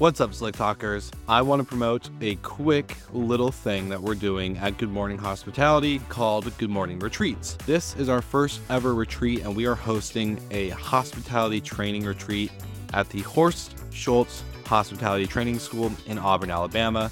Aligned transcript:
What's 0.00 0.18
up, 0.22 0.32
Slick 0.32 0.56
Talkers? 0.56 1.10
I 1.28 1.42
want 1.42 1.60
to 1.60 1.68
promote 1.68 2.08
a 2.22 2.36
quick 2.36 2.96
little 3.12 3.52
thing 3.52 3.90
that 3.90 4.00
we're 4.00 4.14
doing 4.14 4.56
at 4.56 4.78
Good 4.78 4.88
Morning 4.88 5.18
Hospitality 5.18 5.98
called 6.08 6.56
Good 6.56 6.70
Morning 6.70 6.98
Retreats. 6.98 7.58
This 7.66 7.94
is 7.96 8.08
our 8.08 8.22
first 8.22 8.62
ever 8.70 8.94
retreat, 8.94 9.42
and 9.42 9.54
we 9.54 9.66
are 9.66 9.74
hosting 9.74 10.40
a 10.50 10.70
hospitality 10.70 11.60
training 11.60 12.06
retreat 12.06 12.50
at 12.94 13.10
the 13.10 13.20
Horst 13.20 13.76
Schulze 13.92 14.42
Hospitality 14.64 15.26
Training 15.26 15.58
School 15.58 15.92
in 16.06 16.16
Auburn, 16.18 16.50
Alabama. 16.50 17.10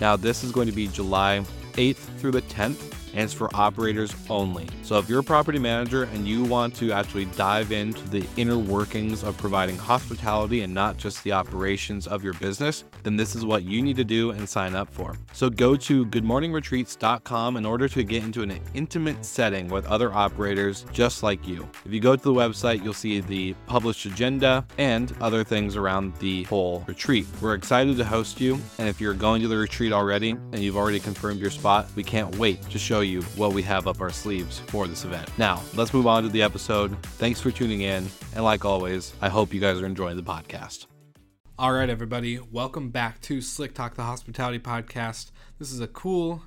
Now, 0.00 0.14
this 0.14 0.44
is 0.44 0.52
going 0.52 0.68
to 0.68 0.72
be 0.72 0.86
July 0.86 1.44
8th 1.72 2.20
through 2.20 2.30
the 2.30 2.42
10th 2.42 2.94
and 3.12 3.22
it's 3.22 3.32
for 3.32 3.48
operators 3.54 4.14
only. 4.28 4.66
So 4.82 4.98
if 4.98 5.08
you're 5.08 5.20
a 5.20 5.24
property 5.24 5.58
manager 5.58 6.04
and 6.04 6.26
you 6.26 6.44
want 6.44 6.74
to 6.76 6.92
actually 6.92 7.26
dive 7.36 7.72
into 7.72 8.08
the 8.08 8.26
inner 8.36 8.58
workings 8.58 9.22
of 9.22 9.36
providing 9.36 9.76
hospitality 9.76 10.62
and 10.62 10.72
not 10.72 10.96
just 10.96 11.22
the 11.24 11.32
operations 11.32 12.06
of 12.06 12.24
your 12.24 12.34
business, 12.34 12.84
then 13.02 13.16
this 13.16 13.34
is 13.34 13.44
what 13.44 13.64
you 13.64 13.82
need 13.82 13.96
to 13.96 14.04
do 14.04 14.30
and 14.30 14.48
sign 14.48 14.74
up 14.74 14.92
for. 14.92 15.16
So 15.32 15.50
go 15.50 15.76
to 15.76 16.06
goodmorningretreats.com 16.06 17.56
in 17.56 17.66
order 17.66 17.88
to 17.88 18.02
get 18.02 18.24
into 18.24 18.42
an 18.42 18.60
intimate 18.74 19.24
setting 19.24 19.68
with 19.68 19.86
other 19.86 20.12
operators 20.12 20.84
just 20.92 21.22
like 21.22 21.46
you. 21.46 21.68
If 21.84 21.92
you 21.92 22.00
go 22.00 22.16
to 22.16 22.22
the 22.22 22.32
website, 22.32 22.82
you'll 22.82 22.92
see 22.92 23.20
the 23.20 23.54
published 23.66 24.06
agenda 24.06 24.66
and 24.78 25.14
other 25.20 25.44
things 25.44 25.76
around 25.76 26.16
the 26.16 26.44
whole 26.44 26.84
retreat. 26.86 27.26
We're 27.40 27.54
excited 27.54 27.96
to 27.96 28.04
host 28.04 28.40
you, 28.40 28.58
and 28.78 28.88
if 28.88 29.00
you're 29.00 29.14
going 29.14 29.42
to 29.42 29.48
the 29.48 29.56
retreat 29.56 29.92
already 29.92 30.30
and 30.30 30.58
you've 30.58 30.76
already 30.76 31.00
confirmed 31.00 31.40
your 31.40 31.50
spot, 31.50 31.88
we 31.94 32.02
can't 32.02 32.36
wait 32.36 32.62
to 32.70 32.78
show 32.78 32.97
you 33.00 33.22
what 33.36 33.52
we 33.52 33.62
have 33.62 33.86
up 33.86 34.00
our 34.00 34.10
sleeves 34.10 34.58
for 34.58 34.86
this 34.86 35.04
event. 35.04 35.30
Now, 35.38 35.62
let's 35.74 35.92
move 35.92 36.06
on 36.06 36.22
to 36.22 36.28
the 36.28 36.42
episode. 36.42 36.96
Thanks 37.02 37.40
for 37.40 37.50
tuning 37.50 37.82
in, 37.82 38.08
and 38.34 38.44
like 38.44 38.64
always, 38.64 39.12
I 39.20 39.28
hope 39.28 39.52
you 39.52 39.60
guys 39.60 39.80
are 39.80 39.86
enjoying 39.86 40.16
the 40.16 40.22
podcast. 40.22 40.86
All 41.58 41.72
right, 41.72 41.90
everybody, 41.90 42.38
welcome 42.38 42.90
back 42.90 43.20
to 43.22 43.40
Slick 43.40 43.74
Talk, 43.74 43.96
the 43.96 44.04
hospitality 44.04 44.60
podcast. 44.60 45.32
This 45.58 45.72
is 45.72 45.80
a 45.80 45.88
cool 45.88 46.42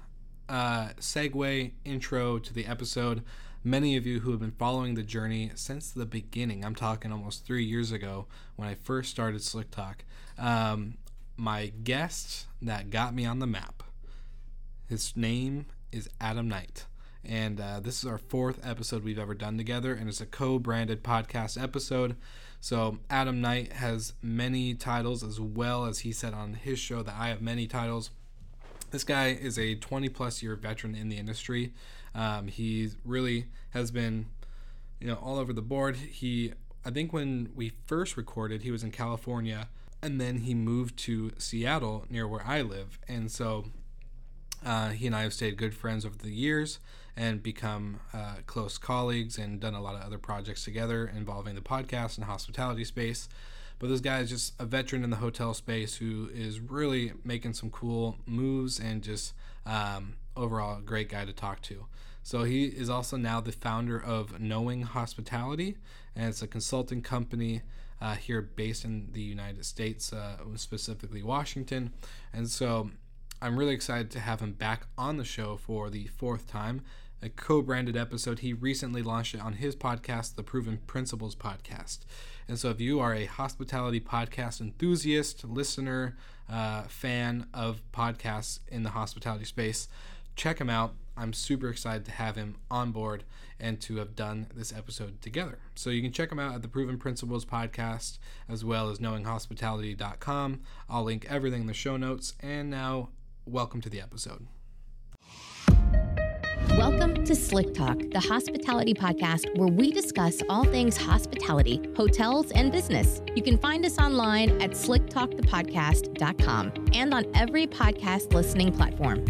uh, 0.48 0.90
segue 1.00 1.72
intro 1.84 2.40
to 2.40 2.54
the 2.54 2.66
episode. 2.66 3.24
Many 3.64 3.98
of 3.98 4.06
you 4.06 4.22
who 4.22 4.32
have 4.32 4.40
been 4.40 4.52
following 4.52 4.96
the 4.96 5.04
journey 5.04 5.52
since 5.56 5.92
the 5.92 6.06
beginning, 6.06 6.64
I'm 6.64 6.76
talking 6.76 7.12
almost 7.12 7.46
three 7.46 7.66
years 7.66 7.92
ago 7.92 8.28
when 8.56 8.68
I 8.68 8.76
first 8.76 9.12
started 9.12 9.44
Slick 9.44 9.70
Talk, 9.70 10.06
um, 10.38 10.98
my 11.36 11.74
guest 11.84 12.48
that 12.62 12.90
got 12.90 13.14
me 13.14 13.26
on 13.26 13.40
the 13.40 13.48
map. 13.48 13.84
His 14.88 15.16
name 15.16 15.66
is 15.92 16.10
Adam 16.20 16.48
Knight. 16.48 16.86
And 17.24 17.60
uh, 17.60 17.80
this 17.80 18.04
is 18.04 18.10
our 18.10 18.18
fourth 18.18 18.60
episode 18.66 19.04
we've 19.04 19.20
ever 19.20 19.36
done 19.36 19.58
together, 19.58 19.94
and 19.94 20.10
it's 20.10 20.22
a 20.22 20.26
co 20.26 20.58
branded 20.58 21.04
podcast 21.04 21.62
episode. 21.62 22.16
So, 22.60 23.00
Adam 23.10 23.42
Knight 23.42 23.74
has 23.74 24.14
many 24.22 24.74
titles, 24.74 25.24
as 25.24 25.40
well 25.40 25.86
as 25.86 26.00
he 26.00 26.12
said 26.12 26.34
on 26.34 26.54
his 26.56 26.80
show 26.80 27.04
that 27.04 27.16
I 27.18 27.30
have 27.30 27.42
many 27.42 27.68
titles. 27.68 28.12
This 28.92 29.04
guy 29.04 29.28
is 29.28 29.58
a 29.58 29.76
20 29.76 30.10
plus 30.10 30.44
year 30.44 30.56
veteran 30.56 30.96
in 30.96 31.10
the 31.10 31.18
industry. 31.18 31.74
Um, 32.14 32.48
he 32.48 32.90
really 33.06 33.46
has 33.70 33.92
been, 33.92 34.26
you 35.00 35.08
know, 35.08 35.16
all 35.16 35.38
over 35.38 35.54
the 35.54 35.62
board. 35.62 35.96
He, 35.96 36.54
I 36.84 36.90
think 36.90 37.14
when 37.14 37.52
we 37.56 37.72
first 37.86 38.18
recorded, 38.18 38.64
he 38.64 38.72
was 38.72 38.84
in 38.84 38.92
California, 38.92 39.70
and 40.02 40.20
then 40.20 40.40
he 40.40 40.54
moved 40.54 40.98
to 41.00 41.32
Seattle 41.38 42.06
near 42.10 42.28
where 42.28 42.46
I 42.46 42.62
live. 42.62 43.00
And 43.08 43.32
so 43.32 43.66
uh, 44.66 44.90
he 44.90 45.08
and 45.08 45.16
I 45.16 45.24
have 45.24 45.34
stayed 45.34 45.58
good 45.58 45.74
friends 45.74 46.06
over 46.06 46.18
the 46.18 46.32
years 46.32 46.80
and 47.16 47.44
become 47.44 48.00
uh, 48.14 48.36
close 48.46 48.78
colleagues 48.78 49.38
and 49.38 49.60
done 49.60 49.74
a 49.74 49.82
lot 49.82 49.96
of 49.96 50.02
other 50.02 50.18
projects 50.18 50.64
together 50.64 51.12
involving 51.16 51.56
the 51.56 51.62
podcast 51.62 52.18
and 52.18 52.26
hospitality 52.26 52.84
space. 52.84 53.28
But 53.80 53.90
this 53.90 54.00
guy 54.00 54.20
is 54.20 54.30
just 54.30 54.54
a 54.60 54.66
veteran 54.66 55.04
in 55.04 55.10
the 55.10 55.18
hotel 55.18 55.54
space 55.54 55.96
who 55.96 56.30
is 56.34 56.60
really 56.60 57.14
making 57.24 57.54
some 57.54 57.72
cool 57.72 58.18
moves 58.28 58.80
and 58.80 59.02
just 59.02 59.34
um, 59.66 60.14
overall 60.38 60.78
a 60.78 60.82
great 60.82 61.10
guy 61.10 61.26
to 61.26 61.34
talk 61.34 61.62
to. 61.64 61.86
So 62.24 62.44
he 62.44 62.66
is 62.66 62.90
also 62.90 63.18
now 63.18 63.42
the 63.42 63.52
founder 63.52 64.00
of 64.02 64.40
Knowing 64.40 64.84
Hospitality, 64.84 65.78
and 66.16 66.30
it's 66.30 66.44
a 66.44 66.48
consulting 66.48 67.02
company 67.02 67.64
uh, 68.00 68.16
here 68.16 68.42
based 68.42 68.86
in 68.86 69.10
the 69.14 69.22
United 69.22 69.66
States, 69.66 70.14
uh, 70.14 70.38
specifically 70.56 71.24
Washington. 71.24 71.94
And 72.32 72.50
so 72.50 72.92
I'm 73.44 73.58
really 73.58 73.74
excited 73.74 74.12
to 74.12 74.20
have 74.20 74.40
him 74.40 74.52
back 74.52 74.86
on 75.00 75.18
the 75.18 75.24
show 75.24 75.58
for 75.58 75.90
the 75.90 76.06
fourth 76.06 76.48
time. 76.48 76.84
A 77.24 77.30
co 77.30 77.64
branded 77.64 77.98
episode. 77.98 78.40
He 78.40 78.54
recently 78.54 79.02
launched 79.02 79.34
it 79.34 79.42
on 79.42 79.54
his 79.54 79.76
podcast, 79.76 80.36
the 80.36 80.44
Proven 80.44 80.78
Principles 80.86 81.36
Podcast. 81.36 82.00
And 82.48 82.60
so, 82.60 82.70
if 82.70 82.80
you 82.80 83.00
are 83.00 83.16
a 83.16 83.26
hospitality 83.26 84.00
podcast 84.00 84.62
enthusiast, 84.62 85.44
listener, 85.44 86.18
uh, 86.48 86.84
fan 86.84 87.48
of 87.52 87.82
podcasts 87.92 88.60
in 88.68 88.84
the 88.84 88.92
hospitality 88.92 89.46
space, 89.46 89.88
check 90.36 90.60
him 90.60 90.70
out. 90.70 90.94
I'm 91.18 91.34
super 91.34 91.70
excited 91.70 92.06
to 92.06 92.12
have 92.12 92.36
him 92.36 92.58
on 92.70 92.92
board 92.92 93.24
and 93.60 93.82
to 93.82 93.98
have 93.98 94.16
done 94.16 94.48
this 94.56 94.72
episode 94.72 95.20
together. 95.22 95.60
So 95.74 95.90
you 95.90 96.02
can 96.04 96.12
check 96.12 96.32
him 96.32 96.40
out 96.40 96.54
at 96.54 96.62
the 96.62 96.68
Proven 96.68 96.98
Principles 96.98 97.46
podcast 97.46 98.20
as 98.48 98.64
well 98.64 98.90
as 98.90 99.00
knowinghospitality.com. 99.00 100.62
I'll 100.90 101.04
link 101.04 101.26
everything 101.28 101.62
in 101.62 101.68
the 101.68 101.74
show 101.74 101.98
notes. 101.98 102.34
And 102.40 102.70
now 102.70 103.10
welcome 103.46 103.82
to 103.82 103.90
the 103.90 104.00
episode. 104.02 104.48
Welcome 106.78 107.26
to 107.26 107.36
Slick 107.36 107.74
Talk, 107.74 108.00
the 108.12 108.20
hospitality 108.20 108.94
podcast 108.94 109.58
where 109.58 109.68
we 109.68 109.92
discuss 109.92 110.42
all 110.50 110.64
things 110.64 110.96
hospitality, 110.98 111.82
hotels, 111.96 112.52
and 112.52 112.72
business. 112.72 113.22
You 113.36 113.44
can 113.44 113.58
find 113.58 113.86
us 113.86 113.98
online 113.98 114.62
at 114.62 114.72
slicktalkthepodcast.com 114.72 116.72
and 116.94 117.14
on 117.14 117.26
every 117.36 117.68
podcast 117.68 118.34
listening 118.34 118.72
platform. 118.72 119.26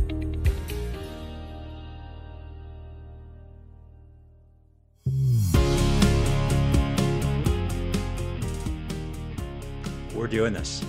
We're 10.14 10.28
doing 10.28 10.54
this. 10.54 10.84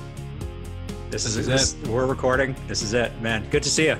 This, 1.13 1.27
is, 1.27 1.37
is 1.37 1.47
this, 1.47 1.77
We're 1.91 2.07
recording. 2.07 2.57
This 2.69 2.81
is 2.81 2.95
it, 2.95 3.13
man. 3.21 3.47
Good 3.51 3.63
to 3.65 3.69
see 3.69 3.85
you. 3.85 3.99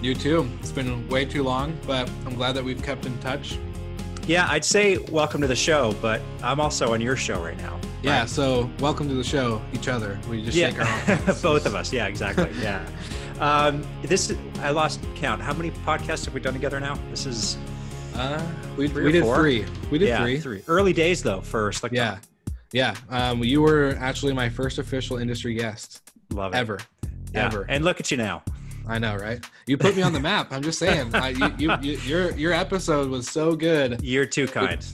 You 0.00 0.14
too. 0.14 0.48
It's 0.60 0.70
been 0.70 1.08
way 1.08 1.24
too 1.24 1.42
long, 1.42 1.76
but 1.84 2.08
I'm 2.24 2.36
glad 2.36 2.52
that 2.52 2.62
we've 2.62 2.80
kept 2.80 3.06
in 3.06 3.18
touch. 3.18 3.58
Yeah, 4.28 4.46
I'd 4.48 4.64
say 4.64 4.98
welcome 4.98 5.40
to 5.40 5.48
the 5.48 5.56
show, 5.56 5.96
but 6.00 6.20
I'm 6.44 6.60
also 6.60 6.92
on 6.92 7.00
your 7.00 7.16
show 7.16 7.42
right 7.42 7.56
now. 7.56 7.80
Yeah, 8.04 8.24
so 8.24 8.70
welcome 8.78 9.08
to 9.08 9.16
the 9.16 9.24
show, 9.24 9.60
each 9.72 9.88
other. 9.88 10.16
We 10.30 10.44
just 10.44 10.56
shake 10.56 10.78
our 10.78 10.84
yeah, 10.84 11.16
hands. 11.16 11.42
both 11.42 11.66
of 11.66 11.74
us. 11.74 11.92
Yeah, 11.92 12.06
exactly. 12.06 12.48
yeah. 12.62 12.86
Um, 13.40 13.84
this 14.02 14.32
I 14.60 14.70
lost 14.70 15.00
count. 15.16 15.42
How 15.42 15.52
many 15.54 15.72
podcasts 15.84 16.24
have 16.26 16.34
we 16.34 16.40
done 16.40 16.52
together 16.52 16.78
now? 16.78 16.96
This 17.10 17.26
is 17.26 17.58
Uh, 18.14 18.40
we, 18.76 18.86
Three 18.86 19.06
we 19.06 19.10
did 19.10 19.24
four? 19.24 19.34
three. 19.34 19.66
We 19.90 19.98
did 19.98 20.06
yeah, 20.06 20.22
three. 20.22 20.38
three. 20.38 20.62
Early 20.68 20.92
days 20.92 21.20
though. 21.20 21.40
First, 21.40 21.82
like 21.82 21.90
Yeah, 21.90 22.18
yeah. 22.70 22.94
Um, 23.10 23.42
you 23.42 23.60
were 23.60 23.96
actually 23.98 24.34
my 24.34 24.48
first 24.48 24.78
official 24.78 25.16
industry 25.16 25.54
guest 25.54 26.04
love 26.30 26.54
it. 26.54 26.56
ever, 26.58 26.78
Yeah. 27.32 27.46
ever. 27.46 27.66
And 27.68 27.84
look 27.84 28.00
at 28.00 28.10
you 28.10 28.16
now. 28.16 28.42
I 28.86 28.98
know, 28.98 29.16
right? 29.16 29.42
You 29.66 29.78
put 29.78 29.96
me 29.96 30.02
on 30.02 30.12
the 30.12 30.20
map. 30.20 30.48
I'm 30.52 30.62
just 30.62 30.78
saying. 30.78 31.14
I, 31.14 31.30
you, 31.30 31.54
you, 31.58 31.76
you, 31.80 31.98
your 32.00 32.30
your 32.36 32.52
episode 32.52 33.08
was 33.08 33.28
so 33.30 33.56
good. 33.56 34.02
You're 34.02 34.26
too 34.26 34.46
kind. 34.46 34.84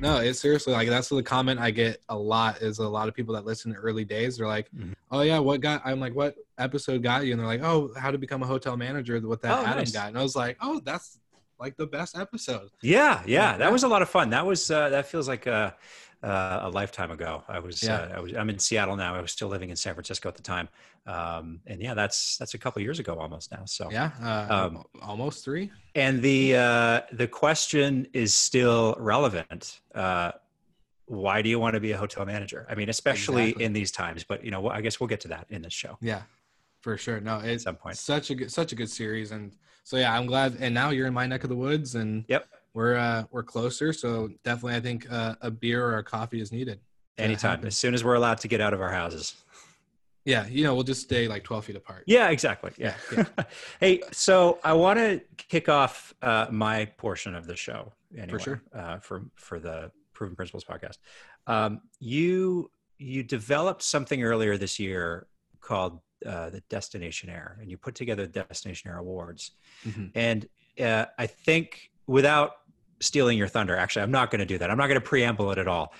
No, 0.00 0.18
it's 0.18 0.38
seriously 0.38 0.74
like 0.74 0.88
that's 0.88 1.08
the 1.08 1.22
comment 1.22 1.58
I 1.58 1.70
get 1.70 2.02
a 2.10 2.16
lot. 2.16 2.60
Is 2.60 2.78
a 2.78 2.86
lot 2.88 3.08
of 3.08 3.14
people 3.14 3.34
that 3.34 3.46
listen 3.46 3.72
to 3.72 3.78
early 3.78 4.04
days. 4.04 4.36
They're 4.36 4.46
like, 4.46 4.70
Mhm. 4.70 4.92
"Oh 5.10 5.22
yeah, 5.22 5.38
what 5.38 5.60
got?" 5.62 5.80
I'm 5.84 5.98
like, 5.98 6.14
"What 6.14 6.36
episode 6.58 7.02
got 7.02 7.24
you?" 7.24 7.32
And 7.32 7.40
they're 7.40 7.46
like, 7.48 7.62
"Oh, 7.62 7.90
how 7.98 8.10
to 8.10 8.18
become 8.18 8.42
a 8.42 8.46
hotel 8.46 8.76
manager 8.76 9.18
with 9.26 9.40
that 9.42 9.58
Oh, 9.58 9.62
Adam 9.64 9.78
nice. 9.78 9.92
guy." 9.92 10.08
And 10.08 10.18
I 10.18 10.22
was 10.22 10.36
like, 10.36 10.58
"Oh, 10.60 10.80
that's 10.84 11.18
like 11.58 11.76
the 11.78 11.86
best 11.86 12.16
episode." 12.18 12.68
Yeah, 12.82 13.22
yeah, 13.26 13.56
that 13.56 13.72
was 13.72 13.82
a 13.82 13.88
lot 13.88 14.02
of 14.02 14.10
fun. 14.10 14.28
That 14.30 14.44
was 14.46 14.70
uh, 14.70 14.90
that 14.90 15.06
feels 15.08 15.26
like 15.26 15.46
a, 15.46 15.74
uh, 16.22 16.60
a 16.62 16.70
lifetime 16.70 17.10
ago. 17.10 17.42
I 17.48 17.58
was, 17.60 17.82
Yeah. 17.82 17.96
uh, 17.96 18.16
I 18.16 18.20
was 18.20 18.32
I'm 18.34 18.50
in 18.50 18.58
Seattle 18.58 18.96
now. 18.96 19.14
I 19.14 19.20
was 19.20 19.32
still 19.32 19.48
living 19.48 19.70
in 19.70 19.76
San 19.76 19.94
Francisco 19.94 20.28
at 20.28 20.36
the 20.36 20.42
time, 20.42 20.68
um, 21.06 21.60
and 21.66 21.80
yeah, 21.80 21.94
that's 21.94 22.36
that's 22.38 22.54
a 22.54 22.58
couple 22.58 22.82
years 22.82 22.98
ago 22.98 23.14
almost 23.18 23.52
now. 23.52 23.64
So 23.66 23.88
Yeah, 23.90 24.10
uh, 24.22 24.66
Um, 24.66 24.84
almost 25.02 25.44
three. 25.44 25.70
and 25.94 26.20
the 26.22 26.56
uh, 26.56 27.00
the 27.12 27.28
question 27.28 28.06
is 28.12 28.34
still 28.34 28.96
relevant. 28.98 29.80
Uh, 29.94 30.32
why 31.06 31.40
do 31.40 31.48
you 31.48 31.58
want 31.58 31.74
to 31.74 31.80
be 31.80 31.92
a 31.92 31.96
hotel 31.96 32.26
manager? 32.26 32.66
I 32.68 32.74
mean, 32.74 32.88
especially 32.90 33.44
Exactly. 33.44 33.64
in 33.64 33.72
these 33.72 33.90
times. 33.90 34.24
But 34.24 34.44
you 34.44 34.50
know, 34.50 34.68
I 34.68 34.80
guess 34.80 35.00
we'll 35.00 35.06
get 35.08 35.20
to 35.20 35.28
that 35.28 35.46
in 35.48 35.62
this 35.62 35.72
show 35.72 35.96
Yeah, 36.02 36.22
for 36.80 36.96
sure. 36.98 37.20
No, 37.20 37.38
it's 37.38 37.64
some 37.64 37.76
point. 37.76 37.96
such 37.96 38.30
a 38.30 38.34
good 38.34 38.50
such 38.52 38.72
a 38.72 38.74
good 38.76 38.90
series, 38.90 39.30
and 39.32 39.52
so 39.84 39.96
yeah, 39.96 40.12
I'm 40.14 40.26
glad. 40.26 40.56
And 40.60 40.74
now 40.74 40.90
you're 40.90 41.06
in 41.06 41.14
my 41.14 41.26
neck 41.26 41.44
of 41.44 41.48
the 41.50 41.56
woods, 41.56 41.94
and 41.94 42.24
Yep. 42.28 42.46
We're 42.78 42.94
uh, 42.94 43.24
we're 43.32 43.42
closer. 43.42 43.92
So 43.92 44.28
definitely, 44.44 44.76
I 44.76 44.80
think 44.80 45.10
uh, 45.10 45.34
a 45.40 45.50
beer 45.50 45.84
or 45.84 45.98
a 45.98 46.04
coffee 46.04 46.40
is 46.40 46.52
needed. 46.52 46.78
anytime, 47.18 47.66
as 47.66 47.76
soon 47.76 47.92
as 47.92 48.04
we're 48.04 48.14
allowed 48.14 48.38
to 48.38 48.46
get 48.46 48.60
out 48.60 48.72
of 48.72 48.80
our 48.80 48.92
houses. 48.92 49.34
Yeah, 50.24 50.46
you 50.46 50.62
know, 50.62 50.76
we'll 50.76 50.84
just 50.84 51.02
stay 51.02 51.26
like 51.26 51.42
12 51.42 51.64
feet 51.64 51.74
apart. 51.74 52.04
Yeah, 52.06 52.28
exactly. 52.28 52.70
Yeah. 52.78 52.94
hey, 53.80 54.00
so 54.12 54.60
I 54.62 54.74
want 54.74 55.00
to 55.00 55.20
kick 55.38 55.68
off 55.68 56.14
uh, 56.22 56.46
my 56.52 56.84
portion 56.84 57.34
of 57.34 57.48
the 57.48 57.56
show 57.56 57.92
anyway, 58.16 58.38
sure. 58.38 58.62
uh, 58.72 58.98
for 58.98 59.24
for 59.34 59.58
the 59.58 59.90
Proven 60.12 60.36
Principles 60.36 60.62
podcast. 60.62 60.98
Um, 61.48 61.80
you 61.98 62.70
you 62.98 63.24
developed 63.24 63.82
something 63.82 64.22
earlier 64.22 64.56
this 64.56 64.78
year 64.78 65.26
called 65.60 65.98
uh, 66.24 66.50
the 66.50 66.60
Destinationaire, 66.70 67.60
and 67.60 67.72
you 67.72 67.76
put 67.76 67.96
together 67.96 68.24
the 68.24 68.44
Destinationaire 68.44 68.98
Awards. 69.00 69.50
Mm-hmm. 69.84 70.06
And 70.14 70.48
uh, 70.80 71.06
I 71.18 71.26
think 71.26 71.90
without 72.06 72.52
stealing 73.00 73.38
your 73.38 73.48
thunder, 73.48 73.76
actually, 73.76 74.02
I'm 74.02 74.10
not 74.10 74.30
going 74.30 74.40
to 74.40 74.46
do 74.46 74.58
that. 74.58 74.70
I'm 74.70 74.78
not 74.78 74.86
going 74.88 75.00
to 75.00 75.06
preamble 75.06 75.50
it 75.50 75.58
at 75.58 75.68
all. 75.68 75.92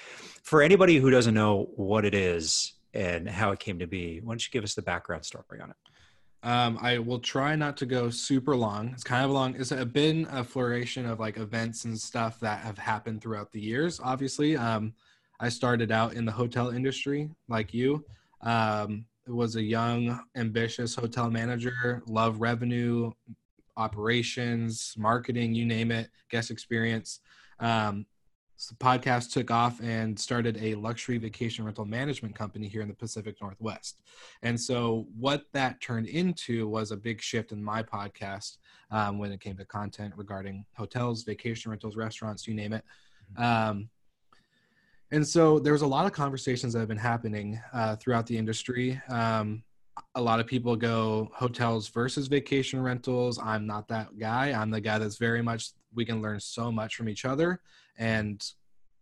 For 0.42 0.62
anybody 0.62 0.98
who 0.98 1.10
doesn't 1.10 1.34
know 1.34 1.68
what 1.76 2.04
it 2.04 2.14
is 2.14 2.74
and 2.94 3.28
how 3.28 3.52
it 3.52 3.58
came 3.58 3.78
to 3.78 3.86
be, 3.86 4.20
why 4.20 4.32
don't 4.32 4.46
you 4.46 4.50
give 4.50 4.64
us 4.64 4.74
the 4.74 4.82
background 4.82 5.24
story 5.24 5.60
on 5.60 5.70
it? 5.70 5.76
Um, 6.42 6.78
I 6.80 6.98
will 6.98 7.18
try 7.18 7.56
not 7.56 7.76
to 7.78 7.86
go 7.86 8.10
super 8.10 8.54
long. 8.54 8.90
It's 8.90 9.02
kind 9.02 9.24
of 9.24 9.32
long. 9.32 9.56
It's 9.56 9.72
been 9.72 10.26
a 10.30 10.44
flourishing 10.44 11.06
of 11.06 11.18
like 11.18 11.36
events 11.36 11.84
and 11.84 11.98
stuff 11.98 12.38
that 12.40 12.60
have 12.60 12.78
happened 12.78 13.20
throughout 13.20 13.50
the 13.50 13.60
years. 13.60 14.00
Obviously, 14.02 14.56
um, 14.56 14.94
I 15.40 15.48
started 15.48 15.90
out 15.90 16.14
in 16.14 16.24
the 16.24 16.32
hotel 16.32 16.70
industry 16.70 17.28
like 17.48 17.74
you. 17.74 18.04
Um, 18.42 19.04
was 19.26 19.56
a 19.56 19.62
young, 19.62 20.20
ambitious 20.36 20.94
hotel 20.94 21.30
manager. 21.30 22.02
Love 22.06 22.40
revenue, 22.40 23.10
operations, 23.78 24.94
marketing, 24.98 25.54
you 25.54 25.64
name 25.64 25.90
it, 25.90 26.10
guest 26.30 26.50
experience. 26.50 27.20
Um, 27.60 28.04
so 28.60 28.74
the 28.76 28.84
podcast 28.84 29.30
took 29.32 29.52
off 29.52 29.80
and 29.80 30.18
started 30.18 30.58
a 30.60 30.74
luxury 30.74 31.16
vacation 31.16 31.64
rental 31.64 31.84
management 31.84 32.34
company 32.34 32.66
here 32.66 32.82
in 32.82 32.88
the 32.88 32.94
Pacific 32.94 33.36
Northwest. 33.40 34.02
And 34.42 34.60
so, 34.60 35.06
what 35.16 35.44
that 35.52 35.80
turned 35.80 36.08
into 36.08 36.66
was 36.66 36.90
a 36.90 36.96
big 36.96 37.22
shift 37.22 37.52
in 37.52 37.62
my 37.62 37.84
podcast 37.84 38.56
um, 38.90 39.16
when 39.16 39.30
it 39.30 39.40
came 39.40 39.56
to 39.58 39.64
content 39.64 40.12
regarding 40.16 40.64
hotels, 40.76 41.22
vacation 41.22 41.70
rentals, 41.70 41.94
restaurants, 41.94 42.48
you 42.48 42.54
name 42.54 42.72
it. 42.72 42.84
Um, 43.36 43.90
and 45.12 45.24
so, 45.24 45.60
there 45.60 45.72
was 45.72 45.82
a 45.82 45.86
lot 45.86 46.06
of 46.06 46.12
conversations 46.12 46.72
that 46.72 46.80
have 46.80 46.88
been 46.88 46.98
happening 46.98 47.60
uh, 47.72 47.94
throughout 47.94 48.26
the 48.26 48.36
industry. 48.36 49.00
Um, 49.08 49.62
a 50.14 50.20
lot 50.20 50.40
of 50.40 50.46
people 50.46 50.76
go 50.76 51.30
hotels 51.34 51.88
versus 51.88 52.26
vacation 52.28 52.82
rentals. 52.82 53.38
I'm 53.42 53.66
not 53.66 53.88
that 53.88 54.18
guy. 54.18 54.52
I'm 54.52 54.70
the 54.70 54.80
guy 54.80 54.98
that's 54.98 55.16
very 55.16 55.42
much 55.42 55.70
we 55.94 56.04
can 56.04 56.20
learn 56.20 56.40
so 56.40 56.70
much 56.70 56.96
from 56.96 57.08
each 57.08 57.24
other 57.24 57.60
and 57.98 58.42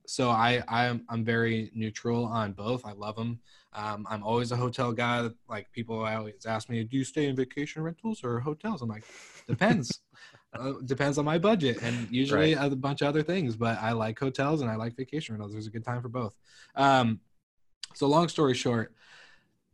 so 0.06 0.30
I 0.30 0.62
I'm 0.68 1.04
I'm 1.08 1.24
very 1.24 1.70
neutral 1.74 2.24
on 2.24 2.52
both. 2.52 2.84
I 2.86 2.92
love 2.92 3.16
them. 3.16 3.40
Um, 3.72 4.06
I'm 4.08 4.22
always 4.22 4.52
a 4.52 4.56
hotel 4.56 4.92
guy. 4.92 5.28
Like 5.48 5.70
people 5.72 6.04
always 6.04 6.46
ask 6.46 6.70
me, 6.70 6.82
do 6.84 6.96
you 6.96 7.04
stay 7.04 7.26
in 7.26 7.36
vacation 7.36 7.82
rentals 7.82 8.24
or 8.24 8.40
hotels? 8.40 8.82
I'm 8.82 8.88
like, 8.88 9.04
depends. 9.46 10.00
uh, 10.58 10.74
depends 10.84 11.18
on 11.18 11.24
my 11.24 11.38
budget 11.38 11.82
and 11.82 12.08
usually 12.10 12.54
right. 12.54 12.72
a 12.72 12.76
bunch 12.76 13.02
of 13.02 13.08
other 13.08 13.22
things. 13.22 13.56
But 13.56 13.78
I 13.80 13.92
like 13.92 14.18
hotels 14.18 14.62
and 14.62 14.70
I 14.70 14.76
like 14.76 14.96
vacation 14.96 15.34
rentals. 15.34 15.52
There's 15.52 15.66
a 15.66 15.70
good 15.70 15.84
time 15.84 16.00
for 16.00 16.08
both. 16.08 16.34
Um, 16.74 17.20
so 17.94 18.06
long 18.06 18.28
story 18.28 18.54
short, 18.54 18.94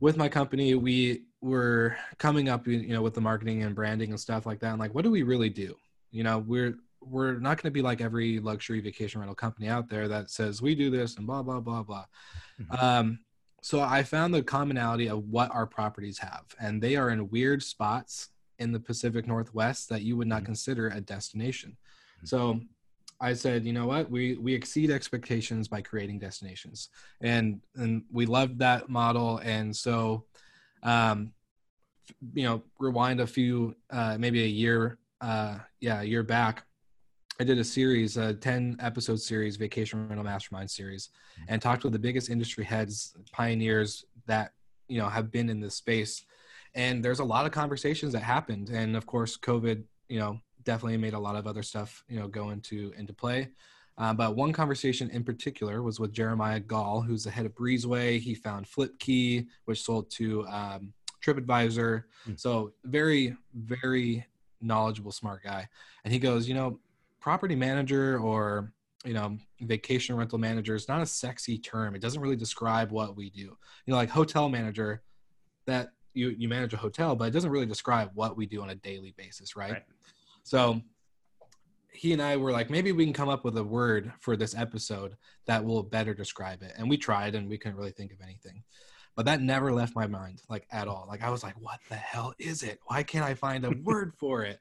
with 0.03 0.17
my 0.17 0.29
company, 0.29 0.75
we 0.75 1.23
were 1.41 1.97
coming 2.19 2.49
up, 2.49 2.67
you 2.67 2.89
know, 2.89 3.03
with 3.03 3.15
the 3.15 3.21
marketing 3.21 3.63
and 3.63 3.73
branding 3.73 4.11
and 4.11 4.19
stuff 4.19 4.45
like 4.45 4.59
that. 4.59 4.71
And 4.71 4.81
like, 4.81 4.93
what 4.97 5.05
do 5.05 5.13
we 5.13 5.23
really 5.23 5.49
do? 5.49 5.77
You 6.11 6.25
know, 6.25 6.41
we're 6.41 6.75
we're 7.01 7.35
not 7.35 7.57
going 7.57 7.69
to 7.69 7.71
be 7.71 7.83
like 7.83 8.01
every 8.01 8.41
luxury 8.41 8.81
vacation 8.81 9.21
rental 9.21 9.37
company 9.37 9.69
out 9.69 9.89
there 9.89 10.09
that 10.09 10.29
says 10.29 10.61
we 10.61 10.75
do 10.75 10.91
this 10.91 11.17
and 11.17 11.27
blah 11.27 11.43
blah 11.45 11.61
blah 11.61 11.85
blah. 11.85 12.05
Mm-hmm. 12.61 12.85
Um, 12.85 13.19
so 13.63 13.81
I 13.81 14.03
found 14.03 14.35
the 14.35 14.43
commonality 14.43 15.09
of 15.09 15.29
what 15.29 15.55
our 15.55 15.69
properties 15.69 16.19
have, 16.19 16.47
and 16.61 16.83
they 16.83 16.97
are 16.97 17.11
in 17.11 17.31
weird 17.31 17.63
spots 17.63 18.31
in 18.59 18.73
the 18.73 18.81
Pacific 18.81 19.29
Northwest 19.29 19.89
that 19.91 20.03
you 20.03 20.17
would 20.17 20.27
not 20.27 20.39
mm-hmm. 20.39 20.47
consider 20.47 20.89
a 20.89 21.01
destination. 21.01 21.77
Mm-hmm. 22.17 22.27
So 22.27 22.61
I 23.23 23.33
said, 23.35 23.65
you 23.65 23.73
know 23.73 23.87
what, 23.87 24.11
we 24.11 24.37
we 24.37 24.53
exceed 24.53 24.91
expectations 24.91 25.69
by 25.69 25.81
creating 25.81 26.19
destinations, 26.19 26.91
and 27.21 27.61
and 27.77 28.03
we 28.11 28.27
loved 28.27 28.59
that 28.59 28.89
model, 28.89 29.39
and 29.39 29.75
so. 29.75 30.25
Um, 30.83 31.33
you 32.35 32.43
know, 32.43 32.63
rewind 32.81 33.21
a 33.21 33.27
few, 33.27 33.77
uh, 33.91 34.17
maybe 34.19 34.43
a 34.43 34.47
year, 34.47 34.99
uh, 35.21 35.59
yeah, 35.81 36.01
a 36.01 36.05
year 36.05 36.25
back 36.25 36.65
I 37.41 37.45
did 37.45 37.59
a 37.59 37.65
series, 37.65 38.17
a 38.19 38.35
10 38.35 38.77
episode 38.81 39.21
series, 39.21 39.57
Vacation 39.57 40.07
Rental 40.07 40.25
Mastermind 40.25 40.71
series, 40.71 41.09
mm-hmm. 41.09 41.45
and 41.49 41.63
talked 41.63 41.83
with 41.83 41.93
the 41.93 41.99
biggest 41.99 42.31
industry 42.31 42.65
heads, 42.65 43.17
pioneers 43.33 44.05
that, 44.27 44.53
you 44.89 44.99
know, 45.01 45.09
have 45.09 45.33
been 45.33 45.49
in 45.49 45.59
this 45.59 45.75
space. 45.75 46.25
And 46.75 47.05
there's 47.05 47.19
a 47.21 47.25
lot 47.25 47.47
of 47.47 47.53
conversations 47.53 48.13
that 48.13 48.23
happened. 48.23 48.69
And 48.69 48.97
of 48.97 49.07
course, 49.07 49.37
COVID, 49.37 49.83
you 50.09 50.19
know, 50.19 50.39
definitely 50.65 50.97
made 50.97 51.15
a 51.15 51.19
lot 51.19 51.37
of 51.37 51.47
other 51.47 51.63
stuff, 51.63 52.05
you 52.09 52.19
know, 52.19 52.29
go 52.29 52.51
into, 52.51 52.93
into 52.97 53.13
play. 53.13 53.51
Uh, 53.99 54.13
but 54.13 54.37
one 54.37 54.53
conversation 54.53 55.11
in 55.11 55.23
particular 55.23 55.83
was 55.83 56.01
with 56.01 56.13
Jeremiah 56.13 56.61
Gall, 56.61 57.03
who's 57.03 57.25
the 57.25 57.31
head 57.31 57.47
of 57.47 57.55
Breezeway. 57.55 58.19
He 58.19 58.35
found 58.35 58.67
FlipKey, 58.67 59.47
which 59.67 59.83
sold 59.83 60.11
to 60.13 60.47
um, 60.47 60.93
TripAdvisor. 61.25 62.05
Mm-hmm. 62.25 62.33
So 62.37 62.73
very, 62.85 63.37
very 63.55 64.27
knowledgeable, 64.61 65.13
smart 65.13 65.43
guy. 65.43 65.69
And 66.05 66.13
he 66.13 66.19
goes, 66.19 66.49
you 66.49 66.55
know, 66.55 66.79
property 67.21 67.55
manager 67.55 68.19
or 68.19 68.73
you 69.05 69.15
know 69.15 69.39
vacation 69.61 70.17
rental 70.17 70.39
manager 70.39 70.75
is 70.75 70.89
not 70.89 71.01
a 71.01 71.07
sexy 71.07 71.59
term 71.59 71.95
it 71.95 72.01
doesn't 72.01 72.21
really 72.21 72.37
describe 72.37 72.91
what 72.91 73.17
we 73.17 73.31
do 73.31 73.41
you 73.41 73.57
know 73.87 73.97
like 73.97 74.11
hotel 74.11 74.49
manager 74.49 75.03
that 75.67 75.93
you 76.15 76.31
you 76.31 76.49
manage 76.49 76.73
a 76.73 76.77
hotel 76.77 77.15
but 77.15 77.27
it 77.27 77.31
doesn't 77.31 77.51
really 77.51 77.67
describe 77.67 78.11
what 78.15 78.37
we 78.37 78.45
do 78.47 78.61
on 78.63 78.71
a 78.71 78.75
daily 78.75 79.15
basis 79.17 79.57
right, 79.57 79.73
right. 79.73 79.83
So 80.43 80.81
he 81.93 82.13
and 82.13 82.23
i 82.23 82.37
were 82.37 82.53
like 82.53 82.71
maybe 82.71 82.93
we 82.93 83.05
can 83.05 83.13
come 83.13 83.29
up 83.29 83.45
with 83.45 83.57
a 83.59 83.65
word 83.65 84.13
for 84.21 84.37
this 84.37 84.57
episode 84.57 85.17
that 85.47 85.65
will 85.65 85.83
better 85.83 86.15
describe 86.15 86.63
it. 86.63 86.73
And 86.77 86.89
we 86.89 86.97
tried 86.97 87.35
and 87.35 87.49
we 87.49 87.59
couldn't 87.59 87.77
really 87.77 87.91
think 87.91 88.13
of 88.13 88.21
anything. 88.23 88.63
But 89.17 89.27
that 89.27 89.43
never 89.43 89.73
left 89.73 89.95
my 89.95 90.07
mind 90.07 90.43
like 90.49 90.67
at 90.71 90.89
all. 90.89 91.07
Like 91.09 91.23
i 91.23 91.31
was 91.31 91.43
like 91.43 91.55
what 91.61 91.81
the 91.89 91.97
hell 91.97 92.35
is 92.39 92.63
it? 92.63 92.79
Why 92.87 93.03
can't 93.03 93.25
i 93.25 93.35
find 93.35 93.65
a 93.65 93.71
word 93.85 94.13
for 94.19 94.43
it? 94.43 94.59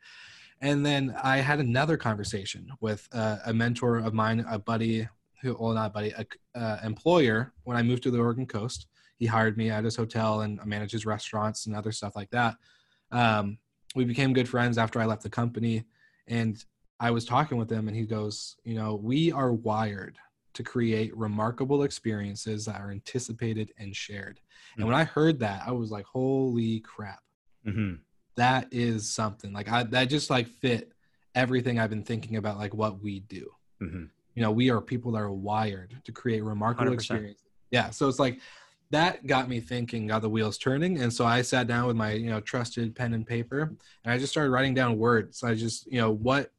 And 0.62 0.86
then 0.86 1.16
I 1.22 1.38
had 1.38 1.60
another 1.60 1.98
conversation 1.98 2.70
with 2.82 3.08
uh, 3.14 3.38
a 3.46 3.54
mentor 3.54 3.98
of 3.98 4.14
mine, 4.14 4.46
a 4.48 4.60
buddy 4.60 5.08
who, 5.42 5.58
well, 5.60 5.74
not 5.74 5.92
buddy, 5.92 6.12
a 6.12 6.26
uh, 6.56 6.78
employer. 6.84 7.52
When 7.64 7.76
I 7.76 7.82
moved 7.82 8.04
to 8.04 8.12
the 8.12 8.20
Oregon 8.20 8.46
coast, 8.46 8.86
he 9.18 9.26
hired 9.26 9.58
me 9.58 9.72
at 9.72 9.84
his 9.84 9.96
hotel 9.96 10.42
and 10.42 10.64
manages 10.64 11.04
restaurants 11.04 11.66
and 11.66 11.76
other 11.76 11.92
stuff 11.92 12.16
like 12.16 12.30
that. 12.30 12.58
Um, 13.12 13.58
we 13.96 14.06
became 14.06 14.34
good 14.34 14.50
friends 14.50 14.78
after 14.78 15.00
I 15.00 15.06
left 15.06 15.24
the 15.24 15.30
company, 15.30 15.86
and 16.28 16.64
I 17.00 17.12
was 17.12 17.26
talking 17.26 17.58
with 17.58 17.72
him, 17.72 17.88
and 17.88 17.98
he 17.98 18.06
goes, 18.06 18.58
"You 18.64 18.76
know, 18.76 18.96
we 18.96 19.32
are 19.32 19.54
wired 19.54 20.18
to 20.54 20.64
create 20.64 21.16
remarkable 21.16 21.84
experiences 21.84 22.66
that 22.66 22.80
are 22.80 22.92
anticipated 22.92 23.72
and 23.78 23.96
shared." 23.96 24.38
Mm-hmm. 24.38 24.82
And 24.82 24.88
when 24.88 24.98
I 24.98 25.04
heard 25.04 25.40
that, 25.40 25.64
I 25.66 25.72
was 25.72 25.92
like, 25.92 26.06
"Holy 26.06 26.80
crap!" 26.82 27.22
Mm-hmm 27.66 27.96
that 28.36 28.68
is 28.72 29.10
something 29.10 29.54
like 29.54 29.70
I 29.70 29.84
that 29.84 30.06
just 30.06 30.30
like 30.30 30.48
fit 30.48 30.94
everything 31.36 31.80
I've 31.80 31.90
been 31.90 32.04
thinking 32.04 32.38
about 32.38 32.58
like 32.58 32.74
what 32.74 33.02
we 33.02 33.22
do. 33.22 33.50
Mm-hmm. 33.82 34.06
You 34.36 34.42
know, 34.42 34.52
we 34.52 34.70
are 34.70 34.82
people 34.82 35.12
that 35.14 35.22
are 35.22 35.32
wired 35.32 35.96
to 36.06 36.12
create 36.12 36.44
remarkable 36.44 36.92
100%. 36.92 36.94
experiences. 36.96 37.46
Yeah, 37.70 37.90
so 37.90 38.08
it's 38.08 38.20
like 38.20 38.40
that 38.92 39.26
got 39.26 39.50
me 39.50 39.60
thinking, 39.60 40.08
got 40.08 40.22
the 40.22 40.30
wheels 40.30 40.58
turning, 40.58 41.02
and 41.02 41.12
so 41.12 41.26
I 41.26 41.42
sat 41.42 41.68
down 41.68 41.88
with 41.88 41.96
my 41.96 42.12
you 42.12 42.30
know 42.30 42.42
trusted 42.42 42.96
pen 42.96 43.14
and 43.14 43.26
paper, 43.26 43.74
and 44.04 44.14
I 44.14 44.18
just 44.18 44.32
started 44.32 44.52
writing 44.52 44.74
down 44.74 44.98
words. 44.98 45.44
I 45.44 45.56
just 45.56 45.92
you 45.92 46.00
know 46.00 46.12
what 46.12 46.52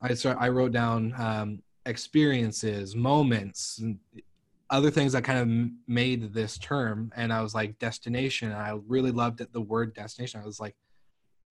I 0.00 0.14
start 0.14 0.38
I 0.40 0.48
wrote 0.48 0.72
down 0.72 1.14
um, 1.16 1.62
experiences, 1.86 2.96
moments, 2.96 3.80
other 4.70 4.90
things 4.90 5.12
that 5.12 5.22
kind 5.22 5.38
of 5.38 5.70
made 5.86 6.34
this 6.34 6.58
term, 6.58 7.12
and 7.16 7.32
I 7.32 7.42
was 7.42 7.54
like 7.54 7.78
destination. 7.78 8.50
And 8.50 8.60
I 8.60 8.78
really 8.86 9.12
loved 9.12 9.40
it, 9.40 9.52
the 9.52 9.60
word 9.60 9.94
destination. 9.94 10.40
I 10.42 10.46
was 10.46 10.60
like 10.60 10.76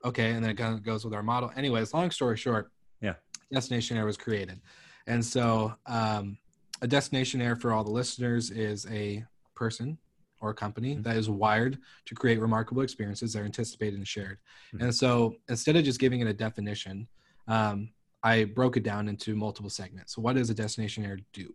okay, 0.04 0.32
and 0.32 0.44
then 0.44 0.52
it 0.52 0.58
kind 0.58 0.74
of 0.74 0.84
goes 0.84 1.06
with 1.06 1.14
our 1.14 1.24
model. 1.24 1.52
Anyways, 1.56 1.94
long 1.94 2.12
story 2.12 2.36
short, 2.36 2.72
yeah, 3.02 3.14
Destinationaire 3.54 4.06
was 4.06 4.18
created, 4.18 4.60
and 5.08 5.24
so 5.24 5.74
um, 5.86 6.38
a 6.82 6.88
Destinationaire 6.88 7.60
for 7.60 7.72
all 7.72 7.84
the 7.84 7.92
listeners 7.92 8.52
is 8.52 8.86
a 8.88 9.24
person 9.62 9.98
or 10.42 10.50
a 10.50 10.54
company 10.66 10.94
mm-hmm. 10.94 11.04
that 11.04 11.18
is 11.18 11.30
wired 11.30 11.78
to 12.06 12.16
create 12.16 12.40
remarkable 12.42 12.82
experiences 12.82 13.34
that 13.34 13.42
are 13.42 13.46
anticipated 13.46 13.98
and 13.98 14.08
shared. 14.08 14.40
Mm-hmm. 14.74 14.86
And 14.86 14.96
so 14.96 15.36
instead 15.50 15.76
of 15.76 15.84
just 15.84 16.00
giving 16.00 16.20
it 16.20 16.28
a 16.28 16.34
definition, 16.34 17.08
um, 17.48 17.90
I 18.24 18.46
broke 18.46 18.76
it 18.78 18.84
down 18.84 19.08
into 19.08 19.36
multiple 19.36 19.70
segments. 19.70 20.16
So 20.16 20.22
what 20.22 20.36
does 20.36 20.50
a 20.50 20.56
destinationaire 20.56 21.24
do? 21.32 21.54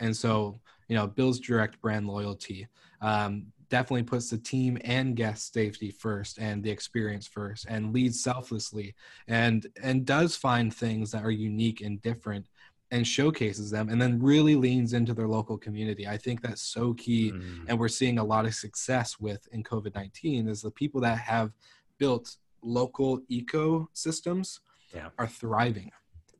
And 0.00 0.14
so, 0.14 0.60
you 0.88 0.96
know, 0.96 1.06
builds 1.06 1.38
direct 1.38 1.80
brand 1.80 2.06
loyalty, 2.08 2.66
um, 3.00 3.46
definitely 3.68 4.02
puts 4.02 4.30
the 4.30 4.38
team 4.38 4.78
and 4.84 5.16
guest 5.16 5.52
safety 5.52 5.90
first 5.90 6.38
and 6.38 6.62
the 6.62 6.70
experience 6.70 7.26
first 7.26 7.66
and 7.68 7.92
leads 7.92 8.22
selflessly 8.22 8.94
and 9.26 9.66
and 9.82 10.06
does 10.06 10.36
find 10.36 10.72
things 10.72 11.10
that 11.10 11.24
are 11.24 11.32
unique 11.32 11.80
and 11.80 12.00
different 12.02 12.46
and 12.90 13.06
showcases 13.06 13.70
them 13.70 13.88
and 13.88 14.00
then 14.00 14.20
really 14.20 14.54
leans 14.54 14.92
into 14.92 15.12
their 15.12 15.28
local 15.28 15.58
community 15.58 16.06
i 16.06 16.16
think 16.16 16.40
that's 16.40 16.62
so 16.62 16.94
key 16.94 17.32
mm. 17.32 17.64
and 17.68 17.78
we're 17.78 17.88
seeing 17.88 18.18
a 18.18 18.24
lot 18.24 18.44
of 18.44 18.54
success 18.54 19.18
with 19.18 19.46
in 19.52 19.62
covid-19 19.62 20.48
is 20.48 20.62
the 20.62 20.70
people 20.70 21.00
that 21.00 21.18
have 21.18 21.52
built 21.98 22.36
local 22.62 23.20
ecosystems 23.30 24.60
yeah. 24.94 25.08
are 25.18 25.26
thriving 25.26 25.90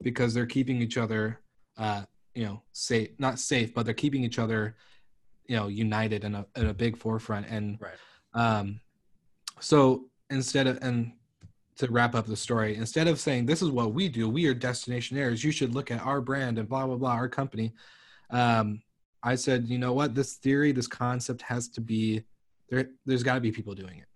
because 0.02 0.34
they're 0.34 0.46
keeping 0.46 0.80
each 0.80 0.96
other 0.96 1.40
uh, 1.78 2.02
you 2.34 2.44
know 2.44 2.62
safe 2.72 3.10
not 3.18 3.38
safe 3.38 3.74
but 3.74 3.84
they're 3.84 3.94
keeping 3.94 4.22
each 4.22 4.38
other 4.38 4.76
you 5.46 5.56
know 5.56 5.68
united 5.68 6.24
in 6.24 6.34
a 6.34 6.46
in 6.56 6.66
a 6.66 6.74
big 6.74 6.96
forefront 6.96 7.46
and 7.48 7.78
right. 7.80 7.94
um 8.34 8.80
so 9.58 10.04
instead 10.30 10.66
of 10.66 10.78
and 10.82 11.12
to 11.78 11.90
wrap 11.90 12.14
up 12.14 12.26
the 12.26 12.36
story, 12.36 12.76
instead 12.76 13.06
of 13.06 13.20
saying 13.20 13.46
this 13.46 13.62
is 13.62 13.70
what 13.70 13.92
we 13.92 14.08
do, 14.08 14.28
we 14.28 14.46
are 14.46 14.54
destinationaires, 14.54 15.44
you 15.44 15.50
should 15.50 15.74
look 15.74 15.90
at 15.90 16.00
our 16.04 16.20
brand 16.20 16.58
and 16.58 16.68
blah 16.68 16.86
blah 16.86 16.96
blah, 16.96 17.12
our 17.12 17.28
company. 17.28 17.72
Um, 18.30 18.82
I 19.22 19.34
said, 19.34 19.68
you 19.68 19.78
know 19.78 19.92
what, 19.92 20.14
this 20.14 20.34
theory, 20.34 20.72
this 20.72 20.86
concept 20.86 21.42
has 21.42 21.68
to 21.70 21.80
be 21.80 22.24
there. 22.70 22.90
There's 23.04 23.22
got 23.22 23.34
to 23.34 23.40
be 23.40 23.52
people 23.52 23.74
doing 23.74 23.98
it. 23.98 24.06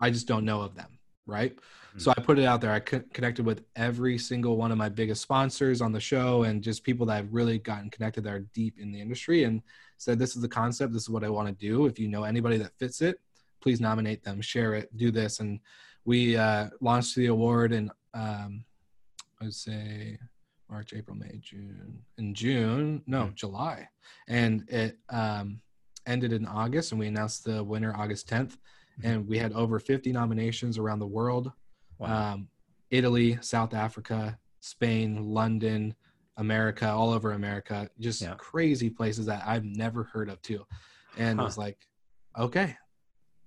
I 0.00 0.10
just 0.10 0.28
don't 0.28 0.44
know 0.44 0.60
of 0.60 0.74
them, 0.74 0.98
right? 1.26 1.54
Mm-hmm. 1.56 1.98
So 1.98 2.12
I 2.16 2.20
put 2.20 2.38
it 2.38 2.44
out 2.44 2.60
there. 2.60 2.72
I 2.72 2.80
co- 2.80 3.02
connected 3.12 3.44
with 3.44 3.64
every 3.74 4.18
single 4.18 4.56
one 4.56 4.70
of 4.70 4.78
my 4.78 4.88
biggest 4.88 5.22
sponsors 5.22 5.80
on 5.80 5.92
the 5.92 6.00
show 6.00 6.44
and 6.44 6.62
just 6.62 6.84
people 6.84 7.06
that 7.06 7.16
I've 7.16 7.32
really 7.32 7.58
gotten 7.58 7.90
connected 7.90 8.24
that 8.24 8.32
are 8.32 8.46
deep 8.54 8.78
in 8.78 8.92
the 8.92 9.00
industry 9.00 9.44
and 9.44 9.62
said, 9.96 10.18
this 10.18 10.36
is 10.36 10.42
the 10.42 10.48
concept. 10.48 10.92
This 10.92 11.02
is 11.02 11.10
what 11.10 11.24
I 11.24 11.28
want 11.28 11.48
to 11.48 11.54
do. 11.54 11.86
If 11.86 11.98
you 11.98 12.08
know 12.08 12.24
anybody 12.24 12.58
that 12.58 12.78
fits 12.78 13.00
it, 13.00 13.18
please 13.60 13.80
nominate 13.80 14.22
them, 14.22 14.40
share 14.40 14.74
it, 14.74 14.94
do 14.96 15.10
this. 15.10 15.40
And 15.40 15.60
we 16.04 16.36
uh, 16.36 16.68
launched 16.80 17.16
the 17.16 17.26
award 17.26 17.72
in, 17.72 17.90
um, 18.14 18.64
I 19.40 19.44
would 19.44 19.54
say, 19.54 20.18
March, 20.70 20.92
April, 20.94 21.16
May, 21.16 21.38
June. 21.40 21.98
In 22.18 22.34
June, 22.34 23.02
no, 23.06 23.24
mm-hmm. 23.24 23.34
July, 23.34 23.88
and 24.28 24.68
it 24.68 24.98
um, 25.10 25.60
ended 26.06 26.32
in 26.32 26.46
August, 26.46 26.92
and 26.92 26.98
we 26.98 27.06
announced 27.06 27.44
the 27.44 27.62
winner 27.62 27.94
August 27.96 28.28
10th. 28.28 28.56
Mm-hmm. 29.00 29.06
And 29.06 29.28
we 29.28 29.38
had 29.38 29.52
over 29.52 29.78
50 29.78 30.12
nominations 30.12 30.78
around 30.78 30.98
the 30.98 31.06
world. 31.06 31.52
Wow. 31.98 32.32
Um, 32.34 32.48
Italy, 32.90 33.38
South 33.40 33.74
Africa, 33.74 34.38
Spain, 34.60 35.22
London, 35.22 35.94
America, 36.36 36.88
all 36.88 37.10
over 37.10 37.32
America, 37.32 37.88
just 37.98 38.22
yeah. 38.22 38.34
crazy 38.36 38.90
places 38.90 39.26
that 39.26 39.42
I've 39.46 39.64
never 39.64 40.04
heard 40.04 40.28
of 40.28 40.40
too. 40.42 40.64
And 41.16 41.38
huh. 41.38 41.42
it 41.42 41.46
was 41.46 41.58
like, 41.58 41.78
okay, 42.38 42.76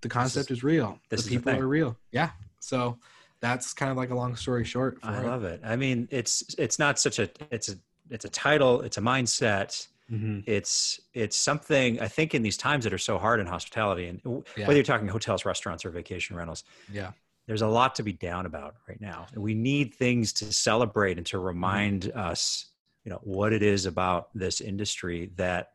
the 0.02 0.10
concept 0.10 0.52
is, 0.52 0.58
is, 0.60 0.64
real. 0.64 1.00
the 1.10 1.18
people 1.18 1.52
are 1.52 1.68
real. 1.68 1.98
Yeah. 2.12 2.32
So 2.60 2.98
that's 3.42 3.74
kind 3.74 3.92
of 3.92 3.98
like 3.98 4.10
a 4.10 4.16
long 4.16 4.36
story 4.36 4.66
short. 4.66 4.98
I 5.04 5.20
it. 5.20 5.26
love 5.26 5.44
it. 5.44 5.62
I 5.64 5.76
mean, 5.76 6.08
it's 6.12 6.56
it's 6.58 6.80
not 6.80 7.00
such 7.00 7.20
a 7.20 7.30
it's 7.52 7.70
a 7.70 7.76
it's 8.10 8.26
a 8.26 8.30
title. 8.30 8.82
It's 8.82 8.98
a 8.98 9.02
mindset. 9.02 9.88
Mm-hmm. 10.12 10.40
It's 10.46 11.00
it's 11.14 11.38
something 11.38 12.02
I 12.02 12.08
think 12.08 12.34
in 12.34 12.42
these 12.42 12.58
times 12.58 12.84
that 12.84 12.94
are 12.94 12.98
so 13.00 13.18
hard 13.18 13.40
in 13.40 13.46
hospitality, 13.46 14.08
and 14.08 14.22
yeah. 14.26 14.68
whether 14.68 14.76
you're 14.76 14.84
talking 14.84 15.08
hotels, 15.08 15.46
restaurants, 15.46 15.86
or 15.86 15.92
vacation 15.92 16.36
rentals. 16.36 16.64
Yeah, 16.92 17.12
there's 17.48 17.62
a 17.62 17.68
lot 17.68 17.96
to 17.96 18.04
be 18.04 18.14
down 18.14 18.46
about 18.46 18.76
right 18.88 19.00
now. 19.00 19.28
And 19.34 19.44
we 19.44 19.54
need 19.54 19.94
things 19.94 20.34
to 20.34 20.52
celebrate 20.52 21.18
and 21.18 21.26
to 21.28 21.40
remind 21.40 22.04
mm-hmm. 22.04 22.20
us, 22.20 22.68
you 23.04 23.12
know, 23.12 23.20
what 23.24 23.54
it 23.54 23.64
is 23.64 23.86
about 23.86 24.30
this 24.34 24.62
industry 24.62 25.32
that 25.36 25.72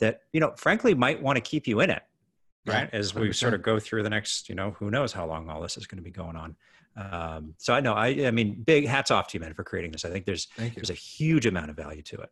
that 0.00 0.22
you 0.32 0.40
know, 0.40 0.54
frankly, 0.56 0.94
might 0.94 1.22
want 1.22 1.36
to 1.36 1.42
keep 1.42 1.66
you 1.66 1.80
in 1.80 1.90
it 1.90 2.02
right? 2.68 2.88
Yeah, 2.92 2.98
As 2.98 3.14
we 3.14 3.28
100%. 3.28 3.34
sort 3.34 3.54
of 3.54 3.62
go 3.62 3.78
through 3.78 4.02
the 4.02 4.10
next, 4.10 4.48
you 4.48 4.54
know, 4.54 4.72
who 4.72 4.90
knows 4.90 5.12
how 5.12 5.26
long 5.26 5.48
all 5.48 5.60
this 5.60 5.76
is 5.76 5.86
going 5.86 5.98
to 5.98 6.04
be 6.04 6.10
going 6.10 6.36
on. 6.36 6.56
Um, 6.96 7.54
so 7.58 7.72
I 7.74 7.80
know, 7.80 7.94
I, 7.94 8.08
I 8.26 8.30
mean, 8.30 8.62
big 8.62 8.86
hats 8.86 9.10
off 9.10 9.28
to 9.28 9.38
you, 9.38 9.40
man, 9.40 9.54
for 9.54 9.62
creating 9.64 9.92
this. 9.92 10.04
I 10.04 10.10
think 10.10 10.24
there's 10.24 10.48
there's 10.56 10.90
a 10.90 10.94
huge 10.94 11.46
amount 11.46 11.70
of 11.70 11.76
value 11.76 12.02
to 12.02 12.16
it. 12.16 12.30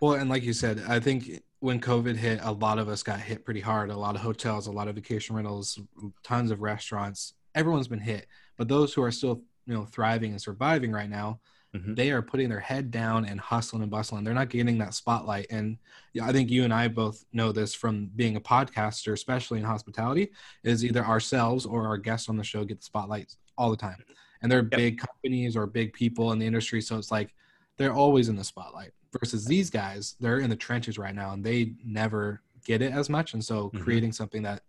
Well, 0.00 0.14
and 0.14 0.30
like 0.30 0.44
you 0.44 0.52
said, 0.52 0.82
I 0.88 1.00
think 1.00 1.42
when 1.60 1.80
COVID 1.80 2.16
hit, 2.16 2.40
a 2.42 2.52
lot 2.52 2.78
of 2.78 2.88
us 2.88 3.02
got 3.02 3.20
hit 3.20 3.44
pretty 3.44 3.60
hard. 3.60 3.90
A 3.90 3.96
lot 3.96 4.14
of 4.14 4.22
hotels, 4.22 4.66
a 4.66 4.72
lot 4.72 4.88
of 4.88 4.94
vacation 4.94 5.34
rentals, 5.34 5.78
tons 6.22 6.50
of 6.50 6.62
restaurants. 6.62 7.34
Everyone's 7.54 7.88
been 7.88 7.98
hit, 7.98 8.26
but 8.56 8.68
those 8.68 8.94
who 8.94 9.02
are 9.02 9.10
still, 9.10 9.42
you 9.66 9.74
know, 9.74 9.84
thriving 9.84 10.30
and 10.30 10.40
surviving 10.40 10.92
right 10.92 11.10
now, 11.10 11.40
Mm-hmm. 11.76 11.94
They 11.94 12.10
are 12.10 12.22
putting 12.22 12.48
their 12.48 12.60
head 12.60 12.90
down 12.90 13.26
and 13.26 13.38
hustling 13.38 13.82
and 13.82 13.90
bustling. 13.90 14.24
They're 14.24 14.34
not 14.34 14.48
getting 14.48 14.78
that 14.78 14.94
spotlight. 14.94 15.46
And 15.50 15.76
I 16.22 16.32
think 16.32 16.50
you 16.50 16.64
and 16.64 16.72
I 16.72 16.88
both 16.88 17.24
know 17.32 17.52
this 17.52 17.74
from 17.74 18.10
being 18.16 18.36
a 18.36 18.40
podcaster, 18.40 19.12
especially 19.12 19.58
in 19.58 19.64
hospitality, 19.64 20.30
is 20.64 20.84
either 20.84 21.04
ourselves 21.04 21.66
or 21.66 21.86
our 21.86 21.98
guests 21.98 22.28
on 22.28 22.36
the 22.36 22.44
show 22.44 22.64
get 22.64 22.78
the 22.78 22.84
spotlight 22.84 23.34
all 23.58 23.70
the 23.70 23.76
time. 23.76 24.02
And 24.40 24.50
they're 24.50 24.60
yep. 24.60 24.70
big 24.70 24.98
companies 24.98 25.56
or 25.56 25.66
big 25.66 25.92
people 25.92 26.32
in 26.32 26.38
the 26.38 26.46
industry. 26.46 26.80
So 26.80 26.96
it's 26.96 27.10
like 27.10 27.34
they're 27.76 27.92
always 27.92 28.28
in 28.28 28.36
the 28.36 28.44
spotlight 28.44 28.92
versus 29.20 29.44
these 29.44 29.68
guys, 29.68 30.16
they're 30.20 30.38
in 30.38 30.50
the 30.50 30.56
trenches 30.56 30.98
right 30.98 31.14
now 31.14 31.32
and 31.32 31.44
they 31.44 31.74
never 31.84 32.40
get 32.64 32.82
it 32.82 32.92
as 32.92 33.10
much. 33.10 33.34
And 33.34 33.44
so 33.44 33.68
mm-hmm. 33.68 33.82
creating 33.82 34.12
something 34.12 34.42
that 34.42 34.62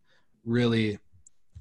really 0.46 1.00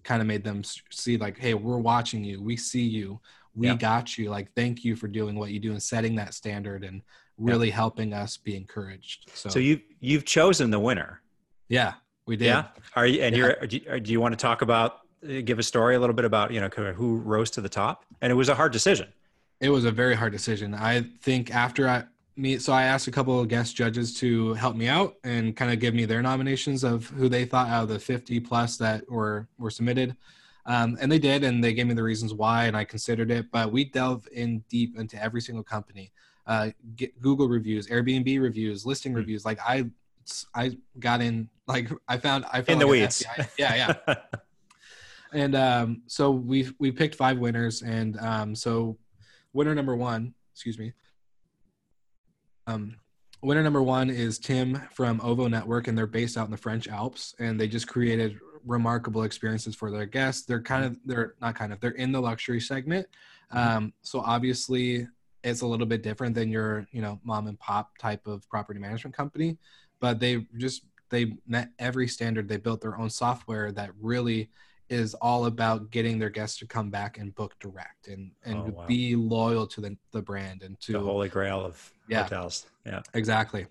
kind 0.05 0.21
of 0.21 0.27
made 0.27 0.45
them 0.45 0.63
see 0.91 1.17
like, 1.17 1.39
hey, 1.39 1.55
we're 1.55 1.79
watching 1.79 2.25
you, 2.25 2.43
we 2.43 2.57
see 2.57 2.83
you, 2.83 3.21
we 3.59 3.67
yep. 3.67 3.79
got 3.79 4.17
you 4.17 4.31
like 4.31 4.53
thank 4.55 4.85
you 4.85 4.97
for 4.97 5.09
doing 5.09 5.39
what 5.39 5.51
you 5.51 5.59
do 5.59 5.73
and 5.73 5.83
setting 5.83 6.15
that 6.15 6.33
standard 6.33 6.85
and 6.85 7.03
really 7.37 7.69
yep. 7.69 7.77
helping 7.77 8.13
us 8.13 8.37
be 8.37 8.57
encouraged 8.57 9.31
so, 9.35 9.49
so 9.49 9.59
you 9.59 9.81
you've 10.01 10.25
chosen 10.25 10.71
the 10.71 10.79
winner. 10.79 11.21
Yeah 11.69 11.95
we 12.29 12.37
did. 12.37 12.45
Yeah? 12.45 12.67
Are 12.95 13.07
you 13.07 13.23
and 13.23 13.35
yeah. 13.35 13.43
you're 13.43 13.67
do 13.67 13.77
you, 13.79 14.01
do 14.01 14.13
you 14.13 14.21
want 14.21 14.33
to 14.33 14.37
talk 14.37 14.63
about 14.63 15.01
uh, 15.25 15.41
give 15.45 15.59
a 15.59 15.63
story 15.63 15.97
a 15.97 16.01
little 16.01 16.15
bit 16.15 16.27
about 16.27 16.53
you 16.53 16.61
know 16.61 16.69
who 16.69 17.17
rose 17.17 17.51
to 17.53 17.61
the 17.61 17.69
top? 17.69 18.05
And 18.21 18.31
it 18.31 18.35
was 18.37 18.51
a 18.51 18.55
hard 18.55 18.71
decision. 18.71 19.09
It 19.61 19.71
was 19.71 19.85
a 19.85 19.91
very 19.91 20.15
hard 20.15 20.31
decision. 20.31 20.75
I 20.75 21.07
think 21.23 21.53
after 21.53 21.89
i 21.89 22.05
me 22.37 22.57
so 22.59 22.73
i 22.73 22.85
asked 22.85 23.09
a 23.09 23.11
couple 23.11 23.41
of 23.41 23.49
guest 23.49 23.75
judges 23.75 24.15
to 24.15 24.55
help 24.55 24.77
me 24.77 24.87
out 24.87 25.17
and 25.25 25.57
kind 25.57 25.73
of 25.73 25.81
give 25.81 25.93
me 25.93 26.05
their 26.05 26.23
nominations 26.23 26.85
of 26.85 27.09
who 27.09 27.29
they 27.29 27.45
thought 27.45 27.69
out 27.69 27.83
of 27.83 27.89
the 27.89 27.99
50 27.99 28.39
plus 28.39 28.77
that 28.77 29.11
were 29.11 29.49
were 29.59 29.73
submitted 29.73 30.15
um, 30.69 30.99
and 31.01 31.11
they 31.11 31.19
did, 31.19 31.45
and 31.45 31.65
they 31.65 31.73
gave 31.73 31.87
me 31.87 31.95
the 31.95 32.03
reasons 32.03 32.35
why, 32.35 32.67
and 32.67 32.77
I 32.77 32.85
considered 32.85 33.31
it. 33.31 33.51
But 33.51 33.73
we 33.73 33.87
delve 33.87 34.29
in 34.31 34.63
deep 34.69 34.99
into 34.99 35.21
every 35.21 35.41
single 35.41 35.65
company, 35.65 36.13
uh, 36.47 36.71
Google 37.21 37.49
reviews, 37.49 37.89
Airbnb 37.89 38.41
reviews, 38.41 38.85
listing 38.85 39.13
mm-hmm. 39.13 39.21
reviews. 39.21 39.47
Like 39.47 39.59
I, 39.67 39.87
I 40.55 40.77
got 40.99 41.23
in, 41.23 41.49
like 41.67 41.91
I 42.07 42.19
found, 42.19 42.45
I 42.53 42.61
found 42.61 42.69
in 42.69 42.79
the 42.81 42.87
weeds. 42.87 43.25
Yeah, 43.59 43.95
yeah. 44.09 44.15
and 45.33 45.57
um, 45.57 46.03
so 46.07 46.31
we 46.31 46.69
we 46.79 46.93
picked 46.93 47.15
five 47.15 47.39
winners, 47.39 47.81
and 47.81 48.19
um, 48.21 48.55
so 48.55 48.99
winner 49.55 49.75
number 49.75 49.97
one, 49.97 50.35
excuse 50.53 50.79
me. 50.79 50.93
Um, 52.67 52.97
winner 53.43 53.63
number 53.63 53.83
one 53.83 54.11
is 54.11 54.39
Tim 54.39 54.83
from 54.93 55.19
Ovo 55.23 55.49
Network, 55.49 55.89
and 55.89 55.97
they're 55.97 56.07
based 56.07 56.37
out 56.37 56.45
in 56.45 56.51
the 56.51 56.59
French 56.59 56.89
Alps, 56.89 57.35
and 57.39 57.59
they 57.59 57.69
just 57.69 57.89
created 57.89 58.39
remarkable 58.69 59.25
experiences 59.25 59.75
for 59.75 59.91
their 59.91 60.07
guests. 60.07 60.45
They're 60.45 60.63
kind 60.63 60.85
of 60.85 60.99
they're 61.05 61.35
not 61.41 61.55
kind 61.55 61.73
of 61.73 61.81
they're 61.81 61.93
in 61.93 62.13
the 62.13 62.21
luxury 62.21 62.61
segment. 62.61 63.07
Mm-hmm. 63.53 63.77
Um, 63.77 63.93
so 64.03 64.21
obviously 64.21 65.09
it's 65.43 65.63
a 65.63 65.67
little 65.67 65.87
bit 65.87 66.03
different 66.03 66.35
than 66.35 66.51
your 66.51 66.87
you 66.93 67.03
know 67.03 67.19
mom 67.25 67.47
and 67.47 67.59
pop 67.59 67.97
type 67.99 68.27
of 68.27 68.49
property 68.49 68.79
management 68.79 69.17
company, 69.17 69.59
but 70.01 70.21
they 70.21 70.47
just 70.57 70.83
they 71.11 71.33
met 71.47 71.71
every 71.79 72.07
standard. 72.07 72.49
They 72.49 72.59
built 72.59 72.81
their 72.81 72.99
own 72.99 73.11
software 73.11 73.73
that 73.73 73.91
really 74.01 74.51
is 74.91 75.15
all 75.15 75.47
about 75.47 75.91
getting 75.91 76.19
their 76.19 76.31
guests 76.31 76.59
to 76.59 76.67
come 76.67 76.91
back 76.91 77.19
and 77.19 77.35
book 77.35 77.55
direct 77.61 78.09
and 78.09 78.31
and 78.45 78.59
oh, 78.59 78.73
wow. 78.77 78.87
be 78.87 79.17
loyal 79.17 79.67
to 79.67 79.81
the, 79.81 79.97
the 80.13 80.23
brand 80.23 80.63
and 80.63 80.79
to 80.81 80.93
the 80.93 81.01
holy 81.01 81.29
grail 81.29 81.65
of 81.65 81.93
yeah, 82.09 82.23
hotels. 82.23 82.67
Yeah, 82.87 83.03
exactly. 83.15 83.67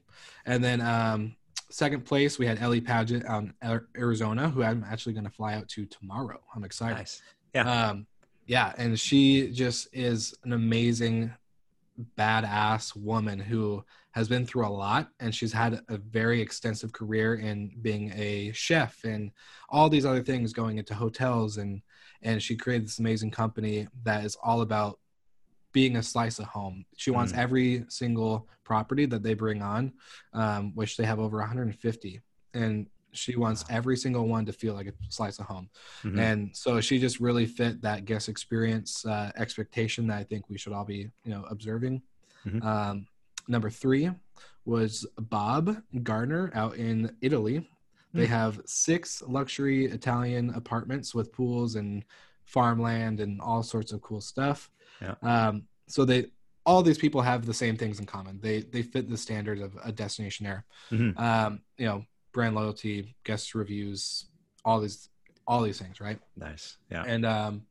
And 0.45 0.63
then 0.63 0.81
um, 0.81 1.35
second 1.69 2.05
place, 2.05 2.39
we 2.39 2.45
had 2.45 2.61
Ellie 2.61 2.81
Paget 2.81 3.25
on 3.25 3.53
Arizona, 3.97 4.49
who 4.49 4.63
I'm 4.63 4.85
actually 4.89 5.13
going 5.13 5.25
to 5.25 5.31
fly 5.31 5.55
out 5.55 5.67
to 5.69 5.85
tomorrow. 5.85 6.39
I'm 6.55 6.63
excited. 6.63 6.97
Nice. 6.97 7.21
Yeah. 7.53 7.89
Um, 7.89 8.07
yeah. 8.45 8.73
And 8.77 8.99
she 8.99 9.49
just 9.51 9.87
is 9.93 10.35
an 10.43 10.53
amazing, 10.53 11.33
badass 12.17 12.95
woman 12.95 13.39
who 13.39 13.83
has 14.11 14.27
been 14.27 14.45
through 14.45 14.65
a 14.65 14.69
lot 14.69 15.09
and 15.19 15.33
she's 15.33 15.53
had 15.53 15.81
a 15.89 15.97
very 15.97 16.41
extensive 16.41 16.91
career 16.91 17.35
in 17.35 17.71
being 17.81 18.11
a 18.15 18.51
chef 18.51 19.03
and 19.03 19.31
all 19.69 19.89
these 19.89 20.05
other 20.05 20.23
things 20.23 20.53
going 20.53 20.77
into 20.77 20.93
hotels 20.93 21.57
and 21.57 21.81
and 22.23 22.41
she 22.41 22.55
created 22.55 22.87
this 22.87 22.99
amazing 22.99 23.29
company 23.29 23.87
that 24.03 24.25
is 24.25 24.35
all 24.43 24.61
about 24.61 24.99
being 25.77 25.97
a 25.97 26.01
slice 26.01 26.39
of 26.39 26.45
home. 26.45 26.83
She 26.95 27.11
wants 27.11 27.33
mm. 27.33 27.37
every 27.37 27.85
single 27.87 28.49
property 28.63 29.05
that 29.05 29.21
they 29.21 29.35
bring 29.35 29.61
on, 29.61 29.93
um, 30.33 30.71
which 30.73 30.97
they 30.97 31.05
have 31.05 31.19
over 31.19 31.37
150, 31.37 32.19
and 32.55 32.87
she 33.11 33.35
wants 33.35 33.63
every 33.69 33.95
single 33.95 34.27
one 34.27 34.43
to 34.47 34.51
feel 34.51 34.73
like 34.73 34.87
a 34.87 34.93
slice 35.09 35.37
of 35.37 35.45
home. 35.45 35.69
Mm-hmm. 36.03 36.17
And 36.17 36.49
so 36.57 36.81
she 36.81 36.97
just 36.97 37.19
really 37.19 37.45
fit 37.45 37.79
that 37.83 38.05
guest 38.05 38.27
experience 38.27 39.05
uh, 39.05 39.31
expectation 39.35 40.07
that 40.07 40.17
I 40.17 40.23
think 40.23 40.49
we 40.49 40.57
should 40.57 40.73
all 40.73 40.83
be, 40.83 41.11
you 41.23 41.31
know, 41.31 41.45
observing. 41.47 42.01
Mm-hmm. 42.43 42.67
Um, 42.67 43.05
number 43.47 43.69
three 43.69 44.09
was 44.65 45.05
Bob 45.19 45.77
Gardner 46.01 46.49
out 46.55 46.77
in 46.77 47.15
Italy. 47.21 47.69
They 48.15 48.25
mm. 48.25 48.29
have 48.29 48.61
six 48.65 49.21
luxury 49.27 49.85
Italian 49.85 50.55
apartments 50.55 51.13
with 51.13 51.31
pools 51.31 51.75
and 51.75 52.03
farmland 52.45 53.19
and 53.19 53.39
all 53.39 53.61
sorts 53.61 53.91
of 53.91 54.01
cool 54.01 54.21
stuff. 54.21 54.71
Yeah. 55.01 55.15
Um, 55.21 55.63
so 55.87 56.05
they 56.05 56.27
all 56.65 56.83
these 56.83 56.97
people 56.97 57.21
have 57.21 57.45
the 57.45 57.53
same 57.53 57.77
things 57.77 57.99
in 57.99 58.05
common. 58.05 58.39
They 58.41 58.61
they 58.61 58.81
fit 58.81 59.09
the 59.09 59.17
standards 59.17 59.61
of 59.61 59.75
a 59.83 59.91
destinationaire. 59.91 60.63
Mm-hmm. 60.91 61.17
Um, 61.17 61.61
you 61.77 61.85
know, 61.85 62.05
brand 62.33 62.55
loyalty, 62.55 63.15
guest 63.23 63.55
reviews, 63.55 64.25
all 64.65 64.79
these 64.79 65.09
all 65.47 65.61
these 65.61 65.79
things, 65.79 66.01
right? 66.01 66.19
Nice. 66.35 66.77
Yeah. 66.91 67.03
And 67.07 67.25
um, 67.25 67.63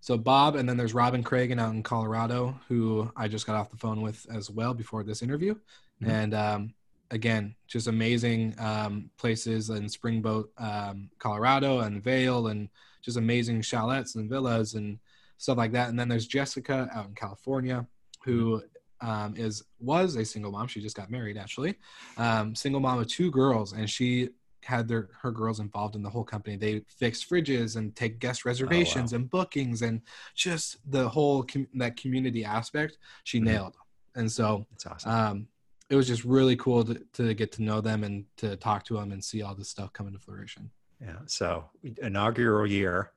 so 0.00 0.16
Bob, 0.16 0.54
and 0.54 0.68
then 0.68 0.76
there's 0.76 0.94
Robin 0.94 1.24
Cragen 1.24 1.60
out 1.60 1.74
in 1.74 1.82
Colorado, 1.82 2.58
who 2.68 3.10
I 3.16 3.26
just 3.26 3.46
got 3.46 3.56
off 3.56 3.70
the 3.70 3.76
phone 3.76 4.00
with 4.00 4.24
as 4.32 4.50
well 4.50 4.72
before 4.72 5.02
this 5.02 5.20
interview. 5.22 5.54
Mm-hmm. 6.00 6.10
And 6.10 6.34
um, 6.34 6.74
again, 7.10 7.56
just 7.66 7.88
amazing 7.88 8.54
um, 8.58 9.10
places 9.18 9.70
in 9.70 9.88
Springboat, 9.88 10.50
um, 10.58 11.10
Colorado, 11.18 11.80
and 11.80 12.02
Vail, 12.02 12.46
and 12.46 12.68
just 13.02 13.16
amazing 13.16 13.62
chalets 13.62 14.14
and 14.14 14.30
villas 14.30 14.74
and 14.74 14.98
stuff 15.38 15.56
like 15.56 15.72
that. 15.72 15.88
And 15.88 15.98
then 15.98 16.08
there's 16.08 16.26
Jessica 16.26 16.88
out 16.92 17.06
in 17.06 17.14
California, 17.14 17.86
who 18.24 18.62
um, 19.00 19.34
is 19.36 19.62
was 19.80 20.16
a 20.16 20.24
single 20.24 20.50
mom. 20.52 20.66
She 20.66 20.80
just 20.80 20.96
got 20.96 21.10
married, 21.10 21.38
actually, 21.38 21.76
um, 22.16 22.54
single 22.54 22.80
mom 22.80 22.98
of 22.98 23.06
two 23.06 23.30
girls, 23.30 23.72
and 23.72 23.88
she 23.88 24.28
had 24.64 24.88
their 24.88 25.08
her 25.22 25.30
girls 25.30 25.60
involved 25.60 25.94
in 25.94 26.02
the 26.02 26.10
whole 26.10 26.24
company. 26.24 26.56
They 26.56 26.82
fix 26.88 27.24
fridges 27.24 27.76
and 27.76 27.94
take 27.94 28.18
guest 28.18 28.44
reservations 28.44 29.12
Oh, 29.12 29.16
wow. 29.16 29.20
and 29.20 29.30
bookings 29.30 29.82
and 29.82 30.02
just 30.34 30.78
the 30.90 31.08
whole 31.08 31.44
com- 31.44 31.68
that 31.74 31.96
community 31.96 32.44
aspect. 32.44 32.98
She 33.24 33.38
Mhm. 33.40 33.44
nailed, 33.44 33.76
and 34.16 34.30
so 34.30 34.66
That's 34.72 34.86
awesome. 34.86 35.10
um, 35.10 35.48
it 35.90 35.94
was 35.96 36.08
just 36.08 36.24
really 36.24 36.56
cool 36.56 36.84
to, 36.84 37.00
to 37.14 37.32
get 37.34 37.52
to 37.52 37.62
know 37.62 37.80
them 37.80 38.02
and 38.04 38.24
to 38.38 38.56
talk 38.56 38.84
to 38.86 38.94
them 38.94 39.12
and 39.12 39.24
see 39.24 39.40
all 39.42 39.54
this 39.54 39.68
stuff 39.70 39.92
come 39.92 40.08
into 40.08 40.18
fruition. 40.18 40.70
yeah. 41.00 41.20
So 41.26 41.70
inaugural 42.02 42.66
year, 42.66 43.12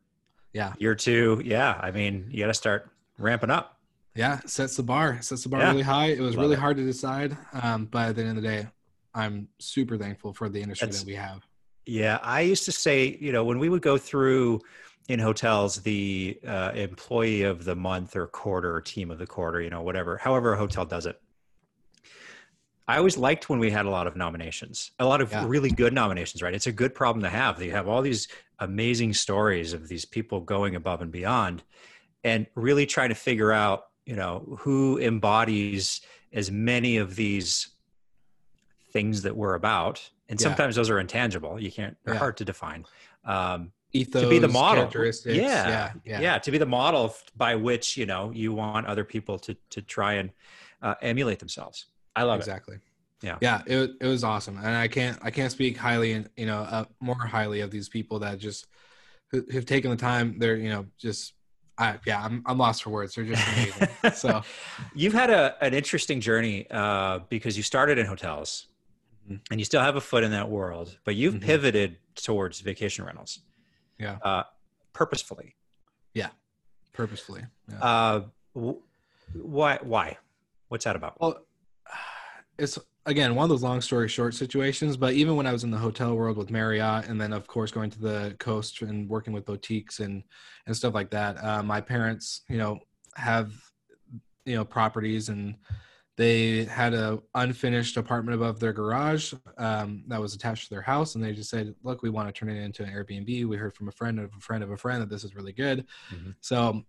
Yeah, 0.54 0.74
year 0.80 0.96
two. 0.96 1.42
Yeah. 1.46 1.80
I 1.82 1.92
mean, 1.92 2.28
you 2.30 2.40
got 2.44 2.48
to 2.48 2.54
start 2.54 2.90
ramping 3.18 3.50
up. 3.50 3.78
yeah, 4.16 4.40
sets 4.46 4.76
the 4.76 4.84
bar, 4.84 5.22
sets 5.22 5.44
the 5.44 5.50
bar 5.50 5.62
Yeah. 5.62 5.70
really 5.72 5.82
high. 5.84 6.08
It 6.08 6.20
was 6.20 6.36
Love 6.36 6.42
really 6.44 6.56
it. 6.56 6.60
hard 6.60 6.76
to 6.78 6.84
decide, 6.84 7.38
um, 7.64 7.86
but 7.86 8.10
at 8.10 8.16
the 8.18 8.22
end 8.24 8.38
of 8.38 8.44
the 8.44 8.50
day, 8.50 8.68
I'm 9.14 9.48
super 9.60 9.98
thankful 9.98 10.34
for 10.34 10.50
the 10.50 10.62
industry 10.62 10.88
That's- 10.88 11.02
that 11.04 11.08
we 11.08 11.16
have. 11.16 11.46
Yeah, 11.86 12.20
I 12.22 12.42
used 12.42 12.66
to 12.66 12.72
say, 12.72 13.18
you 13.22 13.32
know, 13.32 13.44
when 13.46 13.58
we 13.58 13.70
would 13.70 13.82
go 13.82 13.98
through 13.98 14.60
in 15.08 15.20
hotels 15.20 15.78
the 15.82 16.40
uh, 16.46 16.72
employee 16.76 17.44
of 17.44 17.64
the 17.66 17.76
month 17.76 18.16
or 18.16 18.28
quarter 18.28 18.74
or 18.76 18.82
team 18.82 19.10
of 19.12 19.18
the 19.18 19.26
quarter, 19.28 19.62
you 19.62 19.70
know, 19.70 19.82
whatever, 19.82 20.18
however 20.18 20.54
a 20.54 20.58
hotel 20.58 20.86
does 20.86 21.06
it. 21.06 21.20
I 22.92 22.98
always 22.98 23.18
liked 23.18 23.50
when 23.50 23.58
we 23.60 23.72
had 23.72 23.86
a 23.86 23.90
lot 23.90 24.06
of 24.06 24.16
nominations, 24.18 24.92
a 25.00 25.06
lot 25.06 25.22
of 25.22 25.32
Yeah. 25.32 25.46
really 25.48 25.70
good 25.70 25.94
nominations, 25.94 26.42
right? 26.42 26.54
It's 26.54 26.68
a 26.68 26.72
good 26.74 26.94
problem 26.94 27.24
to 27.24 27.30
have. 27.30 27.62
You 27.62 27.72
have 27.72 27.88
all 27.88 28.02
these 28.02 28.28
amazing 28.60 29.14
stories 29.14 29.72
of 29.72 29.88
these 29.88 30.04
people 30.04 30.42
going 30.42 30.76
above 30.76 31.02
and 31.02 31.12
beyond 31.12 31.64
and 32.24 32.48
really 32.56 32.86
trying 32.86 33.10
to 33.10 33.16
figure 33.16 33.52
out, 33.54 33.86
you 34.06 34.16
know, 34.16 34.58
who 34.60 35.00
embodies 35.00 36.02
as 36.34 36.52
many 36.52 36.98
of 36.98 37.16
these 37.16 37.70
things 38.92 39.22
that 39.22 39.36
we're 39.38 39.54
about. 39.56 40.10
And 40.28 40.40
Yeah. 40.40 40.48
sometimes 40.48 40.76
those 40.76 40.90
are 40.90 41.00
intangible. 41.00 41.60
You 41.62 41.72
can't, 41.72 41.96
they're 42.04 42.16
Yeah. 42.16 42.20
hard 42.20 42.38
to 42.38 42.46
define. 42.46 42.86
Um, 43.24 43.72
Ethos, 43.94 44.22
to 44.24 44.30
be 44.30 44.40
the 44.40 44.48
model. 44.48 44.84
characteristics. 44.84 45.36
Yeah. 45.38 45.68
yeah, 45.70 45.94
yeah. 46.06 46.20
yeah, 46.22 46.38
To 46.40 46.52
be 46.52 46.58
the 46.58 46.66
model 46.66 47.16
by 47.36 47.56
which, 47.56 47.96
you 47.98 48.06
know, 48.06 48.32
you 48.32 48.54
want 48.54 48.86
other 48.88 49.04
people 49.06 49.40
to, 49.40 49.56
to 49.70 49.82
try 49.82 50.14
and 50.14 50.32
uh, 50.82 50.96
emulate 51.02 51.40
themselves. 51.40 51.88
I 52.16 52.24
love 52.24 52.40
exactly. 52.40 52.78
Yeah. 53.22 53.38
yeah, 53.40 53.62
it, 53.68 53.92
it 54.02 54.08
was 54.08 54.24
awesome, 54.24 54.58
and 54.58 54.76
I 54.76 54.88
can't 54.88 55.18
I 55.22 55.30
can't 55.30 55.52
speak 55.52 55.78
highly 55.78 56.14
and 56.14 56.28
you 56.36 56.48
know 56.48 56.62
uh, 56.62 56.86
more 57.00 57.16
highly 57.20 57.62
of 57.62 57.70
these 57.70 57.88
people 57.88 58.20
that 58.20 58.40
just 58.40 58.66
who, 59.30 59.46
who've 59.52 59.66
taken 59.66 59.92
the 59.92 59.98
time. 59.98 60.40
They're 60.40 60.56
you 60.58 60.70
know 60.70 60.88
just 60.98 61.34
I 61.78 62.00
yeah 62.08 62.24
I'm 62.24 62.42
I'm 62.48 62.58
lost 62.58 62.82
for 62.84 62.90
words. 62.90 63.14
They're 63.14 63.26
just 63.26 63.48
amazing. 63.48 63.88
so 64.16 64.42
You've 64.96 65.14
had 65.14 65.30
a, 65.30 65.56
an 65.64 65.74
interesting 65.76 66.20
journey 66.20 66.66
uh, 66.72 67.20
because 67.30 67.56
you 67.58 67.64
started 67.64 67.98
in 68.00 68.06
hotels 68.08 68.68
Mhm. 69.30 69.40
and 69.52 69.60
you 69.62 69.66
still 69.66 69.82
have 69.84 69.96
a 69.96 70.02
foot 70.02 70.24
in 70.24 70.32
that 70.32 70.50
world, 70.50 70.98
but 71.06 71.14
you've 71.16 71.36
Mhm. 71.36 71.42
pivoted 71.44 71.98
towards 72.16 72.60
vacation 72.62 73.06
rentals. 73.06 73.42
Yeah. 74.00 74.18
Uh, 74.24 74.44
purposefully. 74.94 75.54
Yeah. 76.16 76.30
Purposefully. 76.92 77.44
Yeah. 77.70 77.78
Uh, 77.84 78.22
wh- 78.60 78.82
why? 79.36 79.78
Why? 79.84 80.18
What's 80.70 80.86
that 80.86 80.96
about? 80.96 81.22
Well, 81.22 81.46
it's 82.62 82.78
again 83.06 83.34
one 83.36 83.44
of 83.44 83.50
those 83.50 83.64
long 83.64 83.82
story 83.82 84.08
short 84.08 84.34
situations. 84.36 84.96
But 84.96 85.14
even 85.14 85.36
when 85.36 85.48
I 85.48 85.52
was 85.52 85.64
in 85.64 85.72
the 85.72 85.78
hotel 85.78 86.16
world 86.16 86.38
with 86.38 86.52
Marriott, 86.52 87.08
and 87.08 87.20
then 87.20 87.34
of 87.34 87.48
course 87.48 87.72
going 87.72 87.90
to 87.90 88.00
the 88.00 88.36
coast 88.40 88.82
and 88.82 89.10
working 89.10 89.34
with 89.34 89.46
boutiques 89.46 90.00
and 90.00 90.24
and 90.68 90.76
stuff 90.76 90.94
like 90.94 91.10
that, 91.12 91.44
uh, 91.44 91.64
my 91.64 91.82
parents, 91.82 92.42
you 92.48 92.58
know, 92.58 92.80
have 93.16 93.52
you 94.46 94.56
know 94.56 94.66
properties 94.66 95.30
and 95.30 95.56
they 96.18 96.66
had 96.66 96.94
a 96.94 97.20
unfinished 97.36 97.98
apartment 97.98 98.36
above 98.36 98.60
their 98.60 98.74
garage 98.74 99.34
um, 99.58 100.04
that 100.08 100.20
was 100.22 100.36
attached 100.36 100.66
to 100.66 100.70
their 100.70 100.82
house 100.82 101.16
and 101.16 101.24
they 101.24 101.32
just 101.32 101.50
said 101.50 101.74
look 101.84 102.02
we 102.02 102.10
want 102.10 102.28
to 102.28 102.34
turn 102.34 102.50
it 102.50 102.62
into 102.62 102.84
an 102.84 102.90
airbnb 102.90 103.46
we 103.48 103.56
heard 103.58 103.74
from 103.74 103.88
a 103.88 103.92
friend 103.92 104.20
of 104.20 104.32
a 104.36 104.40
friend 104.40 104.64
of 104.64 104.72
a 104.72 104.78
friend 104.78 105.02
that 105.02 105.10
this 105.10 105.24
is 105.24 105.36
really 105.36 105.54
good 105.54 105.86
Mhm. 106.12 106.36
so 106.42 106.84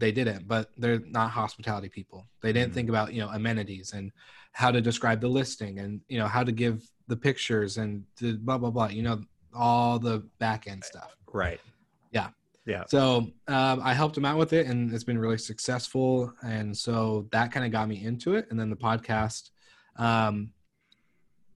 they 0.00 0.10
didn't 0.12 0.48
but 0.48 0.70
they're 0.78 1.00
not 1.06 1.30
hospitality 1.30 1.88
people 1.88 2.26
they 2.42 2.52
didn't 2.52 2.70
Mhm. 2.72 2.74
think 2.74 2.88
about 2.88 3.12
you 3.14 3.20
know 3.20 3.28
amenities 3.28 3.92
and 3.92 4.10
how 4.52 4.70
to 4.72 4.80
describe 4.80 5.20
the 5.20 5.28
listing 5.28 5.78
and 5.78 6.00
you 6.08 6.18
know 6.18 6.26
how 6.26 6.42
to 6.42 6.52
give 6.52 6.82
the 7.06 7.16
pictures 7.16 7.76
and 7.76 8.04
the 8.20 8.32
blah 8.38 8.58
blah 8.58 8.70
blah 8.70 8.88
you 8.88 9.02
know 9.02 9.20
all 9.54 9.98
the 9.98 10.18
back 10.38 10.66
end 10.66 10.82
stuff 10.84 11.14
Right. 11.32 11.60
Yeah. 12.12 12.28
Yeah. 12.66 12.84
so 12.88 13.30
um, 13.48 13.80
I 13.82 13.94
helped 13.94 14.16
him 14.16 14.24
out 14.24 14.36
with 14.36 14.52
it, 14.52 14.66
and 14.66 14.92
it's 14.92 15.04
been 15.04 15.18
really 15.18 15.38
successful. 15.38 16.32
And 16.42 16.76
so 16.76 17.26
that 17.32 17.50
kind 17.52 17.64
of 17.64 17.72
got 17.72 17.88
me 17.88 18.04
into 18.04 18.34
it. 18.34 18.46
And 18.50 18.58
then 18.60 18.68
the 18.68 18.76
podcast, 18.76 19.50
um, 19.96 20.50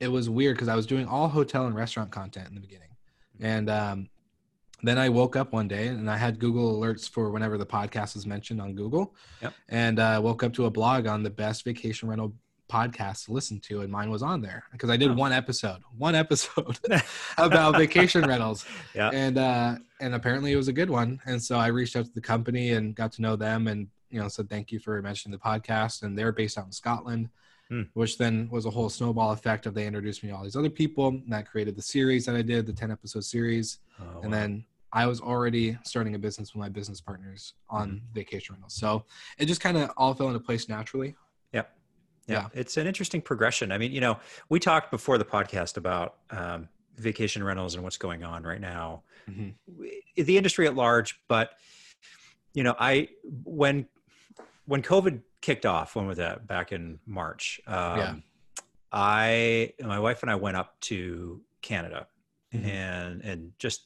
it 0.00 0.08
was 0.08 0.28
weird 0.30 0.56
because 0.56 0.68
I 0.68 0.74
was 0.76 0.86
doing 0.86 1.06
all 1.06 1.28
hotel 1.28 1.66
and 1.66 1.74
restaurant 1.74 2.10
content 2.10 2.48
in 2.48 2.54
the 2.54 2.60
beginning, 2.60 2.88
and 3.40 3.68
um, 3.70 4.08
then 4.86 4.98
I 4.98 5.08
woke 5.08 5.34
up 5.36 5.52
one 5.52 5.68
day 5.68 5.88
and 5.88 6.10
I 6.10 6.16
had 6.16 6.38
Google 6.38 6.78
alerts 6.80 7.08
for 7.08 7.30
whenever 7.30 7.56
the 7.58 7.66
podcast 7.66 8.14
was 8.14 8.26
mentioned 8.26 8.60
on 8.60 8.74
Google, 8.74 9.14
Yep. 9.42 9.54
and 9.68 9.98
uh, 9.98 10.20
woke 10.22 10.42
up 10.42 10.52
to 10.54 10.66
a 10.66 10.70
blog 10.70 11.06
on 11.06 11.22
the 11.22 11.30
best 11.30 11.64
vacation 11.64 12.08
rental 12.08 12.32
podcast 12.70 13.26
to 13.26 13.32
listen 13.32 13.60
to, 13.60 13.82
and 13.82 13.92
mine 13.92 14.10
was 14.10 14.22
on 14.22 14.40
there 14.40 14.64
because 14.72 14.88
I 14.90 14.96
did 14.96 15.10
Oh. 15.10 15.14
one 15.14 15.32
episode, 15.32 15.82
one 15.98 16.14
episode 16.14 16.78
about 17.38 17.76
vacation 17.76 18.24
rentals 18.26 18.64
Yeah. 18.94 19.10
and 19.12 19.36
uh 19.38 19.76
and 20.00 20.14
apparently 20.14 20.52
it 20.52 20.56
was 20.56 20.68
a 20.68 20.72
good 20.72 20.90
one 20.90 21.20
and 21.26 21.40
so 21.42 21.56
i 21.56 21.68
reached 21.68 21.94
out 21.96 22.04
to 22.06 22.12
the 22.12 22.20
company 22.20 22.72
and 22.72 22.94
got 22.94 23.12
to 23.12 23.22
know 23.22 23.36
them 23.36 23.68
and 23.68 23.88
you 24.10 24.18
know 24.20 24.28
said 24.28 24.48
thank 24.50 24.72
you 24.72 24.78
for 24.80 25.00
mentioning 25.02 25.38
the 25.38 25.42
podcast 25.50 26.02
and 26.02 26.18
they're 26.18 26.32
based 26.32 26.58
out 26.58 26.66
in 26.66 26.72
scotland 26.72 27.28
Hmm. 27.70 27.82
which 27.94 28.18
then 28.18 28.48
was 28.50 28.66
a 28.66 28.70
whole 28.70 28.90
snowball 28.90 29.30
effect 29.32 29.64
of 29.64 29.72
they 29.72 29.86
introduced 29.86 30.22
me 30.22 30.28
to 30.28 30.36
all 30.36 30.42
these 30.42 30.54
other 30.56 30.68
people 30.68 31.08
and 31.08 31.32
that 31.32 31.48
created 31.50 31.76
the 31.76 31.82
series 31.82 32.26
that 32.26 32.34
i 32.36 32.42
did 32.42 32.66
the 32.66 32.72
10 32.74 32.90
episode 32.90 33.24
series 33.24 33.78
Oh, 34.00 34.20
and 34.22 34.32
wow. 34.32 34.38
then 34.38 34.64
i 34.94 35.06
was 35.06 35.20
already 35.20 35.76
starting 35.84 36.14
a 36.14 36.18
business 36.18 36.54
with 36.54 36.60
my 36.60 36.68
business 36.70 37.00
partners 37.00 37.52
on 37.68 37.88
Mm-hmm. 37.90 38.14
vacation 38.14 38.54
rentals 38.54 38.74
so 38.74 39.04
it 39.38 39.44
just 39.46 39.60
kind 39.60 39.76
of 39.76 39.90
all 39.98 40.14
fell 40.14 40.28
into 40.28 40.40
place 40.40 40.68
naturally 40.68 41.14
Yep. 41.52 41.76
Yeah. 42.26 42.34
Yeah. 42.34 42.48
It's 42.60 42.76
an 42.78 42.86
interesting 42.86 43.20
progression. 43.20 43.70
I 43.70 43.76
mean, 43.76 43.92
you 43.92 44.00
know, 44.00 44.18
we 44.48 44.58
talked 44.58 44.90
before 44.90 45.18
the 45.18 45.24
podcast 45.26 45.76
about 45.76 46.14
um, 46.30 46.68
vacation 46.96 47.44
rentals 47.44 47.74
and 47.74 47.84
what's 47.84 47.98
going 47.98 48.24
on 48.24 48.42
right 48.44 48.60
now, 48.62 49.02
Mhm. 49.30 49.52
the 50.16 50.36
industry 50.38 50.66
at 50.66 50.74
large. 50.74 51.20
But, 51.28 51.50
you 52.54 52.62
know, 52.62 52.74
I, 52.78 53.08
when, 53.44 53.86
when 54.64 54.80
COVID 54.82 55.20
kicked 55.42 55.66
off, 55.66 55.94
when 55.96 56.06
was 56.06 56.16
that? 56.16 56.46
Back 56.46 56.72
in 56.72 56.98
March. 57.06 57.60
Um, 57.66 57.98
Yeah. 57.98 58.14
I, 58.90 59.72
my 59.82 59.98
wife 59.98 60.22
and 60.22 60.30
I 60.30 60.36
went 60.36 60.56
up 60.56 60.80
to 60.82 61.42
Canada 61.62 62.06
Mhm. 62.54 62.64
and, 62.64 63.20
and 63.22 63.52
just, 63.58 63.82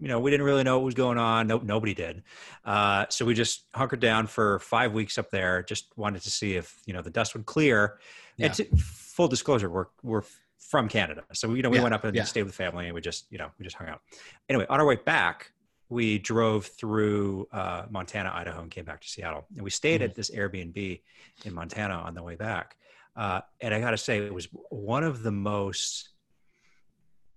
you 0.00 0.08
know, 0.08 0.20
we 0.20 0.30
didn't 0.30 0.46
really 0.46 0.62
know 0.64 0.78
what 0.78 0.84
was 0.84 0.94
going 0.94 1.18
on. 1.18 1.46
Nope, 1.48 1.64
nobody 1.64 1.94
did. 1.94 2.22
Uh, 2.64 3.06
so 3.08 3.24
we 3.24 3.34
just 3.34 3.64
hunkered 3.74 4.00
down 4.00 4.26
for 4.26 4.58
five 4.60 4.92
weeks 4.92 5.18
up 5.18 5.30
there. 5.30 5.62
Just 5.62 5.92
wanted 5.96 6.22
to 6.22 6.30
see 6.30 6.54
if 6.56 6.80
you 6.86 6.92
know 6.92 7.02
the 7.02 7.10
dust 7.10 7.34
would 7.34 7.46
clear. 7.46 7.98
And 8.40 8.54
to, 8.54 8.64
full 8.76 9.28
disclosure, 9.28 9.68
we're 9.68 9.86
we're 10.02 10.22
from 10.58 10.88
Canada, 10.88 11.24
so 11.32 11.54
you 11.54 11.62
know 11.62 11.70
we 11.70 11.76
Yeah, 11.78 11.82
went 11.82 11.94
up 11.94 12.04
and 12.04 12.14
yeah. 12.14 12.24
stayed 12.24 12.42
with 12.42 12.52
the 12.52 12.62
family, 12.62 12.86
and 12.86 12.94
we 12.94 13.00
just 13.00 13.26
you 13.30 13.38
know 13.38 13.50
we 13.58 13.64
just 13.64 13.76
hung 13.76 13.88
out. 13.88 14.00
Anyway, 14.48 14.66
on 14.68 14.78
our 14.80 14.86
way 14.86 14.96
back, 14.96 15.50
we 15.88 16.18
drove 16.18 16.66
through 16.66 17.48
uh, 17.52 17.86
Montana, 17.90 18.30
Idaho, 18.34 18.62
and 18.62 18.70
came 18.70 18.84
back 18.84 19.00
to 19.00 19.08
Seattle. 19.08 19.46
And 19.54 19.64
we 19.64 19.70
stayed 19.70 20.00
Mm-hmm. 20.00 20.10
at 20.10 20.14
this 20.14 20.30
Airbnb 20.30 21.00
in 21.44 21.54
Montana 21.54 21.94
on 21.94 22.14
the 22.14 22.22
way 22.22 22.36
back. 22.36 22.76
Uh, 23.16 23.40
and 23.60 23.74
I 23.74 23.80
got 23.80 23.90
to 23.92 23.96
say, 23.96 24.18
it 24.18 24.32
was 24.34 24.46
one 24.70 25.02
of 25.02 25.22
the 25.22 25.32
most 25.32 26.10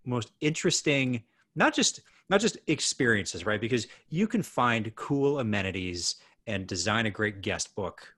most 0.05 0.31
interesting, 0.41 1.23
not 1.55 1.73
just 1.73 2.01
not 2.29 2.39
just 2.39 2.57
experiences, 2.67 3.45
right? 3.45 3.59
Because 3.59 3.87
you 4.09 4.25
can 4.25 4.41
find 4.41 4.95
cool 4.95 5.39
amenities 5.39 6.15
and 6.47 6.65
design 6.65 7.05
a 7.05 7.11
great 7.11 7.41
guest 7.41 7.75
book 7.75 8.15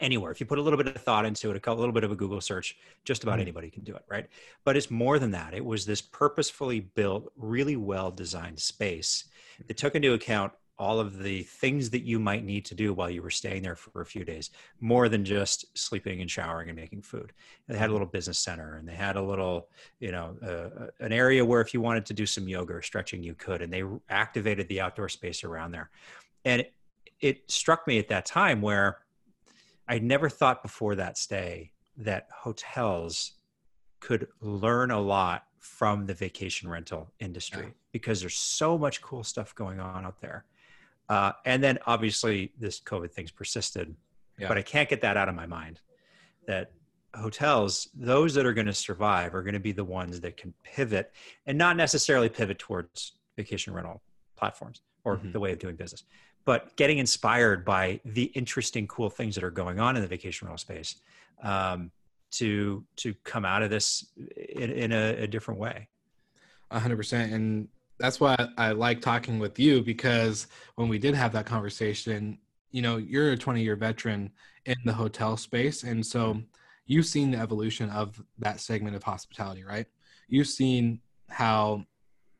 anywhere. 0.00 0.30
If 0.30 0.40
you 0.40 0.46
put 0.46 0.58
a 0.58 0.62
little 0.62 0.76
bit 0.76 0.86
of 0.88 1.02
thought 1.02 1.26
into 1.26 1.50
it, 1.50 1.66
a 1.66 1.72
little 1.72 1.92
bit 1.92 2.04
of 2.04 2.12
a 2.12 2.16
Google 2.16 2.40
search, 2.40 2.76
just 3.04 3.22
about 3.22 3.38
Mhm. 3.38 3.42
anybody 3.42 3.70
can 3.70 3.84
do 3.84 3.94
it, 3.94 4.04
right? 4.08 4.28
But 4.64 4.76
it's 4.76 4.90
more 4.90 5.18
than 5.18 5.32
that. 5.32 5.54
It 5.54 5.64
was 5.64 5.86
this 5.86 6.00
purposefully 6.00 6.80
built, 6.80 7.32
really 7.36 7.76
well 7.76 8.10
designed 8.10 8.60
space 8.60 9.24
that 9.66 9.76
took 9.76 9.94
into 9.94 10.12
account 10.12 10.52
all 10.78 10.98
of 10.98 11.22
the 11.22 11.42
things 11.44 11.90
that 11.90 12.02
you 12.02 12.18
might 12.18 12.44
need 12.44 12.64
to 12.64 12.74
do 12.74 12.92
while 12.92 13.08
you 13.08 13.22
were 13.22 13.30
staying 13.30 13.62
there 13.62 13.76
for 13.76 14.00
a 14.00 14.06
few 14.06 14.24
days, 14.24 14.50
more 14.80 15.08
than 15.08 15.24
just 15.24 15.66
sleeping 15.78 16.20
and 16.20 16.30
showering 16.30 16.68
and 16.68 16.76
making 16.76 17.02
food. 17.02 17.32
They 17.68 17.78
had 17.78 17.90
a 17.90 17.92
little 17.92 18.08
business 18.08 18.38
center 18.38 18.76
and 18.76 18.88
they 18.88 18.94
had 18.94 19.16
a 19.16 19.22
little, 19.22 19.68
you 20.00 20.10
know, 20.10 20.36
uh, 20.42 20.86
an 20.98 21.12
area 21.12 21.44
where 21.44 21.60
if 21.60 21.72
you 21.74 21.80
wanted 21.80 22.06
to 22.06 22.14
do 22.14 22.26
some 22.26 22.48
yoga 22.48 22.74
or 22.74 22.82
stretching, 22.82 23.22
you 23.22 23.34
could. 23.34 23.62
And 23.62 23.72
they 23.72 23.84
activated 24.08 24.68
the 24.68 24.80
outdoor 24.80 25.08
space 25.08 25.44
around 25.44 25.70
there. 25.70 25.90
And 26.44 26.62
it, 26.62 26.72
it 27.20 27.50
struck 27.50 27.86
me 27.86 27.98
at 27.98 28.08
that 28.08 28.26
time 28.26 28.60
where 28.60 28.98
I'd 29.86 30.02
never 30.02 30.28
thought 30.28 30.62
before 30.62 30.96
that 30.96 31.16
stay 31.18 31.70
that 31.98 32.26
hotels 32.34 33.34
could 34.00 34.26
learn 34.40 34.90
a 34.90 35.00
lot 35.00 35.44
from 35.60 36.04
the 36.06 36.14
vacation 36.14 36.68
rental 36.68 37.12
industry 37.20 37.62
Yeah. 37.62 37.70
because 37.92 38.20
there's 38.20 38.36
so 38.36 38.76
much 38.76 39.00
cool 39.00 39.24
stuff 39.24 39.54
going 39.54 39.80
on 39.80 40.04
out 40.04 40.20
there. 40.20 40.44
Uh, 41.08 41.32
and 41.44 41.62
then 41.62 41.78
obviously 41.86 42.52
this 42.58 42.80
COVID 42.80 43.10
thing's 43.12 43.30
persisted, 43.30 43.94
Yeah. 44.38 44.48
but 44.48 44.56
I 44.58 44.62
can't 44.62 44.88
get 44.88 45.00
that 45.02 45.16
out 45.16 45.28
of 45.28 45.34
my 45.34 45.46
mind 45.46 45.80
that 46.46 46.72
hotels, 47.14 47.88
those 47.94 48.34
that 48.34 48.44
are 48.46 48.52
going 48.54 48.66
to 48.66 48.72
survive 48.74 49.34
are 49.34 49.42
going 49.42 49.54
to 49.54 49.60
be 49.60 49.72
the 49.72 49.84
ones 49.84 50.20
that 50.20 50.36
can 50.36 50.52
pivot 50.62 51.12
and 51.46 51.56
not 51.56 51.76
necessarily 51.76 52.28
pivot 52.28 52.58
towards 52.58 53.12
vacation 53.36 53.72
rental 53.72 54.02
platforms 54.36 54.80
or 55.04 55.18
Mhm. 55.18 55.32
the 55.32 55.40
way 55.40 55.52
of 55.52 55.58
doing 55.58 55.76
business, 55.76 56.04
but 56.44 56.74
getting 56.76 56.98
inspired 56.98 57.64
by 57.64 58.00
the 58.04 58.24
interesting, 58.34 58.86
cool 58.88 59.10
things 59.10 59.34
that 59.34 59.44
are 59.44 59.50
going 59.50 59.78
on 59.78 59.96
in 59.96 60.02
the 60.02 60.08
vacation 60.08 60.46
rental 60.46 60.58
space 60.58 60.96
um, 61.42 61.90
to 62.30 62.84
to 62.96 63.14
come 63.24 63.44
out 63.44 63.62
of 63.62 63.70
this 63.70 64.06
in, 64.36 64.70
in 64.70 64.92
a, 64.92 65.22
a 65.22 65.26
different 65.26 65.60
way. 65.60 65.88
A 66.70 66.80
hundred 66.80 66.96
percent, 66.96 67.32
and 67.32 67.68
that's 67.98 68.20
why 68.20 68.36
I 68.56 68.72
like 68.72 69.00
talking 69.00 69.38
with 69.38 69.58
you 69.58 69.82
because 69.82 70.46
when 70.74 70.88
we 70.88 70.98
did 70.98 71.14
have 71.14 71.32
that 71.32 71.46
conversation, 71.46 72.38
you 72.70 72.82
know, 72.82 72.96
you're 72.96 73.32
a 73.32 73.36
20 73.36 73.62
year 73.62 73.76
veteran 73.76 74.30
in 74.66 74.76
the 74.84 74.92
hotel 74.92 75.36
space, 75.36 75.84
and 75.84 76.04
so 76.04 76.34
mm-hmm. 76.34 76.40
you've 76.86 77.06
seen 77.06 77.30
the 77.30 77.38
evolution 77.38 77.90
of 77.90 78.22
that 78.38 78.60
segment 78.60 78.96
of 78.96 79.02
hospitality, 79.02 79.64
right? 79.64 79.86
You've 80.28 80.48
seen 80.48 81.00
how 81.28 81.84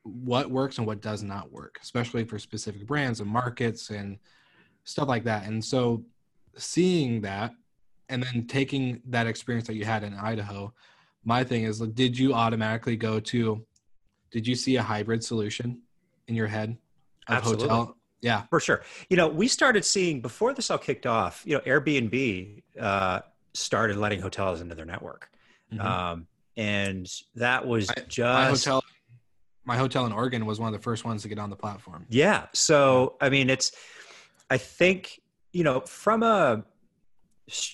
what 0.02 0.50
works 0.50 0.78
and 0.78 0.86
what 0.86 1.00
does 1.00 1.22
not 1.22 1.50
work, 1.50 1.78
especially 1.82 2.24
for 2.24 2.38
specific 2.38 2.86
brands 2.86 3.20
and 3.20 3.30
markets 3.30 3.90
and 3.90 4.18
stuff 4.84 5.08
like 5.08 5.24
that. 5.24 5.46
And 5.46 5.64
so, 5.64 6.04
seeing 6.56 7.20
that, 7.22 7.52
and 8.08 8.22
then 8.22 8.46
taking 8.46 9.00
that 9.06 9.26
experience 9.26 9.66
that 9.66 9.74
you 9.74 9.84
had 9.84 10.04
in 10.04 10.14
Idaho, 10.14 10.72
my 11.24 11.42
thing 11.42 11.64
is, 11.64 11.80
did 11.80 12.18
you 12.18 12.34
automatically 12.34 12.96
go 12.96 13.18
to 13.18 13.64
did 14.34 14.46
you 14.48 14.56
see 14.56 14.74
a 14.74 14.82
hybrid 14.82 15.22
solution 15.22 15.78
in 16.26 16.34
your 16.34 16.48
head 16.48 16.76
of 17.28 17.36
Absolutely. 17.36 17.68
hotel 17.68 17.96
yeah 18.20 18.42
For 18.50 18.58
sure. 18.58 18.82
You 19.08 19.16
know, 19.16 19.28
we 19.28 19.46
started 19.48 19.84
seeing 19.84 20.20
before 20.20 20.52
this 20.54 20.70
all 20.72 20.78
kicked 20.78 21.06
off, 21.06 21.42
you 21.46 21.54
know, 21.54 21.60
Airbnb 21.60 22.62
uh, 22.80 23.20
started 23.52 23.96
letting 23.96 24.20
hotels 24.20 24.60
into 24.60 24.74
their 24.74 24.84
network. 24.86 25.30
Mhm. 25.72 25.80
Um, 25.80 26.26
and 26.56 27.06
that 27.36 27.64
was 27.66 27.90
I- 27.90 28.00
just 28.08 28.18
my 28.18 28.46
hotel 28.48 28.84
my 29.66 29.76
hotel 29.76 30.04
in 30.04 30.12
oregon 30.12 30.44
was 30.46 30.58
one 30.60 30.74
of 30.74 30.78
the 30.78 30.82
first 30.82 31.04
ones 31.06 31.22
to 31.22 31.28
get 31.28 31.38
on 31.38 31.48
the 31.48 31.56
platform 31.56 32.04
Yeah. 32.08 32.46
So, 32.52 33.16
I 33.20 33.28
mean, 33.30 33.48
it's, 33.48 33.70
I 34.50 34.58
think, 34.58 35.20
you 35.52 35.62
know, 35.64 35.80
from 35.80 36.22
a, 36.22 36.64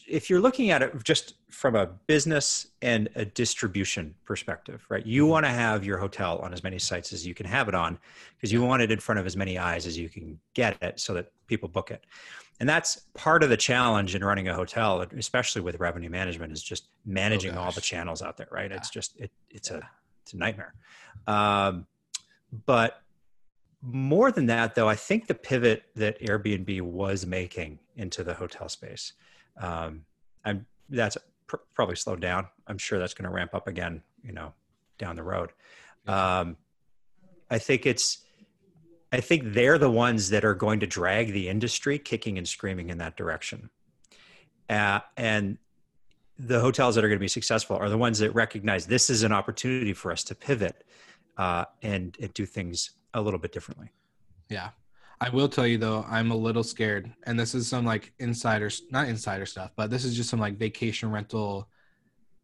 if 0.08 0.28
you're 0.28 0.40
looking 0.40 0.70
at 0.70 0.82
it 0.82 1.04
just 1.04 1.34
from 1.50 1.76
a 1.76 1.86
business 1.86 2.66
and 2.82 3.08
a 3.14 3.24
distribution 3.24 4.14
perspective, 4.24 4.84
right? 4.88 5.06
You 5.06 5.26
Mhm. 5.26 5.28
want 5.28 5.46
to 5.46 5.50
have 5.50 5.84
your 5.84 5.98
hotel 5.98 6.38
on 6.38 6.52
as 6.52 6.62
many 6.62 6.78
sites 6.78 7.12
as 7.12 7.26
you 7.26 7.34
can 7.34 7.46
have 7.46 7.68
it 7.68 7.74
on 7.74 7.98
because 8.36 8.52
you 8.52 8.62
want 8.62 8.82
it 8.82 8.90
in 8.90 8.98
front 8.98 9.20
of 9.20 9.26
as 9.26 9.36
many 9.36 9.58
eyes 9.58 9.86
as 9.86 9.96
you 9.96 10.08
can 10.08 10.40
get 10.54 10.82
it 10.82 10.98
so 10.98 11.14
that 11.14 11.32
people 11.46 11.68
book 11.68 11.90
it. 11.90 12.04
And 12.58 12.68
that's 12.68 12.96
part 13.14 13.42
of 13.42 13.48
the 13.48 13.56
challenge 13.56 14.14
in 14.14 14.24
running 14.24 14.48
a 14.48 14.54
hotel, 14.54 15.00
especially 15.16 15.62
with 15.62 15.78
revenue 15.78 16.10
management, 16.10 16.52
is 16.52 16.62
just 16.62 16.88
managing 17.06 17.56
all 17.56 17.72
the 17.72 17.80
channels 17.80 18.22
out 18.22 18.36
there, 18.36 18.48
right? 18.50 18.70
Yeah. 18.70 18.76
It's 18.76 18.90
just, 18.90 19.18
it, 19.18 19.30
it's 19.50 19.70
Yeah. 19.70 19.78
a, 19.78 19.82
it's 20.22 20.32
a 20.32 20.36
nightmare. 20.36 20.74
Um, 21.26 21.86
but 22.66 23.02
more 23.82 24.30
than 24.30 24.46
that, 24.46 24.74
though, 24.74 24.88
I 24.88 24.96
think 24.96 25.26
the 25.26 25.34
pivot 25.34 25.84
that 25.96 26.20
Airbnb 26.20 26.82
was 26.82 27.24
making 27.24 27.78
into 27.96 28.22
the 28.24 28.34
hotel 28.34 28.68
space, 28.68 29.14
um, 29.60 30.04
I'm 30.44 30.66
that's 30.88 31.16
pr- 31.46 31.56
probably 31.74 31.96
slowed 31.96 32.20
down. 32.20 32.46
I'm 32.66 32.78
sure 32.78 32.98
that's 32.98 33.14
going 33.14 33.28
to 33.28 33.34
ramp 33.34 33.54
up 33.54 33.68
again, 33.68 34.02
you 34.24 34.32
know, 34.32 34.52
down 34.98 35.16
the 35.16 35.22
road. 35.22 35.52
Um, 36.06 36.56
I 37.50 37.58
think 37.58 37.86
it's, 37.86 38.18
I 39.12 39.20
think 39.20 39.52
they're 39.52 39.78
the 39.78 39.90
ones 39.90 40.30
that 40.30 40.44
are 40.44 40.54
going 40.54 40.80
to 40.80 40.86
drag 40.86 41.32
the 41.32 41.48
industry 41.48 41.98
kicking 41.98 42.38
and 42.38 42.48
screaming 42.48 42.90
in 42.90 42.98
that 42.98 43.16
direction. 43.16 43.70
Uh, 44.68 45.00
and 45.16 45.58
the 46.38 46.60
hotels 46.60 46.94
that 46.94 47.04
are 47.04 47.08
going 47.08 47.18
to 47.18 47.22
be 47.22 47.28
successful 47.28 47.76
are 47.76 47.88
the 47.88 47.98
ones 47.98 48.18
that 48.20 48.34
recognize 48.34 48.86
this 48.86 49.10
is 49.10 49.22
an 49.22 49.32
opportunity 49.32 49.92
for 49.92 50.10
us 50.12 50.24
to 50.24 50.34
pivot 50.34 50.84
uh, 51.36 51.64
and, 51.82 52.16
and 52.20 52.32
do 52.34 52.46
things 52.46 52.90
a 53.14 53.20
little 53.20 53.40
bit 53.40 53.52
differently. 53.52 53.90
yeah 54.48 54.70
i 55.20 55.28
will 55.28 55.48
tell 55.48 55.66
you 55.66 55.78
though 55.78 56.04
i'm 56.08 56.30
a 56.30 56.36
little 56.36 56.62
scared 56.62 57.10
and 57.24 57.38
this 57.38 57.54
is 57.54 57.66
some 57.66 57.84
like 57.84 58.12
insiders 58.18 58.82
not 58.90 59.08
insider 59.08 59.46
stuff 59.46 59.70
but 59.76 59.90
this 59.90 60.04
is 60.04 60.16
just 60.16 60.30
some 60.30 60.40
like 60.40 60.56
vacation 60.56 61.10
rental 61.10 61.68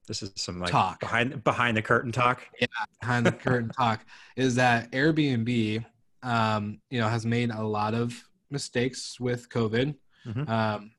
This 0.06 0.22
is 0.22 0.30
some 0.36 0.60
like 0.60 0.70
Talk. 0.70 1.00
behind 1.00 1.42
behind 1.42 1.76
the 1.76 1.82
curtain 1.82 2.12
talk. 2.12 2.46
Yeah, 2.60 2.66
behind 3.00 3.26
the 3.26 3.32
curtain 3.32 3.70
talk 3.80 4.04
is 4.36 4.54
that 4.56 4.90
airbnb 4.92 5.84
um, 6.22 6.80
you 6.90 7.00
know 7.00 7.08
has 7.08 7.24
made 7.26 7.50
a 7.50 7.62
lot 7.62 7.94
of 7.94 8.14
mistakes 8.50 9.18
with 9.20 9.48
covid 9.48 9.94
Mhm. 10.26 10.48
um, 10.48 10.90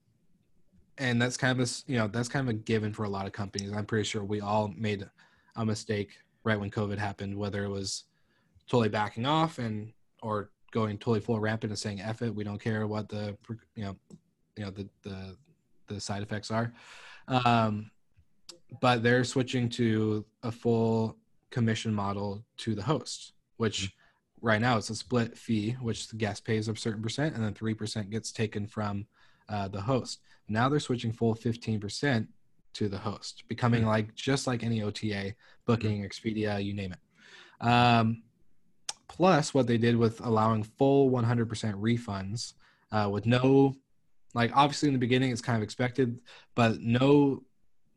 and 0.98 1.22
that's 1.22 1.36
kind 1.38 1.60
of 1.60 1.68
a 1.68 1.70
you 1.92 1.98
know 1.98 2.08
that's 2.08 2.30
kind 2.30 2.48
of 2.48 2.56
a 2.56 2.58
given 2.58 2.94
for 2.94 3.04
a 3.04 3.10
lot 3.10 3.26
of 3.26 3.34
companies 3.34 3.72
i'm 3.74 3.86
pretty 3.86 4.04
sure 4.06 4.24
we 4.24 4.40
all 4.42 4.70
made 4.78 5.06
a 5.58 5.66
mistake 5.66 6.12
right 6.46 6.60
when 6.60 6.72
covid 6.72 6.98
happened 6.98 7.36
whether 7.38 7.64
it 7.66 7.70
was 7.70 8.06
totally 8.70 8.90
backing 8.90 9.26
off 9.26 9.60
and 9.60 9.92
or 10.24 10.50
going 10.78 10.98
totally 10.98 11.20
full 11.20 11.40
rampant 11.40 11.72
and 11.72 11.80
saying 11.80 12.00
F 12.02 12.22
it, 12.22 12.34
we 12.34 12.44
don't 12.44 12.62
care 12.62 12.86
what 12.88 13.10
the 13.10 13.36
you 13.76 13.84
know 13.86 13.96
you 14.58 14.64
know 14.66 14.72
the 14.72 14.88
the 15.02 15.36
the 15.88 16.00
side 16.00 16.22
effects 16.22 16.52
are. 16.52 16.72
Um 17.28 17.90
but 18.82 19.02
they're 19.02 19.24
switching 19.24 19.70
to 19.70 20.26
a 20.44 20.52
full 20.52 21.18
commission 21.50 21.94
model 21.94 22.44
to 22.58 22.76
the 22.76 22.84
host 22.84 23.34
which 23.56 23.80
right 24.42 24.62
now 24.62 24.78
it's 24.78 24.90
a 24.92 24.96
split 24.96 25.38
fee 25.38 25.72
which 25.88 26.10
the 26.10 26.18
guest 26.18 26.44
pays 26.46 26.68
a 26.68 26.76
certain 26.76 27.02
percent 27.02 27.34
and 27.34 27.44
then 27.44 27.54
3% 27.54 28.10
gets 28.12 28.32
taken 28.32 28.68
from 28.68 29.08
uh, 29.50 29.68
the 29.70 29.82
host. 29.82 30.20
Now 30.50 30.68
they're 30.70 30.80
switching 30.90 31.14
full 31.14 31.34
15% 31.34 32.28
to 32.74 32.90
the 32.90 32.98
host 32.98 33.44
becoming 33.48 33.84
Mhm. 33.84 33.88
like 33.96 34.14
just 34.14 34.46
like 34.46 34.62
any 34.64 34.82
ota 34.84 35.34
booking 35.66 36.04
expedia 36.08 36.64
you 36.64 36.74
name 36.74 36.94
it. 36.98 37.02
Um, 37.66 38.24
plus 39.08 39.54
what 39.54 39.68
they 39.68 39.78
did 39.78 39.96
with 39.96 40.20
allowing 40.26 40.64
full 40.64 41.10
100% 41.10 41.48
refunds 41.76 42.54
uh, 42.92 43.10
with 43.12 43.26
no 43.26 43.76
like 44.34 44.52
obviously 44.56 44.88
in 44.88 44.94
the 44.94 45.00
beginning 45.00 45.32
it's 45.32 45.42
kind 45.42 45.58
of 45.58 45.64
expected 45.64 46.20
but 46.56 46.80
no 46.80 47.44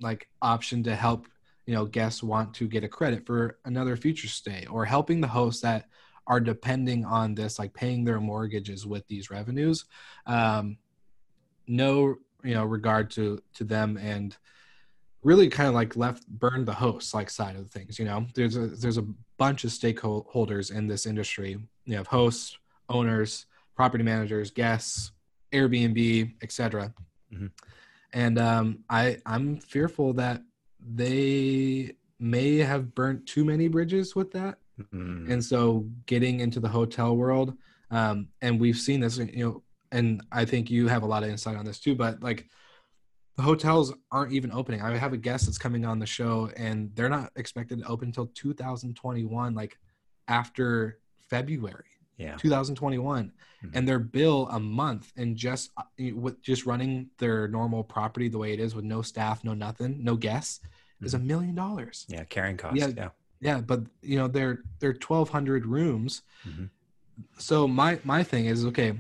like 0.01 0.29
option 0.41 0.83
to 0.83 0.95
help 0.95 1.27
you 1.67 1.75
know 1.75 1.85
guests 1.85 2.23
want 2.23 2.55
to 2.55 2.67
get 2.67 2.85
a 2.85 2.89
credit 2.89 3.27
for 3.27 3.59
another 3.65 3.97
future 3.97 4.29
stay 4.29 4.67
or 4.71 4.85
helping 4.85 5.21
the 5.21 5.29
hosts 5.29 5.63
that 5.63 5.87
are 6.27 6.41
depending 6.41 7.05
on 7.05 7.35
this 7.35 7.59
like 7.59 7.75
paying 7.75 8.05
their 8.05 8.21
mortgages 8.21 8.87
with 8.87 9.07
these 9.09 9.31
revenues. 9.31 9.85
Um 10.27 10.79
no 11.67 12.17
you 12.43 12.55
know 12.55 12.65
regard 12.65 13.11
to 13.13 13.41
to 13.55 13.65
them 13.65 13.97
and 13.97 14.37
really 15.23 15.49
kind 15.49 15.69
of 15.69 15.75
like 15.75 15.97
left 15.97 16.27
burned 16.29 16.67
the 16.67 16.73
hosts 16.73 17.13
like 17.15 17.29
side 17.31 17.57
of 17.57 17.69
things 17.71 17.99
you 17.99 18.05
know 18.05 18.27
there's 18.35 18.57
a 18.57 18.67
there's 18.69 18.97
a 18.99 19.07
bunch 19.39 19.65
of 19.65 19.71
stakeholders 19.71 20.73
in 20.75 20.87
this 20.87 21.07
industry 21.07 21.59
you 21.85 21.97
have 21.97 22.07
hosts 22.07 22.57
owners 22.89 23.47
property 23.77 24.03
managers 24.05 24.51
guests 24.51 25.13
airbnb 25.53 26.33
etc 26.43 26.93
Mhm. 27.33 27.51
and 28.13 28.39
um 28.39 28.79
i 28.89 29.19
i'm 29.27 29.59
fearful 29.59 30.13
that 30.15 30.43
they 30.81 31.93
may 32.19 32.57
have 32.59 32.95
burnt 32.95 33.27
too 33.27 33.45
many 33.45 33.69
bridges 33.69 34.15
with 34.15 34.31
that 34.33 34.59
Mm. 34.95 35.31
and 35.31 35.45
so 35.45 35.87
getting 36.07 36.41
into 36.41 36.59
the 36.59 36.69
hotel 36.69 37.15
world 37.15 37.53
um, 37.91 38.29
and 38.41 38.59
we've 38.59 38.79
seen 38.79 38.99
this 39.01 39.19
you 39.19 39.45
know 39.45 39.63
and 39.93 40.23
i 40.33 40.43
think 40.47 40.71
you 40.71 40.89
have 40.89 41.03
a 41.03 41.07
lot 41.07 41.23
of 41.23 41.29
insight 41.29 41.55
on 41.55 41.67
this 41.67 41.79
too 41.79 41.95
but 41.95 42.23
like 42.23 42.49
the 43.41 43.47
hotels 43.47 43.95
aren't 44.13 44.33
even 44.35 44.53
opening 44.53 44.83
i 44.83 44.95
have 44.99 45.15
a 45.15 45.17
guest 45.17 45.47
that's 45.47 45.57
coming 45.57 45.87
on 45.87 45.99
the 45.99 46.05
show 46.05 46.51
and 46.59 46.91
they're 46.95 47.09
not 47.09 47.31
expected 47.37 47.79
to 47.81 47.87
open 47.87 48.09
until 48.09 48.27
2021 48.35 49.55
like 49.55 49.79
after 50.29 50.99
february 51.31 51.85
yeah. 52.19 52.37
2021 52.37 53.33
Mhm. 53.63 53.71
and 53.75 53.87
their 53.89 53.99
bill 53.99 54.47
a 54.51 54.61
month 54.61 55.11
and 55.17 55.37
just 55.37 55.71
uh, 55.79 55.83
with 56.15 56.41
just 56.43 56.65
running 56.67 57.09
their 57.19 57.47
normal 57.49 57.83
property 57.83 58.29
the 58.29 58.37
way 58.39 58.53
it 58.53 58.61
is 58.61 58.75
with 58.75 58.85
no 58.85 59.01
staff 59.03 59.43
no 59.45 59.55
nothing 59.55 60.03
no 60.05 60.17
guests 60.17 60.61
is 61.03 61.15
a 61.15 61.19
million 61.19 61.55
dollars 61.55 62.05
Yeah. 62.09 62.25
Carrying 62.25 62.59
costs. 62.59 62.79
Yeah. 62.79 62.89
Yeah. 63.01 63.09
yeah 63.41 63.61
but 63.63 63.81
you 64.03 64.17
know 64.19 64.29
they're 64.29 64.59
they're 64.81 64.93
1200 64.93 65.65
rooms 65.67 66.23
Mhm. 66.47 66.69
so 67.39 67.67
my 67.69 67.99
my 68.05 68.23
thing 68.23 68.45
is 68.47 68.65
okay 68.67 68.91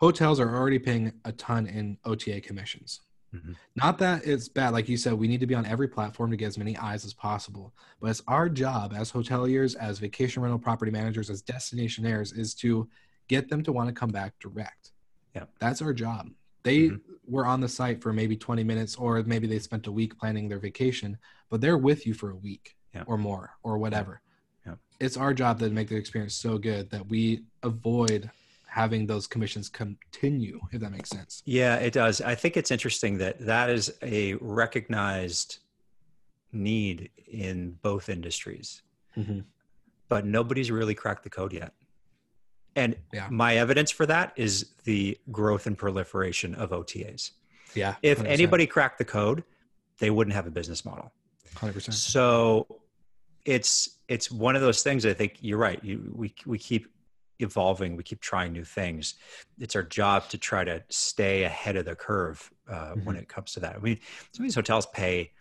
hotels 0.00 0.40
are 0.40 0.54
already 0.56 0.78
paying 0.78 1.12
a 1.24 1.32
ton 1.32 1.66
in 1.66 1.96
ota 2.04 2.40
commissions 2.40 3.00
Mhm. 3.34 3.54
not 3.76 3.98
that 3.98 4.26
it's 4.26 4.48
bad 4.48 4.70
like 4.72 4.88
you 4.88 4.96
said 4.96 5.12
we 5.12 5.28
need 5.28 5.38
to 5.40 5.46
be 5.46 5.54
on 5.54 5.64
every 5.66 5.86
platform 5.86 6.32
to 6.32 6.36
get 6.36 6.46
as 6.48 6.58
many 6.58 6.76
eyes 6.78 7.04
as 7.04 7.14
possible 7.14 7.72
but 8.00 8.10
it's 8.10 8.22
our 8.26 8.48
job 8.48 8.92
as 8.92 9.12
hoteliers 9.12 9.76
as 9.76 10.00
vacation 10.00 10.42
rental 10.42 10.58
property 10.58 10.90
managers 10.90 11.30
as 11.30 11.40
destinationaires 11.42 12.36
is 12.36 12.54
to 12.54 12.88
get 13.28 13.48
them 13.48 13.62
to 13.62 13.70
want 13.72 13.88
to 13.88 13.94
come 13.94 14.10
back 14.10 14.36
direct 14.40 14.90
Yeah. 15.36 15.44
that's 15.60 15.80
our 15.82 15.92
job 15.92 16.30
They 16.62 16.88
Mhm. 16.90 17.00
were 17.26 17.46
on 17.46 17.60
the 17.60 17.68
site 17.70 18.02
for 18.02 18.12
maybe 18.12 18.36
20 18.36 18.62
minutes, 18.64 18.94
or 18.96 19.22
maybe 19.22 19.46
they 19.46 19.58
spent 19.58 19.86
a 19.86 19.92
week 19.92 20.18
planning 20.18 20.46
their 20.46 20.58
vacation, 20.58 21.16
but 21.48 21.62
they're 21.62 21.78
with 21.78 22.06
you 22.06 22.12
for 22.12 22.28
a 22.28 22.36
week 22.36 22.76
Yeah. 22.92 23.04
or 23.06 23.16
more 23.16 23.56
or 23.62 23.78
whatever. 23.78 24.20
Yeah. 24.66 24.74
It's 24.98 25.16
our 25.16 25.32
job 25.32 25.58
to 25.60 25.70
make 25.70 25.88
the 25.88 25.96
experience 25.96 26.34
so 26.34 26.58
good 26.58 26.90
that 26.90 27.08
we 27.08 27.46
avoid 27.62 28.30
having 28.70 29.04
those 29.06 29.26
commissions 29.26 29.68
continue, 29.68 30.60
if 30.72 30.80
that 30.80 30.92
makes 30.92 31.10
sense. 31.10 31.42
Yeah, 31.44 31.76
it 31.76 31.92
does. 31.92 32.20
I 32.20 32.36
think 32.36 32.56
it's 32.56 32.70
interesting 32.70 33.18
that 33.18 33.38
that 33.44 33.68
is 33.68 33.92
a 34.00 34.34
recognized 34.34 35.58
need 36.52 37.10
in 37.26 37.72
both 37.82 38.08
industries, 38.08 38.82
Mhm. 39.16 39.44
but 40.08 40.24
nobody's 40.24 40.70
really 40.70 40.94
cracked 40.94 41.24
the 41.24 41.30
code 41.30 41.52
yet. 41.52 41.74
And 42.76 42.96
Yeah. 43.12 43.28
my 43.30 43.56
evidence 43.56 43.90
for 43.90 44.06
that 44.06 44.32
is 44.36 44.70
the 44.84 45.18
growth 45.32 45.66
and 45.66 45.76
proliferation 45.76 46.54
of 46.54 46.72
OTAs. 46.72 47.32
Yeah. 47.74 47.96
If 48.02 48.18
100%. 48.18 48.26
anybody 48.32 48.66
cracked 48.68 48.98
the 48.98 49.04
code, 49.04 49.42
they 49.98 50.10
wouldn't 50.10 50.34
have 50.34 50.46
a 50.46 50.50
business 50.50 50.84
model. 50.84 51.12
100%. 51.56 51.94
So 51.94 52.80
it's 53.44 53.98
it's 54.08 54.30
one 54.30 54.54
of 54.56 54.62
those 54.62 54.82
things. 54.82 55.04
I 55.06 55.12
think 55.14 55.38
you're 55.40 55.58
right. 55.58 55.82
You, 55.84 56.12
we 56.14 56.34
we 56.46 56.58
keep 56.58 56.92
evolving. 57.40 57.96
We 57.96 58.02
keep 58.02 58.20
trying 58.20 58.52
new 58.52 58.64
things. 58.64 59.14
It's 59.58 59.76
our 59.76 59.82
job 59.82 60.28
to 60.30 60.38
try 60.38 60.64
to 60.64 60.82
stay 60.88 61.44
ahead 61.44 61.76
of 61.76 61.84
the 61.84 61.94
curve 61.94 62.50
uh, 62.68 62.94
when 63.04 63.16
it 63.16 63.28
comes 63.28 63.52
to 63.52 63.60
that. 63.60 63.76
I 63.76 63.78
mean, 63.78 63.98
some 64.32 64.44
of 64.44 64.46
these 64.48 64.54
hotels 64.54 64.86
pay 64.86 65.32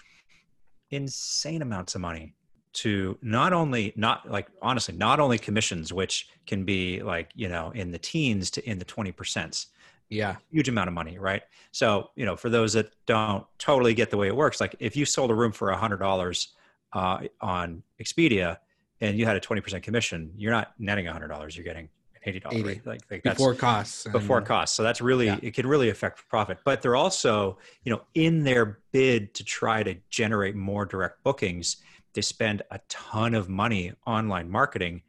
insane 0.91 1.62
amounts 1.62 1.95
of 1.95 2.01
money 2.01 2.33
to 2.71 3.17
not 3.21 3.51
only 3.53 3.93
not 3.95 4.29
like 4.29 4.47
honestly 4.62 4.95
not 4.95 5.19
only 5.19 5.38
commissions 5.38 5.91
which 5.91 6.29
can 6.45 6.63
be 6.65 7.01
like 7.01 7.31
you 7.35 7.49
know 7.49 7.71
in 7.71 7.91
the 7.91 7.97
teens 7.97 8.51
to 8.51 8.67
in 8.69 8.77
the 8.77 8.85
20% 8.85 9.65
Yeah. 10.09 10.38
huge 10.51 10.69
amount 10.69 10.88
of 10.88 10.93
money, 10.93 11.19
right? 11.19 11.43
So, 11.71 12.09
you 12.15 12.25
know, 12.25 12.35
for 12.35 12.49
those 12.49 12.73
that 12.73 12.91
don't 13.05 13.45
totally 13.59 13.93
get 13.93 14.09
the 14.09 14.17
way 14.17 14.27
it 14.27 14.35
works, 14.35 14.59
like 14.59 14.75
if 14.79 14.95
you 14.97 15.05
sold 15.05 15.29
a 15.29 15.35
room 15.35 15.51
for 15.51 15.69
a 15.69 15.77
hundred 15.77 15.97
dollars 15.97 16.49
uh, 16.93 17.19
on 17.41 17.83
Expedia 18.01 18.57
and 19.01 19.17
you 19.17 19.25
had 19.25 19.35
a 19.35 19.39
twenty 19.39 19.62
percent 19.62 19.83
commission, 19.83 20.31
you're 20.35 20.51
not 20.51 20.73
netting 20.79 21.07
a 21.07 21.13
hundred 21.13 21.27
dollars; 21.29 21.55
you're 21.55 21.63
getting 21.65 21.89
eighty 22.25 22.39
dollars 22.39 22.57
80. 22.59 22.67
rate. 22.67 22.85
Like, 22.85 23.01
like 23.09 23.23
that's 23.23 23.38
Before 23.38 23.53
costs. 23.55 24.05
and- 24.05 24.12
before 24.13 24.41
costs. 24.41 24.75
So 24.75 24.83
that's 24.83 24.99
really 25.01 25.27
Yeah. 25.27 25.39
it 25.41 25.53
can 25.53 25.65
really 25.67 25.89
affect 25.89 26.27
profit. 26.29 26.59
But 26.65 26.81
they're 26.81 26.95
also, 26.97 27.57
you 27.83 27.91
know, 27.93 28.01
in 28.13 28.43
their 28.43 28.79
bid 28.91 29.33
to 29.35 29.43
try 29.43 29.83
to 29.83 29.95
generate 30.09 30.55
more 30.55 30.85
direct 30.85 31.23
bookings, 31.23 31.77
they 32.13 32.21
spend 32.21 32.62
a 32.71 32.79
ton 32.89 33.33
of 33.35 33.47
money 33.47 33.93
online 34.05 34.49
marketing 34.49 35.01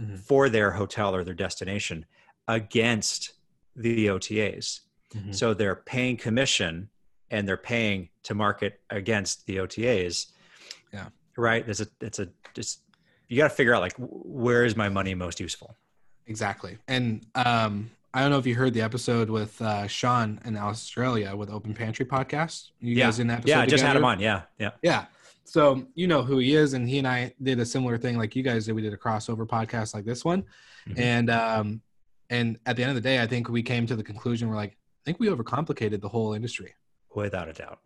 Mhm. 0.00 0.18
for 0.18 0.48
their 0.48 0.70
hotel 0.72 1.14
or 1.14 1.22
their 1.22 1.34
destination 1.34 2.06
against 2.48 3.34
the 3.76 4.06
OTAs. 4.08 4.80
Mhm. 5.14 5.34
So 5.34 5.52
they're 5.54 5.76
paying 5.76 6.16
commission 6.16 6.88
and 7.30 7.46
they're 7.46 7.56
paying 7.56 8.08
to 8.22 8.34
market 8.34 8.80
against 8.90 9.46
the 9.46 9.56
OTAs. 9.58 10.32
Yeah. 10.92 11.08
Right. 11.36 11.64
There's 11.64 11.80
a, 11.80 11.88
it's 12.00 12.18
a, 12.20 12.28
just, 12.54 12.80
you 13.28 13.36
got 13.38 13.48
to 13.48 13.54
figure 13.54 13.74
out 13.74 13.80
like, 13.80 13.94
where 13.98 14.64
is 14.64 14.76
my 14.76 14.88
money 14.88 15.14
most 15.14 15.40
useful? 15.40 15.76
Exactly. 16.26 16.78
And 16.88 17.26
um, 17.34 17.90
I 18.12 18.20
don't 18.20 18.30
know 18.30 18.38
if 18.38 18.46
you 18.46 18.54
heard 18.54 18.74
the 18.74 18.82
episode 18.82 19.28
with 19.30 19.60
uh, 19.60 19.86
Sean 19.86 20.40
in 20.44 20.56
Australia 20.56 21.34
with 21.36 21.50
Open 21.50 21.74
Pantry 21.74 22.04
podcast. 22.06 22.70
You 22.80 22.94
Yeah. 22.94 23.06
guys 23.06 23.18
in 23.20 23.26
that 23.28 23.38
episode? 23.40 23.50
Yeah. 23.50 23.60
I 23.60 23.66
just 23.66 23.84
had 23.84 23.96
him 23.96 24.04
on. 24.04 24.20
Yeah. 24.20 24.42
Yeah. 24.58 24.70
Yeah. 24.82 25.06
So 25.44 25.86
you 25.94 26.06
know 26.06 26.22
who 26.22 26.38
he 26.38 26.54
is, 26.54 26.72
and 26.72 26.88
he 26.88 26.98
and 26.98 27.06
I 27.06 27.34
did 27.42 27.60
a 27.60 27.66
similar 27.66 27.98
thing 27.98 28.16
like 28.16 28.34
you 28.34 28.42
guys 28.42 28.64
did. 28.66 28.72
We 28.74 28.80
did 28.82 28.94
a 28.94 28.96
crossover 28.96 29.46
podcast 29.46 29.94
like 29.94 30.04
this 30.06 30.24
one, 30.24 30.44
Mhm. 30.88 30.98
and 30.98 31.30
um, 31.30 31.82
and 32.30 32.58
at 32.64 32.76
the 32.76 32.82
end 32.82 32.90
of 32.90 32.94
the 32.94 33.02
day, 33.02 33.20
I 33.20 33.26
think 33.26 33.50
we 33.50 33.62
came 33.62 33.86
to 33.86 33.94
the 33.94 34.02
conclusion 34.02 34.48
we're 34.48 34.56
like, 34.56 34.70
I 34.72 35.02
think 35.04 35.20
we 35.20 35.28
overcomplicated 35.28 36.00
the 36.00 36.08
whole 36.08 36.32
industry. 36.32 36.74
Without 37.14 37.48
a 37.48 37.52
doubt. 37.52 37.80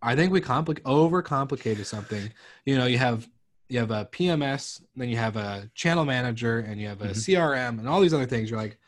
I 0.00 0.14
think 0.14 0.32
we 0.32 0.40
compli- 0.40 0.80
overcomplicated 0.82 1.84
something. 1.84 2.32
You 2.64 2.78
know, 2.78 2.86
you 2.86 2.98
have 2.98 3.28
you 3.68 3.78
have 3.78 3.90
a 3.90 4.06
PMS, 4.06 4.82
then 4.96 5.08
you 5.08 5.16
have 5.16 5.36
a 5.36 5.70
channel 5.74 6.04
manager, 6.04 6.60
and 6.60 6.80
you 6.80 6.88
have 6.88 7.02
a 7.02 7.08
Mhm. 7.08 7.16
CRM, 7.16 7.78
and 7.78 7.88
all 7.88 8.00
these 8.00 8.14
other 8.14 8.26
things. 8.26 8.50
You're 8.50 8.58
like, 8.58 8.78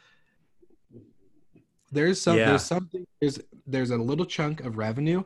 there's 1.93 2.21
some 2.21 2.37
Yeah. 2.37 2.47
there's 2.47 2.65
something 2.65 3.07
there's 3.21 3.39
there's 3.67 3.91
a 3.91 3.97
little 3.97 4.25
chunk 4.25 4.61
of 4.61 4.77
revenue 4.77 5.23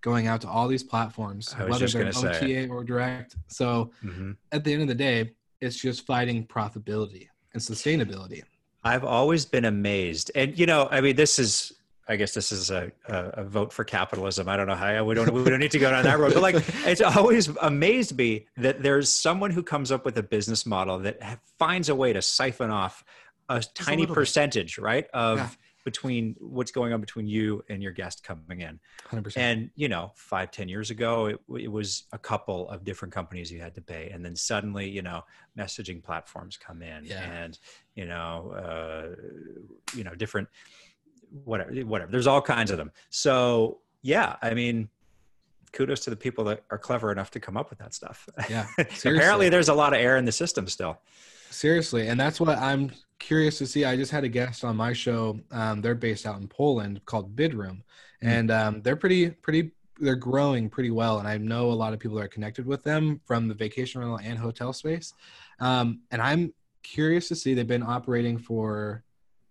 going 0.00 0.26
out 0.26 0.40
to 0.42 0.48
all 0.48 0.68
these 0.68 0.82
platforms, 0.82 1.52
whether 1.54 1.88
they're 1.88 2.08
OTA 2.08 2.68
or 2.68 2.84
direct. 2.84 3.36
So 3.48 3.92
hmm 4.00 4.32
at 4.52 4.62
the 4.64 4.72
end 4.72 4.82
of 4.82 4.88
the 4.88 4.94
day, 4.94 5.34
it's 5.60 5.76
just 5.76 6.06
fighting 6.06 6.46
profitability 6.46 7.28
and 7.52 7.60
sustainability. 7.62 8.42
I've 8.84 9.02
always 9.04 9.44
been 9.44 9.64
amazed. 9.64 10.30
And, 10.36 10.56
you 10.56 10.66
know, 10.66 10.86
I 10.92 11.00
mean, 11.00 11.16
this 11.16 11.40
is, 11.40 11.72
I 12.08 12.16
guess 12.16 12.34
this 12.34 12.52
is 12.52 12.70
a, 12.70 12.92
a, 13.08 13.16
a 13.38 13.44
vote 13.44 13.72
for 13.72 13.82
capitalism. 13.84 14.48
I 14.48 14.56
don't 14.56 14.66
know 14.68 14.76
how 14.76 15.04
we 15.04 15.14
don't 15.14 15.32
we 15.32 15.44
don't 15.44 15.58
need 15.58 15.72
to 15.72 15.78
go 15.78 15.90
down 15.90 16.04
that 16.04 16.18
road, 16.18 16.34
but 16.34 16.42
like 16.42 16.56
it's 16.86 17.00
always 17.00 17.48
amazed 17.62 18.16
me 18.16 18.46
that 18.58 18.82
there's 18.82 19.12
someone 19.12 19.50
who 19.50 19.62
comes 19.62 19.90
up 19.90 20.04
with 20.04 20.16
a 20.18 20.22
business 20.22 20.66
model 20.66 20.98
that 21.00 21.40
finds 21.58 21.88
a 21.88 21.94
way 21.94 22.12
to 22.12 22.22
siphon 22.22 22.70
off 22.70 23.04
a 23.48 23.60
tiny 23.74 24.02
little 24.02 24.14
bit. 24.14 24.20
percentage, 24.20 24.78
right, 24.78 25.06
of 25.14 25.38
Yeah. 25.38 25.48
between 25.84 26.34
what's 26.40 26.70
going 26.72 26.92
on 26.92 27.00
between 27.00 27.26
you 27.28 27.62
and 27.68 27.80
your 27.82 27.92
guest 27.92 28.24
coming 28.24 28.60
in. 28.60 28.78
100%. 29.08 29.36
And 29.36 29.70
you 29.76 29.88
know, 29.88 30.12
five 30.14 30.50
ten 30.52 30.68
years 30.68 30.90
ago, 30.90 31.26
it, 31.26 31.40
it 31.58 31.70
was 31.72 32.04
a 32.12 32.18
couple 32.18 32.68
of 32.70 32.84
different 32.84 33.14
companies 33.14 33.50
you 33.52 33.60
had 33.60 33.74
to 33.76 33.80
pay, 33.80 34.10
and 34.10 34.24
then 34.24 34.34
suddenly, 34.36 34.88
you 34.88 35.02
know, 35.02 35.22
messaging 35.58 36.02
platforms 36.02 36.56
come 36.56 36.82
in, 36.82 37.04
Yeah. 37.04 37.20
and 37.22 37.58
you 37.96 38.06
know, 38.06 38.52
uh, 38.52 39.14
you 39.96 40.04
know, 40.04 40.14
different 40.14 40.48
whatever, 41.44 41.72
whatever. 41.84 42.10
There's 42.10 42.26
all 42.26 42.42
kinds 42.42 42.70
of 42.70 42.76
them. 42.78 42.90
So 43.10 43.78
yeah, 44.02 44.36
I 44.42 44.54
mean, 44.54 44.88
kudos 45.72 46.00
to 46.00 46.10
the 46.10 46.16
people 46.16 46.44
that 46.44 46.64
are 46.70 46.78
clever 46.78 47.12
enough 47.12 47.30
to 47.32 47.40
come 47.40 47.56
up 47.56 47.70
with 47.70 47.78
that 47.80 47.92
stuff. 47.94 48.28
yeah. 48.48 48.66
Apparently, 48.78 49.48
there's 49.48 49.68
a 49.68 49.74
lot 49.74 49.92
of 49.92 50.00
air 50.00 50.16
in 50.16 50.24
the 50.24 50.32
system 50.32 50.66
still. 50.66 51.00
Seriously, 51.50 52.08
and 52.08 52.18
that's 52.18 52.40
what 52.40 52.58
I'm 52.58 52.90
curious 53.18 53.58
to 53.58 53.66
see. 53.66 53.84
I 53.84 53.96
just 53.96 54.10
had 54.10 54.24
a 54.24 54.28
guest 54.28 54.64
on 54.64 54.76
my 54.76 54.92
show. 54.92 55.38
Um, 55.52 55.80
they're 55.80 55.94
based 55.94 56.26
out 56.26 56.40
in 56.40 56.48
Poland, 56.48 57.00
called 57.06 57.34
Bidroom, 57.36 57.82
Hmm. 58.22 58.28
and 58.28 58.50
um, 58.50 58.82
they're 58.82 58.96
pretty, 58.96 59.30
pretty. 59.30 59.72
They're 59.98 60.16
growing 60.16 60.68
pretty 60.68 60.90
well, 60.90 61.18
and 61.20 61.28
I 61.28 61.38
know 61.38 61.70
a 61.70 61.72
lot 61.72 61.92
of 61.94 61.98
people 62.00 62.18
are 62.18 62.28
connected 62.28 62.66
with 62.66 62.82
them 62.82 63.20
from 63.24 63.48
the 63.48 63.54
vacation 63.54 64.00
rental 64.00 64.18
and 64.18 64.38
hotel 64.38 64.72
space. 64.72 65.14
Um, 65.60 66.00
and 66.10 66.20
I'm 66.20 66.52
curious 66.82 67.28
to 67.28 67.36
see. 67.36 67.54
They've 67.54 67.66
been 67.66 67.82
operating 67.82 68.36
for, 68.38 69.02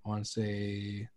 I 0.06 0.10
want 0.10 0.26
to 0.26 0.32
say, 0.32 1.08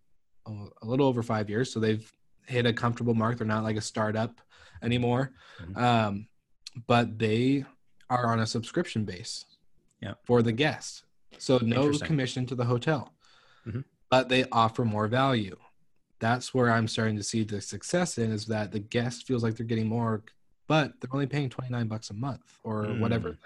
a 0.83 0.87
little 0.87 1.07
over 1.07 1.23
five 1.23 1.49
years, 1.51 1.73
so 1.73 1.81
they've 1.81 2.11
hit 2.47 2.67
a 2.67 2.73
comfortable 2.73 3.15
mark. 3.15 3.39
They're 3.39 3.47
not 3.47 3.65
like 3.65 3.77
a 3.77 3.81
startup 3.81 4.41
anymore, 4.83 5.33
Mhm. 5.61 5.77
um, 5.77 6.29
but 6.87 7.19
they 7.19 7.65
are 8.11 8.27
on 8.33 8.41
a 8.41 8.47
subscription 8.47 9.05
base 9.05 9.45
Yeah. 10.01 10.15
for 10.25 10.43
the 10.43 10.53
guest. 10.53 11.05
So 11.39 11.59
no 11.59 11.91
commission 11.99 12.47
to 12.47 12.55
the 12.55 12.65
hotel, 12.65 13.15
Mhm. 13.67 13.85
but 14.09 14.29
they 14.29 14.45
offer 14.51 14.85
more 14.85 15.09
value. 15.09 15.57
That's 16.21 16.53
where 16.55 16.71
I'm 16.71 16.89
starting 16.89 17.17
to 17.17 17.23
see 17.23 17.45
the 17.45 17.61
success 17.61 18.19
in 18.19 18.31
is 18.33 18.47
that 18.47 18.73
the 18.73 18.81
guest 18.81 19.27
feels 19.27 19.43
like 19.43 19.57
they're 19.57 19.67
getting 19.67 19.87
more, 19.89 20.25
but 20.67 21.01
they're 21.01 21.13
only 21.13 21.27
paying 21.27 21.49
29 21.51 21.87
bucks 21.87 22.11
a 22.11 22.15
month 22.15 22.59
or 22.65 22.87
whatever 22.95 23.33
Mm. 23.33 23.39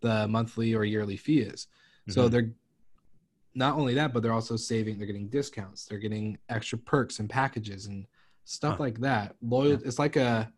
the, 0.00 0.08
the 0.08 0.28
monthly 0.28 0.74
or 0.74 0.84
yearly 0.84 1.16
fee 1.16 1.40
is. 1.40 1.66
So 2.08 2.28
Mhm. 2.28 2.30
they're 2.30 2.50
not 3.56 3.74
only 3.76 3.94
that, 3.94 4.12
but 4.12 4.22
they're 4.22 4.32
also 4.34 4.54
saving, 4.54 4.98
they're 4.98 5.06
getting 5.06 5.28
discounts, 5.28 5.86
they're 5.86 5.98
getting 5.98 6.36
extra 6.50 6.76
perks 6.78 7.18
and 7.18 7.28
packages 7.28 7.86
and 7.86 8.06
stuff 8.44 8.76
Huh. 8.76 8.84
like 8.84 9.00
that. 9.00 9.34
Loyal, 9.42 9.72
it's 9.84 9.98
like 9.98 10.14
a, 10.16 10.52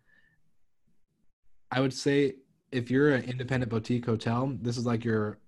I 1.71 1.81
would 1.81 1.93
say 1.95 2.35
if 2.73 2.91
you're 2.91 3.15
an 3.15 3.25
independent 3.25 3.71
boutique 3.71 4.05
hotel, 4.07 4.57
this 4.61 4.77
is 4.77 4.85
like 4.85 5.05
your 5.05 5.39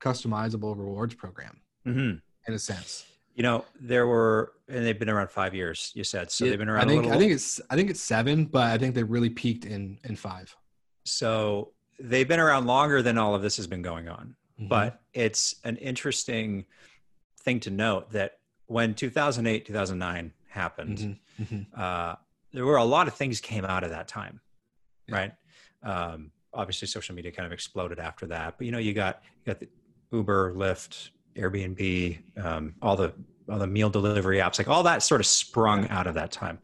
customizable 0.00 0.76
rewards 0.76 1.14
program 1.14 1.60
Mhm. 1.86 2.20
in 2.48 2.54
a 2.54 2.58
sense. 2.58 3.06
You 3.34 3.42
know, 3.42 3.64
there 3.78 4.06
were, 4.06 4.54
and 4.68 4.84
they've 4.84 4.98
been 4.98 5.10
around 5.10 5.30
five 5.30 5.54
years. 5.54 5.92
You 5.94 6.04
said 6.04 6.30
so. 6.30 6.44
Yeah, 6.44 6.50
they've 6.50 6.58
been 6.58 6.68
around. 6.68 6.84
I 6.84 6.88
think 6.88 7.04
a 7.04 7.08
little, 7.08 7.16
I 7.16 7.20
think 7.20 7.32
it's 7.32 7.60
I 7.70 7.76
think 7.76 7.90
it's 7.90 8.00
seven, 8.00 8.46
but 8.46 8.64
I 8.64 8.78
think 8.78 8.94
they 8.94 9.02
really 9.04 9.30
peaked 9.30 9.64
in 9.64 9.98
in 10.04 10.16
five. 10.16 10.54
so. 11.04 11.72
They've 11.98 12.28
been 12.28 12.40
around 12.40 12.66
longer 12.66 13.00
than 13.00 13.16
all 13.16 13.34
of 13.34 13.40
this 13.40 13.56
has 13.56 13.66
been 13.66 13.80
going 13.80 14.06
on. 14.06 14.36
Mhm. 14.60 14.68
but 14.68 15.00
it's 15.14 15.54
an 15.64 15.76
interesting 15.78 16.66
thing 17.46 17.60
to 17.60 17.70
note 17.70 18.10
that 18.10 18.38
when 18.66 18.92
2008 18.92 19.64
2009 19.66 20.32
happened 20.48 20.98
Mhm, 21.38 21.46
mhm. 21.46 21.66
uh, 21.78 22.16
there 22.52 22.66
were 22.66 22.76
a 22.76 22.84
lot 22.84 23.06
of 23.06 23.14
things 23.14 23.40
came 23.40 23.64
out 23.64 23.84
of 23.84 23.90
that 23.90 24.08
time 24.08 24.40
Yeah. 25.06 25.14
right 25.16 25.32
um, 25.84 26.32
obviously 26.52 26.88
social 26.88 27.14
media 27.14 27.30
kind 27.30 27.46
of 27.46 27.52
exploded 27.52 27.98
after 28.00 28.26
that 28.26 28.58
but 28.58 28.64
you 28.66 28.72
know 28.72 28.78
you 28.78 28.92
got 28.92 29.22
you 29.44 29.52
got 29.52 29.60
the 29.60 29.68
uber 30.12 30.52
lyft 30.54 31.10
airbnb 31.36 32.18
um, 32.44 32.74
all 32.82 32.96
the 32.96 33.12
all 33.48 33.58
the 33.60 33.66
meal 33.66 33.90
delivery 33.90 34.38
apps 34.38 34.58
like 34.58 34.66
all 34.68 34.82
that 34.82 35.00
sort 35.04 35.20
of 35.20 35.26
sprung 35.26 35.88
out 35.88 36.08
of 36.08 36.14
that 36.14 36.32
time 36.32 36.58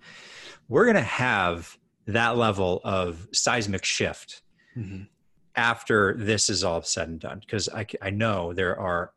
we're 0.68 0.84
going 0.84 0.96
to 0.96 1.00
have 1.28 1.78
that 2.06 2.36
level 2.36 2.80
of 2.82 3.28
seismic 3.32 3.84
shift 3.84 4.42
Mhm. 4.76 5.06
after 5.54 6.14
this 6.16 6.48
is 6.50 6.64
all 6.64 6.82
said 6.82 7.08
and 7.08 7.20
done 7.20 7.38
because 7.40 7.68
I, 7.68 7.86
I 8.00 8.10
know 8.10 8.52
there 8.52 8.76
are 8.80 9.12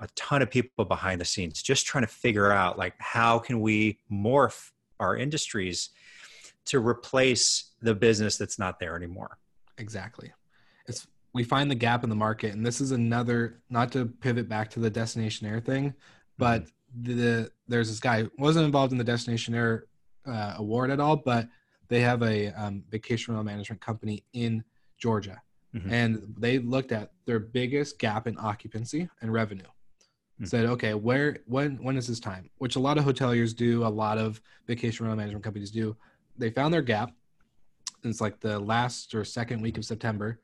a 0.00 0.08
ton 0.14 0.42
of 0.42 0.50
people 0.50 0.84
behind 0.84 1.20
the 1.20 1.24
scenes 1.24 1.62
just 1.62 1.86
trying 1.86 2.04
to 2.04 2.08
figure 2.12 2.50
out 2.52 2.78
like 2.78 2.94
how 2.98 3.38
can 3.38 3.60
we 3.60 3.98
morph 4.10 4.70
our 5.00 5.16
industries 5.16 5.90
to 6.64 6.78
replace 6.78 7.72
the 7.80 7.94
business 7.94 8.36
that's 8.36 8.58
not 8.58 8.78
there 8.78 8.96
anymore 8.96 9.38
Exactly. 9.78 10.32
It's 10.86 11.06
we 11.34 11.44
find 11.44 11.70
the 11.70 11.74
gap 11.76 12.02
in 12.02 12.10
the 12.10 12.16
market, 12.16 12.52
and 12.54 12.66
this 12.66 12.80
is 12.80 12.90
another 12.90 13.60
not 13.70 13.92
to 13.92 14.06
pivot 14.06 14.48
back 14.48 14.68
to 14.70 14.80
the 14.80 14.90
destinationaire 14.90 15.64
thing, 15.64 15.94
but 16.36 16.66
the 17.02 17.48
there's 17.68 17.88
this 17.88 18.00
guy 18.00 18.26
wasn't 18.38 18.64
involved 18.64 18.90
in 18.90 18.98
the 18.98 19.04
destinationaire 19.04 19.82
uh, 20.26 20.54
award 20.56 20.90
at 20.90 20.98
all, 20.98 21.14
but 21.16 21.46
they 21.88 22.00
have 22.00 22.22
a 22.22 22.48
um, 22.60 22.82
vacation 22.90 23.34
rental 23.34 23.44
management 23.44 23.80
company 23.80 24.24
in 24.32 24.64
Georgia, 24.98 25.40
Mhm. 25.76 25.92
and 25.92 26.34
they 26.38 26.58
looked 26.58 26.90
at 26.90 27.12
their 27.26 27.38
biggest 27.38 27.98
gap 28.00 28.26
in 28.26 28.36
occupancy 28.40 29.08
and 29.20 29.32
revenue. 29.32 29.68
Hmm. 30.38 30.44
Said, 30.44 30.66
okay, 30.66 30.94
where 30.94 31.38
when 31.46 31.76
when 31.82 31.96
is 31.96 32.06
this 32.06 32.20
time? 32.20 32.48
Which 32.58 32.76
a 32.76 32.80
lot 32.80 32.96
of 32.98 33.04
hoteliers 33.04 33.54
do, 33.54 33.84
a 33.84 33.88
lot 33.88 34.18
of 34.18 34.40
vacation 34.66 35.04
rental 35.04 35.16
management 35.16 35.44
companies 35.44 35.70
do. 35.70 35.96
They 36.36 36.50
found 36.50 36.72
their 36.72 36.82
gap. 36.82 37.12
and 38.04 38.10
It's 38.10 38.20
like 38.20 38.38
the 38.38 38.58
last 38.60 39.14
or 39.14 39.24
second 39.24 39.60
week 39.60 39.76
of 39.78 39.84
September, 39.84 40.38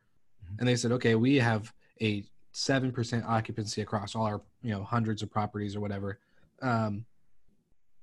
Mhm. 0.45 0.59
and 0.59 0.69
they 0.69 0.75
said, 0.75 0.91
okay, 0.93 1.15
we 1.15 1.37
have 1.37 1.73
a 2.03 2.25
seven 2.51 2.91
percent 2.91 3.25
occupancy 3.25 3.81
across 3.83 4.15
all 4.17 4.25
our 4.25 4.43
you 4.63 4.71
know 4.73 4.83
hundreds 4.83 5.23
of 5.23 5.31
properties 5.31 5.77
or 5.77 5.81
whatever. 5.81 6.19
Um, 6.63 7.05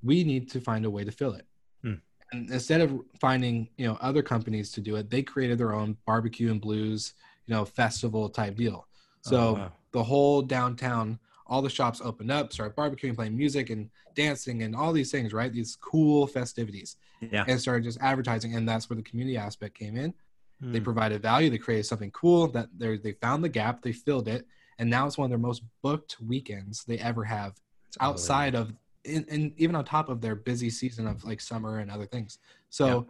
we 0.04 0.24
need 0.24 0.50
to 0.52 0.62
find 0.62 0.86
a 0.86 0.90
way 0.90 1.04
to 1.04 1.12
fill 1.12 1.34
it. 1.34 1.46
Hmm. 1.84 1.96
And 2.32 2.50
instead 2.50 2.80
of 2.80 3.02
finding 3.20 3.68
you 3.76 3.86
know 3.88 3.98
other 4.00 4.24
companies 4.24 4.72
to 4.74 4.82
do 4.82 4.96
it, 4.96 5.10
they 5.10 5.22
created 5.24 5.58
their 5.58 5.74
own 5.74 5.98
barbecue 6.06 6.50
and 6.52 6.62
blues 6.62 7.14
you 7.48 7.54
know 7.54 7.66
festival 7.66 8.30
type 8.30 8.56
deal. 8.56 8.88
So 9.24 9.38
Oh, 9.42 9.54
wow. 9.54 9.72
the 9.92 10.04
whole 10.04 10.42
downtown, 10.42 11.20
all 11.52 11.62
the 11.62 11.70
shops 11.70 12.00
opened 12.02 12.32
up, 12.32 12.54
started 12.54 12.74
barbecuing, 12.78 13.14
playing 13.14 13.36
music 13.36 13.70
and 13.70 13.90
dancing 14.16 14.64
and 14.64 14.74
all 14.74 14.94
these 14.94 15.12
things, 15.12 15.34
right? 15.34 15.52
These 15.52 15.76
cool 15.76 16.26
festivities, 16.26 16.96
yeah 17.20 17.44
and 17.48 17.60
started 17.62 17.84
just 17.84 18.00
advertising, 18.02 18.56
and 18.56 18.68
that's 18.68 18.90
where 18.90 18.96
the 18.98 19.04
community 19.04 19.38
aspect 19.38 19.78
came 19.78 19.96
in. 19.98 20.14
They 20.62 20.80
Hmm. 20.80 20.84
provided 20.86 21.22
value. 21.22 21.50
They 21.50 21.58
created 21.58 21.86
something 21.86 22.12
cool 22.12 22.48
that 22.56 22.70
they 22.78 22.98
they 22.98 23.12
found 23.26 23.44
the 23.44 23.50
gap. 23.50 23.82
They 23.82 23.92
filled 23.92 24.28
it, 24.30 24.48
and 24.80 24.90
now 24.90 25.06
it's 25.06 25.18
one 25.18 25.26
of 25.26 25.30
their 25.30 25.38
most 25.50 25.62
booked 25.84 26.22
weekends 26.22 26.86
they 26.86 26.98
ever 27.00 27.26
have 27.26 27.60
outside 28.00 28.56
of 28.56 28.72
and, 29.04 29.26
and 29.30 29.52
even 29.58 29.76
on 29.76 29.84
top 29.84 30.08
of 30.10 30.22
their 30.22 30.36
busy 30.36 30.70
season 30.70 31.06
of 31.08 31.24
like 31.26 31.42
summer 31.42 31.80
and 31.80 31.90
other 31.92 32.06
things. 32.06 32.38
So 32.70 33.08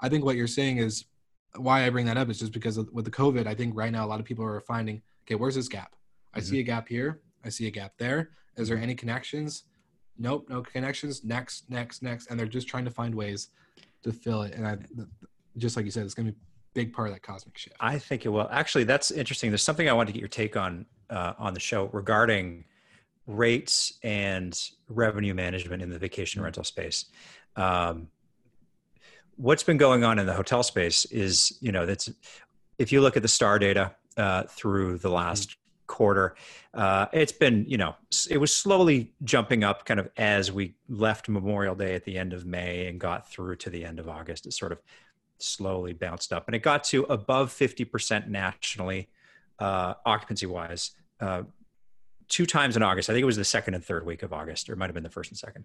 I 0.00 0.08
think 0.10 0.24
what 0.26 0.36
you're 0.36 0.46
saying 0.46 0.76
is 0.76 1.06
why 1.56 1.84
I 1.86 1.90
bring 1.90 2.06
that 2.06 2.18
up 2.18 2.28
is 2.28 2.38
just 2.38 2.52
because 2.52 2.76
of, 2.76 2.90
with 2.92 3.06
the 3.06 3.10
COVID, 3.10 3.46
I 3.46 3.54
think 3.54 3.74
right 3.74 3.90
now 3.90 4.04
a 4.04 4.10
lot 4.12 4.20
of 4.20 4.26
people 4.26 4.44
are 4.44 4.60
finding, 4.60 5.00
okay, 5.24 5.34
where's 5.34 5.54
this 5.54 5.68
gap? 5.68 5.96
I 6.34 6.40
Mhm. 6.40 6.44
see 6.44 6.60
a 6.60 6.62
gap 6.62 6.86
here. 6.86 7.20
I 7.44 7.48
see 7.48 7.66
a 7.66 7.70
gap 7.70 7.92
there. 7.98 8.30
Is 8.56 8.68
there 8.68 8.78
any 8.78 8.94
connections? 8.94 9.64
Nope, 10.18 10.46
no 10.48 10.62
connections. 10.62 11.24
Next, 11.24 11.68
next, 11.70 12.02
next. 12.02 12.30
And 12.30 12.38
they're 12.38 12.46
just 12.46 12.68
trying 12.68 12.84
to 12.84 12.90
find 12.90 13.14
ways 13.14 13.48
to 14.02 14.12
fill 14.12 14.42
it. 14.42 14.54
And 14.54 14.66
I, 14.66 14.78
just 15.56 15.76
like 15.76 15.84
you 15.84 15.90
said, 15.90 16.04
it's 16.04 16.14
going 16.14 16.26
to 16.26 16.32
be 16.32 16.38
a 16.38 16.40
big 16.74 16.92
part 16.92 17.08
of 17.08 17.14
that 17.14 17.22
cosmic 17.22 17.56
shift. 17.56 17.76
I 17.80 17.98
think 17.98 18.26
it 18.26 18.28
will. 18.28 18.48
Actually, 18.50 18.84
that's 18.84 19.10
interesting. 19.10 19.50
There's 19.50 19.62
something 19.62 19.88
I 19.88 19.92
wanted 19.92 20.08
to 20.08 20.12
get 20.12 20.20
your 20.20 20.28
take 20.28 20.56
on 20.56 20.86
uh, 21.10 21.34
on 21.38 21.54
the 21.54 21.60
show 21.60 21.88
regarding 21.92 22.64
rates 23.26 23.98
and 24.02 24.58
revenue 24.88 25.34
management 25.34 25.82
in 25.82 25.90
the 25.90 25.98
vacation 25.98 26.42
rental 26.42 26.64
space. 26.64 27.06
Um, 27.56 28.08
what's 29.36 29.62
been 29.62 29.76
going 29.76 30.04
on 30.04 30.18
in 30.18 30.26
the 30.26 30.34
hotel 30.34 30.62
space 30.62 31.04
is, 31.06 31.56
you 31.60 31.72
know, 31.72 31.86
that's 31.86 32.10
if 32.78 32.92
you 32.92 33.00
look 33.00 33.16
at 33.16 33.22
the 33.22 33.28
star 33.28 33.58
data 33.58 33.94
uh, 34.16 34.44
through 34.44 34.98
the 34.98 35.10
last 35.10 35.56
quarter, 35.86 36.34
uh, 36.74 37.06
it's 37.12 37.32
been, 37.32 37.64
you 37.68 37.76
know, 37.76 37.94
it 38.30 38.38
was 38.38 38.54
slowly 38.54 39.12
jumping 39.24 39.64
up 39.64 39.84
kind 39.84 40.00
of 40.00 40.08
as 40.16 40.50
we 40.52 40.74
left 40.88 41.28
Memorial 41.28 41.74
Day 41.74 41.94
at 41.94 42.04
the 42.04 42.16
end 42.18 42.32
of 42.32 42.46
May 42.46 42.86
and 42.86 42.98
got 43.00 43.28
through 43.30 43.56
to 43.56 43.70
the 43.70 43.84
end 43.84 43.98
of 43.98 44.08
August. 44.08 44.46
It 44.46 44.52
sort 44.52 44.72
of 44.72 44.80
slowly 45.38 45.92
bounced 45.92 46.32
up 46.32 46.46
and 46.46 46.54
it 46.54 46.60
got 46.60 46.84
to 46.84 47.02
above 47.04 47.50
50% 47.50 48.28
nationally 48.28 49.08
uh, 49.58 49.94
occupancy 50.06 50.46
wise 50.46 50.92
uh, 51.20 51.42
two 52.28 52.46
times 52.46 52.76
in 52.76 52.82
august 52.82 53.10
i 53.10 53.12
think 53.12 53.22
it 53.22 53.26
was 53.26 53.36
the 53.36 53.44
second 53.44 53.74
and 53.74 53.84
third 53.84 54.06
week 54.06 54.22
of 54.22 54.32
august 54.32 54.70
or 54.70 54.72
it 54.72 54.76
might 54.76 54.86
have 54.86 54.94
been 54.94 55.02
the 55.02 55.10
first 55.10 55.30
and 55.30 55.38
second 55.38 55.64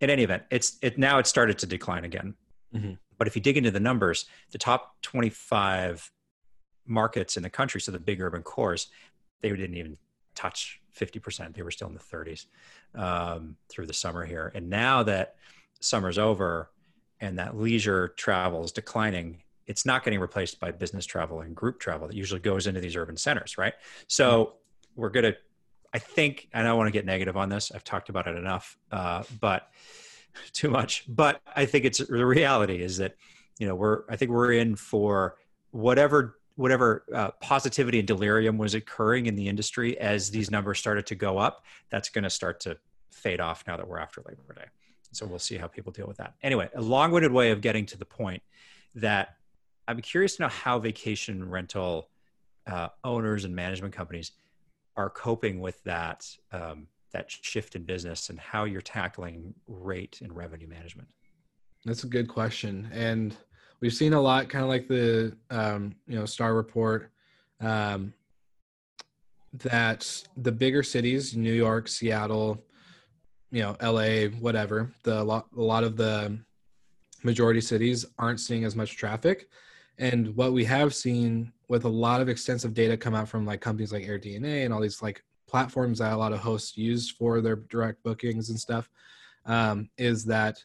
in 0.00 0.08
any 0.10 0.22
event 0.22 0.44
it's 0.50 0.78
it 0.80 0.96
now 0.96 1.18
it 1.18 1.26
started 1.26 1.58
to 1.58 1.66
decline 1.66 2.04
again 2.04 2.34
Mhm. 2.74 2.98
but 3.18 3.26
if 3.28 3.34
you 3.36 3.42
dig 3.42 3.56
into 3.56 3.70
the 3.72 3.80
numbers 3.80 4.26
the 4.52 4.58
top 4.58 4.96
25 5.02 6.10
markets 6.86 7.36
in 7.36 7.42
the 7.42 7.50
country 7.50 7.80
so 7.80 7.90
the 7.92 7.98
big 7.98 8.20
urban 8.20 8.42
cores 8.42 8.86
they 9.42 9.50
didn't 9.50 9.76
even 9.76 9.96
touch 10.34 10.80
50% 10.98 11.54
they 11.54 11.62
were 11.62 11.70
still 11.70 11.88
in 11.88 11.94
the 11.94 12.00
30s 12.00 12.46
um, 12.94 13.56
through 13.68 13.86
the 13.86 13.94
summer 13.94 14.24
here 14.24 14.52
and 14.54 14.68
now 14.68 15.02
that 15.02 15.36
summer's 15.80 16.18
over 16.18 16.70
and 17.20 17.38
that 17.38 17.56
leisure 17.56 18.08
travel 18.08 18.64
is 18.64 18.72
declining, 18.72 19.42
it's 19.66 19.86
not 19.86 20.04
getting 20.04 20.20
replaced 20.20 20.60
by 20.60 20.70
business 20.70 21.06
travel 21.06 21.40
and 21.40 21.54
group 21.54 21.80
travel 21.80 22.06
that 22.08 22.16
usually 22.16 22.40
goes 22.40 22.66
into 22.66 22.80
these 22.80 22.96
urban 22.96 23.16
centers, 23.16 23.58
right? 23.58 23.74
So 24.06 24.54
we're 24.94 25.10
going 25.10 25.24
to, 25.24 25.36
I 25.92 25.98
think, 25.98 26.48
and 26.52 26.66
I 26.66 26.70
don't 26.70 26.78
want 26.78 26.88
to 26.88 26.92
get 26.92 27.06
negative 27.06 27.36
on 27.36 27.48
this. 27.48 27.72
I've 27.72 27.84
talked 27.84 28.08
about 28.08 28.26
it 28.26 28.36
enough, 28.36 28.76
uh, 28.92 29.22
but 29.40 29.68
too 30.52 30.70
much. 30.70 31.04
But 31.08 31.40
I 31.54 31.64
think 31.64 31.84
it's 31.84 31.98
the 31.98 32.26
reality 32.26 32.82
is 32.82 32.98
that, 32.98 33.14
you 33.58 33.66
know, 33.66 33.74
we're, 33.74 34.02
I 34.08 34.16
think 34.16 34.30
we're 34.30 34.52
in 34.52 34.76
for 34.76 35.36
whatever 35.70 36.38
whatever 36.56 37.04
uh, 37.14 37.30
positivity 37.40 37.98
and 37.98 38.08
delirium 38.08 38.58
was 38.58 38.74
occurring 38.74 39.26
in 39.26 39.34
the 39.34 39.48
industry 39.48 39.98
as 39.98 40.30
these 40.30 40.50
numbers 40.50 40.78
started 40.78 41.06
to 41.06 41.14
go 41.14 41.38
up 41.38 41.64
that's 41.90 42.08
going 42.08 42.24
to 42.24 42.30
start 42.30 42.60
to 42.60 42.76
fade 43.10 43.40
off 43.40 43.64
now 43.66 43.76
that 43.76 43.86
we're 43.86 43.98
after 43.98 44.22
labor 44.26 44.42
day 44.54 44.66
so 45.16 45.26
we'll 45.26 45.38
see 45.38 45.56
how 45.56 45.66
people 45.66 45.92
deal 45.92 46.06
with 46.06 46.18
that. 46.18 46.34
Anyway, 46.42 46.68
a 46.74 46.80
long-winded 46.80 47.32
way 47.32 47.50
of 47.50 47.60
getting 47.60 47.86
to 47.86 47.98
the 47.98 48.04
point 48.04 48.42
that 48.94 49.36
I'm 49.88 50.00
curious 50.00 50.36
to 50.36 50.42
know 50.42 50.48
how 50.48 50.78
vacation 50.78 51.48
rental 51.48 52.10
uh, 52.66 52.88
owners 53.04 53.44
and 53.44 53.54
management 53.54 53.94
companies 53.94 54.32
are 54.96 55.10
coping 55.10 55.60
with 55.60 55.82
that 55.84 56.26
um, 56.52 56.88
that 57.12 57.30
shift 57.30 57.76
in 57.76 57.84
business 57.84 58.28
and 58.28 58.38
how 58.38 58.64
you're 58.64 58.80
tackling 58.80 59.54
rate 59.68 60.20
and 60.22 60.34
revenue 60.34 60.66
management. 60.66 61.08
That's 61.84 62.04
a 62.04 62.08
good 62.08 62.28
question, 62.28 62.90
and 62.92 63.36
we've 63.80 63.94
seen 63.94 64.12
a 64.12 64.20
lot, 64.20 64.48
kind 64.48 64.62
of 64.62 64.68
like 64.68 64.88
the 64.88 65.36
um, 65.50 65.94
you 66.06 66.18
know 66.18 66.26
Star 66.26 66.54
Report, 66.54 67.10
um, 67.60 68.12
that 69.52 70.22
the 70.36 70.52
bigger 70.52 70.82
cities, 70.82 71.36
New 71.36 71.52
York, 71.52 71.88
Seattle, 71.88 72.62
you 73.50 73.62
know, 73.62 73.76
L.A., 73.80 74.28
whatever, 74.28 74.92
the 75.02 75.20
a 75.20 75.24
lot, 75.24 75.46
a 75.56 75.60
lot 75.60 75.84
of 75.84 75.96
the 75.96 76.38
majority 77.22 77.60
cities 77.60 78.04
aren't 78.18 78.40
seeing 78.40 78.64
as 78.64 78.76
much 78.76 78.96
traffic, 78.96 79.48
and 79.98 80.34
what 80.36 80.52
we 80.52 80.64
have 80.64 80.94
seen 80.94 81.52
with 81.68 81.84
a 81.84 81.88
lot 81.88 82.20
of 82.20 82.28
extensive 82.28 82.74
data 82.74 82.96
come 82.96 83.14
out 83.14 83.28
from 83.28 83.44
like 83.44 83.60
companies 83.60 83.92
like 83.92 84.04
AirDNA 84.04 84.64
and 84.64 84.72
all 84.72 84.80
these 84.80 85.02
like 85.02 85.24
platforms 85.48 85.98
that 85.98 86.12
a 86.12 86.16
lot 86.16 86.32
of 86.32 86.38
hosts 86.38 86.76
use 86.76 87.10
for 87.10 87.40
their 87.40 87.56
direct 87.56 88.02
bookings 88.02 88.50
and 88.50 88.58
stuff, 88.58 88.88
um, 89.46 89.88
is 89.96 90.24
that 90.24 90.62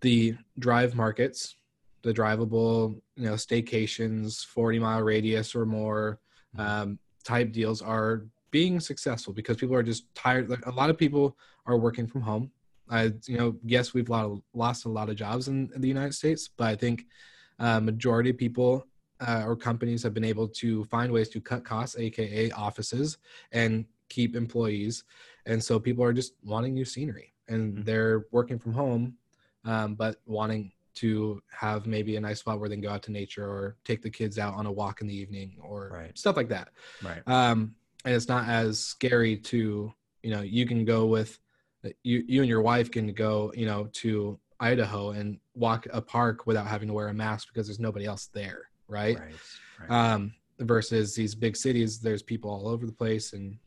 the 0.00 0.34
drive 0.58 0.94
markets, 0.94 1.56
the 2.02 2.12
drivable, 2.12 3.00
you 3.16 3.24
know, 3.24 3.34
staycations, 3.34 4.44
40 4.44 4.78
mile 4.78 5.02
radius 5.02 5.54
or 5.54 5.64
more 5.64 6.18
um, 6.58 6.98
type 7.24 7.52
deals 7.52 7.80
are 7.80 8.26
being 8.50 8.80
successful 8.80 9.32
because 9.32 9.56
people 9.56 9.74
are 9.74 9.82
just 9.82 10.12
tired. 10.14 10.50
Like 10.50 10.66
a 10.66 10.70
lot 10.70 10.90
of 10.90 10.98
people 10.98 11.36
are 11.66 11.78
working 11.78 12.06
from 12.06 12.20
home. 12.22 12.50
I, 12.90 13.12
you 13.26 13.38
know, 13.38 13.56
yes, 13.64 13.94
we've 13.94 14.08
lot 14.08 14.38
lost 14.52 14.84
a 14.84 14.88
lot 14.88 15.08
of 15.08 15.16
jobs 15.16 15.48
in, 15.48 15.70
in 15.74 15.80
the 15.80 15.88
United 15.88 16.12
States, 16.14 16.50
but 16.56 16.66
I 16.66 16.76
think 16.76 17.06
uh, 17.58 17.80
majority 17.80 18.30
of 18.30 18.36
people 18.38 18.86
uh, 19.20 19.44
or 19.46 19.56
companies 19.56 20.02
have 20.02 20.12
been 20.12 20.24
able 20.24 20.48
to 20.48 20.84
find 20.84 21.12
ways 21.12 21.28
to 21.30 21.40
cut 21.40 21.64
costs, 21.64 21.96
aka 21.96 22.50
offices, 22.50 23.18
and 23.52 23.86
keep 24.08 24.34
employees. 24.34 25.04
And 25.46 25.62
so 25.62 25.78
people 25.78 26.04
are 26.04 26.12
just 26.12 26.34
wanting 26.44 26.74
new 26.74 26.84
scenery, 26.84 27.32
and 27.48 27.78
Mhm. 27.78 27.84
they're 27.84 28.26
working 28.32 28.58
from 28.58 28.72
home 28.72 29.16
um, 29.64 29.94
but 29.94 30.16
wanting 30.26 30.72
to 30.94 31.42
have 31.50 31.86
maybe 31.86 32.16
a 32.16 32.20
nice 32.20 32.40
spot 32.40 32.60
where 32.60 32.68
they 32.68 32.74
can 32.74 32.82
go 32.82 32.90
out 32.90 33.02
to 33.04 33.12
nature 33.12 33.44
or 33.48 33.76
take 33.84 34.02
the 34.02 34.10
kids 34.10 34.38
out 34.38 34.54
on 34.54 34.66
a 34.66 34.72
walk 34.72 35.00
in 35.00 35.06
the 35.06 35.14
evening 35.16 35.56
or 35.60 35.90
Right. 35.92 36.16
stuff 36.18 36.36
like 36.36 36.48
that. 36.48 36.68
Right. 37.02 37.22
Um, 37.26 37.74
and 38.04 38.14
it's 38.14 38.28
not 38.28 38.48
as 38.48 38.78
scary 38.80 39.36
to, 39.36 39.92
you 40.22 40.30
know, 40.30 40.42
you 40.42 40.66
can 40.66 40.84
go 40.84 41.06
with 41.06 41.38
you, 42.02 42.22
you 42.26 42.42
and 42.42 42.48
your 42.48 42.62
wife 42.62 42.90
can 42.90 43.12
go, 43.12 43.52
you 43.56 43.66
know, 43.66 43.88
to 43.92 44.38
Idaho 44.60 45.10
and 45.10 45.40
walk 45.54 45.86
a 45.92 46.00
park 46.00 46.46
without 46.46 46.66
having 46.66 46.88
to 46.88 46.94
wear 46.94 47.08
a 47.08 47.14
mask 47.14 47.48
because 47.48 47.66
there's 47.66 47.80
nobody 47.80 48.06
else 48.06 48.26
there. 48.32 48.68
Right. 48.86 49.18
Right. 49.18 49.34
right. 49.80 49.90
Um, 49.90 50.32
versus 50.60 51.14
these 51.14 51.34
big 51.34 51.56
cities, 51.56 52.00
there's 52.00 52.22
people 52.22 52.50
all 52.50 52.68
over 52.68 52.86
the 52.86 52.92
place 52.92 53.32
and 53.32 53.58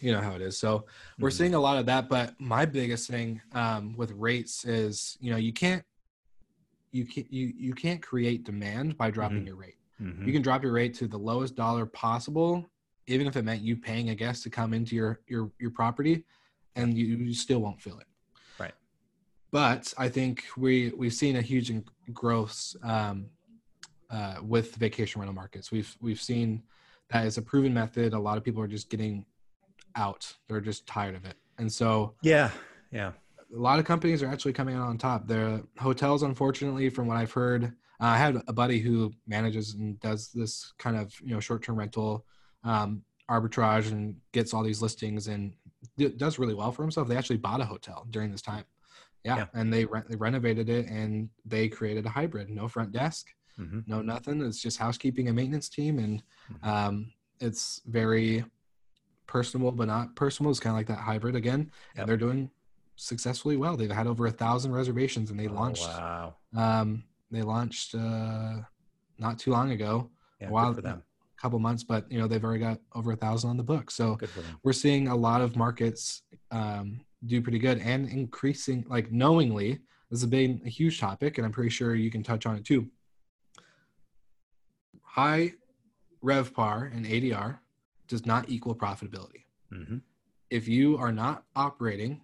you 0.00 0.12
know 0.12 0.20
how 0.20 0.34
it 0.34 0.42
is. 0.42 0.58
So 0.58 0.84
we're 1.18 1.30
Mhm. 1.30 1.32
seeing 1.32 1.54
a 1.54 1.60
lot 1.60 1.78
of 1.78 1.86
that 1.86 2.08
but 2.08 2.38
my 2.38 2.66
biggest 2.66 3.08
thing 3.08 3.40
um, 3.52 3.96
with 3.96 4.10
rates 4.12 4.64
is 4.64 5.16
you 5.20 5.30
know 5.30 5.38
you 5.38 5.52
can't 5.52 5.84
you 6.92 7.04
can't 7.04 7.30
you, 7.32 7.52
you 7.56 7.74
can't 7.74 8.02
create 8.02 8.44
demand 8.44 8.96
by 8.96 9.10
dropping 9.10 9.42
Mhm. 9.42 9.46
your 9.46 9.56
rate 9.56 9.76
Mhm. 10.00 10.26
you 10.26 10.32
can 10.32 10.42
drop 10.42 10.62
your 10.62 10.72
rate 10.72 10.94
to 10.94 11.06
the 11.08 11.18
lowest 11.18 11.54
dollar 11.56 11.86
possible 11.86 12.68
even 13.08 13.26
if 13.26 13.36
it 13.36 13.42
meant 13.42 13.62
you 13.62 13.76
paying 13.76 14.10
a 14.10 14.14
guest 14.14 14.42
to 14.42 14.50
come 14.50 14.72
into 14.74 14.96
your 14.96 15.20
your 15.28 15.50
your 15.60 15.70
property, 15.70 16.24
and 16.74 16.98
you, 16.98 17.06
you 17.06 17.32
still 17.34 17.60
won't 17.60 17.80
feel 17.80 17.98
it. 18.00 18.06
Right. 18.58 18.74
But 19.52 19.94
I 19.96 20.08
think 20.08 20.44
we 20.56 20.90
we've 20.96 21.14
seen 21.14 21.36
a 21.36 21.40
huge 21.42 21.70
in- 21.70 21.84
growth 22.12 22.74
um, 22.82 23.26
uh, 24.10 24.38
with 24.42 24.74
vacation 24.74 25.20
rental 25.20 25.34
markets. 25.36 25.70
We've 25.70 25.96
we've 26.00 26.20
seen 26.20 26.64
that 27.10 27.26
is 27.26 27.38
a 27.38 27.42
proven 27.42 27.72
method. 27.72 28.12
A 28.12 28.18
lot 28.18 28.36
of 28.38 28.42
people 28.42 28.60
are 28.60 28.66
just 28.68 28.90
getting 28.90 29.24
out. 29.94 30.34
They're 30.48 30.60
just 30.60 30.84
tired 30.86 31.14
of 31.14 31.24
it, 31.24 31.36
and 31.58 31.72
so 31.72 32.16
Yeah. 32.22 32.50
Yeah. 32.90 33.12
A 33.54 33.58
lot 33.58 33.78
of 33.78 33.84
companies 33.84 34.22
are 34.22 34.28
actually 34.28 34.52
coming 34.52 34.74
out 34.76 34.88
on 34.88 34.98
top. 34.98 35.26
The 35.26 35.66
hotels, 35.78 36.22
unfortunately, 36.22 36.88
from 36.90 37.06
what 37.06 37.16
I've 37.16 37.32
heard, 37.32 37.64
uh, 37.64 37.68
I 38.00 38.16
had 38.18 38.40
a 38.48 38.52
buddy 38.52 38.78
who 38.80 39.12
manages 39.26 39.74
and 39.74 39.98
does 40.00 40.30
this 40.32 40.72
kind 40.78 40.96
of 40.96 41.14
you 41.20 41.32
know 41.34 41.40
short-term 41.40 41.76
rental 41.76 42.26
um, 42.64 43.02
arbitrage 43.30 43.90
and 43.92 44.16
gets 44.32 44.52
all 44.52 44.62
these 44.62 44.82
listings 44.82 45.28
and 45.28 45.54
does 46.16 46.38
really 46.38 46.54
well 46.54 46.72
for 46.72 46.82
himself. 46.82 47.08
They 47.08 47.16
actually 47.16 47.38
bought 47.38 47.60
a 47.60 47.64
hotel 47.64 48.06
during 48.10 48.30
this 48.30 48.42
time, 48.42 48.64
yeah, 49.24 49.36
Yeah. 49.36 49.46
and 49.54 49.72
they 49.72 49.84
re- 49.84 50.02
they 50.08 50.16
renovated 50.16 50.68
it 50.68 50.86
and 50.86 51.28
they 51.44 51.68
created 51.68 52.04
a 52.06 52.10
hybrid, 52.10 52.50
no 52.50 52.68
front 52.68 52.92
desk, 52.92 53.28
hmm 53.56 53.80
no 53.86 54.02
nothing. 54.02 54.42
It's 54.42 54.60
just 54.60 54.78
housekeeping 54.78 55.28
and 55.28 55.36
maintenance 55.36 55.68
team, 55.68 55.98
and 55.98 56.22
Mhm. 56.50 56.66
um, 56.68 57.12
it's 57.40 57.80
very 57.86 58.44
personable 59.26 59.72
but 59.72 59.86
not 59.88 60.14
personal. 60.16 60.50
It's 60.50 60.60
kind 60.60 60.72
of 60.74 60.78
like 60.78 60.86
that 60.88 60.98
hybrid 60.98 61.34
again, 61.36 61.60
Yep. 61.60 61.70
and 61.96 62.08
they're 62.08 62.16
doing 62.16 62.50
successfully 62.96 63.56
well. 63.56 63.76
They've 63.76 63.90
had 63.90 64.06
over 64.06 64.26
a 64.26 64.30
thousand 64.30 64.72
reservations, 64.72 65.30
and 65.30 65.38
they 65.38 65.48
Oh, 65.48 65.52
launched. 65.52 65.86
wow. 65.86 66.36
Um, 66.54 67.04
they 67.30 67.42
launched 67.42 67.94
uh, 67.94 68.60
not 69.18 69.38
too 69.38 69.50
long 69.52 69.70
ago, 69.72 70.10
Yeah. 70.40 70.48
a 70.48 70.52
while 70.52 70.74
for 70.74 70.82
them. 70.82 71.02
a 71.38 71.40
couple 71.40 71.58
months, 71.58 71.84
but 71.84 72.10
you 72.10 72.18
know 72.18 72.26
they've 72.26 72.42
already 72.44 72.60
got 72.60 72.80
over 72.94 73.12
a 73.12 73.16
thousand 73.16 73.50
on 73.50 73.56
the 73.56 73.62
book. 73.62 73.90
So 73.90 74.16
Good 74.16 74.30
for 74.30 74.40
them. 74.42 74.58
we're 74.62 74.72
seeing 74.72 75.08
a 75.08 75.16
lot 75.16 75.40
of 75.42 75.54
markets 75.56 76.22
um, 76.50 77.00
do 77.26 77.40
pretty 77.42 77.58
good 77.58 77.78
and 77.80 78.08
increasing 78.08 78.84
like 78.88 79.10
knowingly 79.12 79.80
this 80.10 80.20
has 80.20 80.30
been 80.30 80.60
a 80.64 80.68
huge 80.68 81.00
topic 81.00 81.38
and 81.38 81.44
i'm 81.46 81.50
pretty 81.50 81.70
sure 81.70 81.94
you 81.96 82.10
can 82.10 82.22
touch 82.22 82.46
on 82.46 82.54
it 82.56 82.64
too 82.64 82.86
high 85.02 85.52
revpar 86.22 86.94
and 86.94 87.06
adr 87.06 87.58
does 88.06 88.26
not 88.26 88.48
equal 88.48 88.74
profitability 88.74 89.44
hmm 89.72 89.96
if 90.50 90.68
you 90.68 90.96
are 90.98 91.10
not 91.10 91.42
operating 91.56 92.20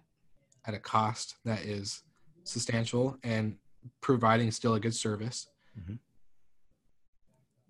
at 0.65 0.73
a 0.73 0.79
cost 0.79 1.35
that 1.45 1.61
is 1.61 2.03
substantial 2.43 3.17
and 3.23 3.57
providing 4.01 4.51
still 4.51 4.73
a 4.75 4.79
good 4.79 4.95
service, 4.95 5.47
Mhm. 5.77 5.99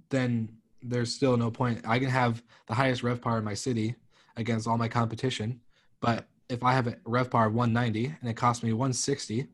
then 0.10 0.58
there's 0.82 1.14
still 1.14 1.38
no 1.38 1.50
point. 1.50 1.82
I 1.88 1.98
can 2.00 2.10
have 2.10 2.44
the 2.68 2.74
highest 2.74 3.04
rev 3.04 3.22
RevPAR 3.22 3.40
in 3.40 3.44
my 3.44 3.54
city 3.54 3.96
against 4.36 4.68
all 4.68 4.78
my 4.78 4.88
competition, 4.88 5.62
but 6.02 6.28
if 6.50 6.64
I 6.64 6.74
have 6.74 6.88
a 6.88 6.94
RevPAR 7.06 7.48
of 7.48 7.54
190 7.54 8.06
and 8.20 8.30
it 8.30 8.34
costs 8.36 8.64
me 8.64 8.74
160, 8.74 9.48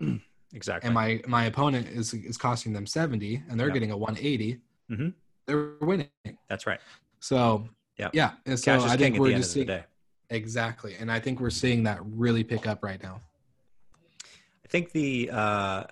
Exactly. 0.52 0.86
and 0.88 0.94
my 0.94 1.22
my 1.28 1.44
opponent 1.44 1.86
is 1.88 2.12
is 2.12 2.36
costing 2.36 2.72
them 2.72 2.84
70 2.86 3.42
and 3.48 3.58
they're 3.58 3.68
Yeah. 3.68 3.72
getting 3.74 3.92
a 3.92 3.96
180, 3.96 4.60
Mhm. 4.90 5.14
they're 5.46 5.76
winning. 5.80 6.08
That's 6.48 6.66
right. 6.66 6.80
So 7.20 7.68
Yeah. 7.96 8.10
yeah, 8.12 8.36
and 8.46 8.58
so 8.58 8.80
I 8.82 8.96
think 8.96 9.18
we're 9.18 9.36
just 9.36 9.52
seeing 9.52 9.66
day. 9.66 9.84
Exactly, 10.30 10.96
and 10.98 11.10
I 11.10 11.20
think 11.20 11.40
we're 11.40 11.50
seeing 11.50 11.82
that 11.84 11.98
really 12.02 12.44
pick 12.44 12.66
up 12.66 12.82
right 12.82 13.02
now. 13.02 13.20
I 14.24 14.68
think 14.68 14.92
the 14.92 15.30
uh, 15.32 15.84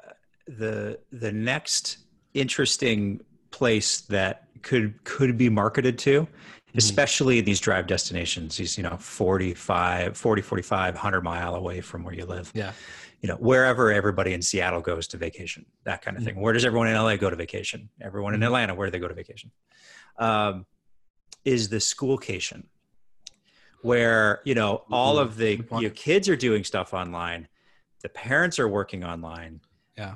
the 0.46 0.98
the 1.12 1.32
next 1.32 1.98
interesting 2.34 3.20
place 3.50 4.00
that 4.02 4.44
could 4.62 5.02
could 5.04 5.36
be 5.36 5.48
marketed 5.48 5.98
to, 5.98 6.26
especially 6.76 7.40
these 7.40 7.60
drive 7.60 7.86
destinations, 7.86 8.56
these 8.56 8.76
you 8.76 8.84
know 8.84 8.96
45, 8.96 10.16
40, 10.16 10.42
45, 10.42 10.94
100 10.94 11.20
mile 11.22 11.54
away 11.54 11.80
from 11.80 12.04
where 12.04 12.14
you 12.14 12.24
live. 12.26 12.50
Yeah. 12.54 12.72
You 13.20 13.28
know, 13.28 13.34
wherever 13.36 13.90
everybody 13.90 14.32
in 14.32 14.42
Seattle 14.42 14.80
goes 14.80 15.08
to 15.08 15.16
vacation, 15.16 15.66
that 15.82 16.02
kind 16.02 16.16
of 16.16 16.22
thing. 16.22 16.40
Where 16.40 16.52
does 16.52 16.64
everyone 16.64 16.86
in 16.86 16.94
LA 16.94 17.16
go 17.16 17.28
to 17.28 17.34
vacation? 17.34 17.88
Everyone 18.00 18.32
in 18.32 18.40
Mhm. 18.40 18.46
Atlanta, 18.46 18.74
where 18.76 18.86
do 18.86 18.92
they 18.92 19.00
go 19.00 19.08
to 19.08 19.14
vacation? 19.14 19.50
Um, 20.18 20.66
is 21.44 21.68
the 21.68 21.80
schoolcation, 21.80 22.68
where 23.82 24.40
you 24.44 24.54
know 24.54 24.84
all 24.90 25.18
of 25.18 25.36
the 25.36 25.62
your 25.78 25.90
kids 25.90 26.28
are 26.28 26.36
doing 26.36 26.64
stuff 26.64 26.94
online, 26.94 27.48
the 28.02 28.08
parents 28.08 28.58
are 28.58 28.68
working 28.68 29.04
online. 29.04 29.60
Yeah. 29.96 30.14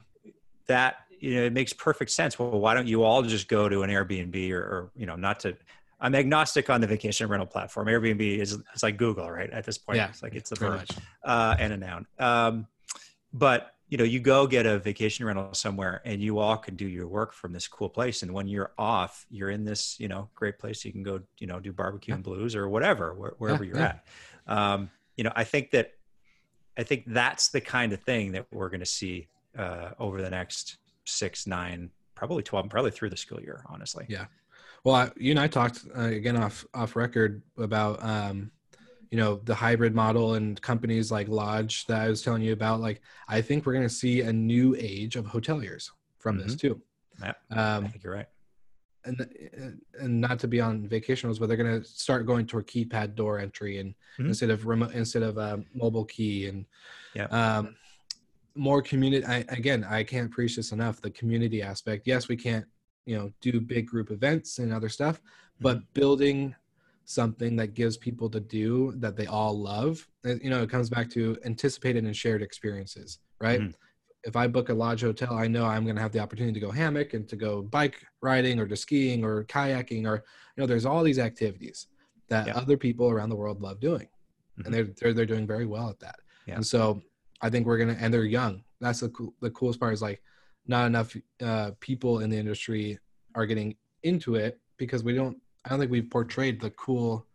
That 0.66 0.96
you 1.18 1.36
know 1.36 1.42
it 1.44 1.52
makes 1.52 1.72
perfect 1.72 2.10
sense. 2.10 2.38
Well, 2.38 2.50
why 2.50 2.74
don't 2.74 2.86
you 2.86 3.02
all 3.02 3.22
just 3.22 3.48
go 3.48 3.68
to 3.68 3.82
an 3.82 3.90
Airbnb 3.90 4.50
or, 4.52 4.58
or 4.58 4.90
you 4.96 5.06
know 5.06 5.16
not 5.16 5.40
to. 5.40 5.56
I'm 6.00 6.16
agnostic 6.16 6.68
on 6.68 6.80
the 6.80 6.86
vacation 6.88 7.28
rental 7.28 7.46
platform. 7.46 7.86
Airbnb 7.86 8.38
is 8.38 8.58
it's 8.74 8.82
like 8.82 8.96
Google, 8.96 9.30
right? 9.30 9.48
At 9.50 9.64
this 9.64 9.78
point, 9.78 9.98
Yeah, 9.98 10.08
it's 10.08 10.22
like 10.22 10.34
it's 10.34 10.50
a 10.50 10.56
verb 10.56 10.84
uh, 11.22 11.54
and 11.60 11.72
a 11.72 11.76
noun. 11.76 12.06
Um, 12.18 12.66
but 13.32 13.71
you 13.93 13.99
know, 13.99 14.05
you 14.05 14.20
go 14.20 14.47
get 14.47 14.64
a 14.64 14.78
vacation 14.78 15.26
rental 15.26 15.53
somewhere, 15.53 16.01
and 16.07 16.22
you 16.22 16.38
all 16.38 16.57
can 16.57 16.76
do 16.76 16.88
your 16.88 17.07
work 17.07 17.34
from 17.34 17.53
this 17.53 17.68
cool 17.68 17.90
place. 17.90 18.22
And 18.22 18.32
when 18.32 18.49
you're 18.49 18.72
off, 18.78 19.26
you're 19.28 19.51
in 19.51 19.66
this 19.66 20.01
you 20.01 20.09
know 20.09 20.30
great 20.34 20.59
place. 20.59 20.82
You 20.82 20.93
can 20.93 21.03
go 21.03 21.20
you 21.36 21.47
know 21.47 21.61
do 21.61 21.74
barbecue 21.74 22.14
and 22.14 22.22
blues 22.22 22.57
or 22.57 22.70
whatever 22.70 23.12
where, 23.12 23.34
wherever 23.36 23.62
you're 23.62 23.76
yeah. 23.76 23.97
at. 24.47 24.57
Um, 24.57 24.90
you 25.18 25.24
know, 25.24 25.32
I 25.36 25.45
think 25.45 25.72
that 25.72 25.93
I 26.78 26.84
think 26.84 27.05
that's 27.07 27.51
the 27.51 27.61
kind 27.61 27.93
of 27.93 28.01
thing 28.01 28.32
that 28.32 28.47
we're 28.51 28.70
going 28.70 28.80
to 28.80 28.86
see 28.86 29.28
uh, 29.59 29.90
over 29.99 30.22
the 30.22 30.30
next 30.30 30.78
six, 31.05 31.47
nine, 31.47 31.90
probably 32.14 32.43
twelve, 32.43 32.70
probably 32.70 32.93
through 32.93 33.11
the 33.11 33.18
school 33.18 33.43
year. 33.43 33.62
Honestly, 33.68 34.07
Yeah. 34.09 34.24
Well, 34.84 34.95
I, 34.95 35.11
you 35.18 35.32
and 35.32 35.38
I 35.38 35.49
talked 35.49 35.84
uh, 35.95 36.05
again 36.05 36.38
off 36.38 36.64
off 36.72 36.97
record 36.97 37.43
about 37.59 38.03
um, 38.03 38.53
you 39.12 39.18
know 39.18 39.36
the 39.44 39.54
hybrid 39.54 39.94
model 39.94 40.34
and 40.34 40.60
companies 40.62 41.12
like 41.12 41.28
Loge 41.28 41.84
that 41.86 42.00
I 42.00 42.08
was 42.08 42.22
telling 42.22 42.40
you 42.40 42.54
about. 42.54 42.80
Like, 42.80 43.02
I 43.28 43.42
think 43.42 43.66
we're 43.66 43.74
going 43.74 43.86
to 43.86 43.94
see 43.94 44.22
a 44.22 44.32
new 44.32 44.74
age 44.78 45.16
of 45.16 45.26
hoteliers 45.26 45.90
from 46.18 46.38
this 46.38 46.56
too. 46.56 46.80
Yeah, 47.20 47.34
um, 47.50 47.84
I 47.84 47.88
think 47.88 48.02
you're 48.02 48.14
right. 48.14 48.26
and 49.04 49.78
and 50.00 50.20
not 50.20 50.38
to 50.38 50.48
be 50.48 50.62
on 50.62 50.88
vacation 50.88 51.28
rentals, 51.28 51.38
but 51.38 51.46
they're 51.48 51.58
going 51.58 51.82
to 51.82 51.86
start 51.86 52.26
going 52.26 52.46
toward 52.46 52.66
keypad 52.66 53.14
door 53.14 53.38
entry 53.38 53.78
and 53.78 53.94
Mhm. 54.18 54.28
instead 54.28 54.48
of 54.50 54.64
remote 54.66 54.92
instead 54.94 55.22
of 55.22 55.36
um, 55.38 55.66
mobile 55.74 56.06
key 56.06 56.46
and 56.48 56.64
Yeah. 57.14 57.26
um, 57.26 57.76
more 58.54 58.80
community. 58.82 59.24
I, 59.26 59.38
again, 59.48 59.84
I 59.84 60.04
can't 60.04 60.30
preach 60.30 60.56
this 60.56 60.72
enough. 60.72 61.00
The 61.02 61.10
community 61.10 61.60
aspect. 61.62 62.06
Yes, 62.06 62.28
we 62.28 62.36
can't 62.36 62.66
you 63.04 63.18
know 63.18 63.30
do 63.42 63.60
big 63.60 63.86
group 63.86 64.10
events 64.10 64.58
and 64.58 64.72
other 64.72 64.88
stuff, 64.88 65.20
but 65.60 65.76
building 65.92 66.54
something 67.05 67.57
that 67.57 67.74
gives 67.74 67.96
people 67.96 68.30
to 68.30 68.40
do 68.40 68.92
that 68.96 69.16
they 69.16 69.26
all 69.26 69.59
love. 69.61 70.09
uh, 70.24 70.34
You 70.42 70.50
know, 70.50 70.62
it 70.62 70.70
comes 70.70 70.88
back 70.88 71.11
to 71.11 71.36
anticipated 71.44 72.05
and 72.05 72.16
shared 72.16 72.42
experiences, 72.42 73.18
right? 73.40 73.61
Mhm. 73.61 73.74
If 74.24 74.36
I 74.36 74.46
book 74.46 74.68
a 74.68 74.74
Loge 74.74 75.00
hotel, 75.03 75.34
I 75.34 75.48
know 75.48 75.64
I'm 75.64 75.84
going 75.84 75.96
to 75.96 76.03
have 76.03 76.12
the 76.12 76.20
opportunity 76.20 76.55
to 76.61 76.64
go 76.64 76.70
hammock 76.70 77.12
and 77.14 77.28
to 77.28 77.34
go 77.36 77.61
bike 77.62 78.05
riding 78.20 78.61
or 78.61 78.68
to 78.68 78.76
skiing 78.76 79.24
or 79.24 79.44
kayaking 79.44 80.07
or 80.07 80.24
you 80.57 80.61
know, 80.61 80.66
there's 80.66 80.86
all 80.86 81.03
these 81.03 81.18
activities 81.18 81.88
that 82.28 82.46
Yeah. 82.46 82.57
other 82.57 82.76
people 82.76 83.11
around 83.11 83.30
the 83.30 83.36
world 83.36 83.61
love 83.61 83.80
doing, 83.80 84.09
Mhm. 84.59 84.64
and 84.66 84.74
they're, 84.74 84.84
they're 84.84 85.12
they're 85.14 85.26
doing 85.26 85.46
very 85.46 85.66
well 85.66 85.88
at 85.90 85.98
that. 86.00 86.20
Yeah. 86.46 86.57
And 86.57 86.66
so 86.66 87.03
I 87.40 87.50
think 87.50 87.66
we're 87.66 87.78
gonna 87.78 87.96
and 87.98 88.14
they're 88.14 88.24
young. 88.24 88.62
That's 88.80 89.00
the 89.00 89.09
cool, 89.09 89.34
the 89.40 89.50
coolest 89.50 89.80
part 89.80 89.92
is 89.92 90.03
like 90.03 90.22
not 90.66 90.86
enough 90.86 91.16
uh, 91.40 91.72
people 91.80 92.20
in 92.20 92.30
the 92.30 92.36
industry 92.38 92.98
are 93.34 93.46
getting 93.46 93.76
into 94.05 94.36
it 94.36 94.61
because 94.76 95.03
we 95.03 95.14
don't. 95.14 95.36
I 95.64 95.68
don't 95.68 95.78
think 95.78 95.90
we've 95.90 96.08
portrayed 96.10 96.60
the 96.60 96.70
cool 96.70 97.26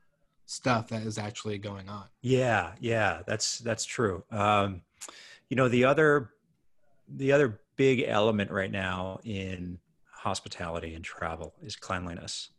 stuff 0.45 0.89
that 0.89 1.03
is 1.03 1.17
actually 1.17 1.57
going 1.57 1.89
on. 1.89 2.05
Yeah, 2.21 2.73
yeah, 2.79 3.21
that's 3.27 3.59
that's 3.59 3.85
true. 3.85 4.23
Um, 4.31 4.81
you 5.49 5.55
know, 5.55 5.67
the 5.69 5.85
other 5.85 6.31
the 7.07 7.31
other 7.31 7.61
big 7.77 8.03
element 8.05 8.51
right 8.51 8.71
now 8.71 9.19
in 9.23 9.77
hospitality 10.11 10.93
and 10.93 11.03
travel 11.05 11.53
is 11.63 11.75
cleanliness, 11.75 12.49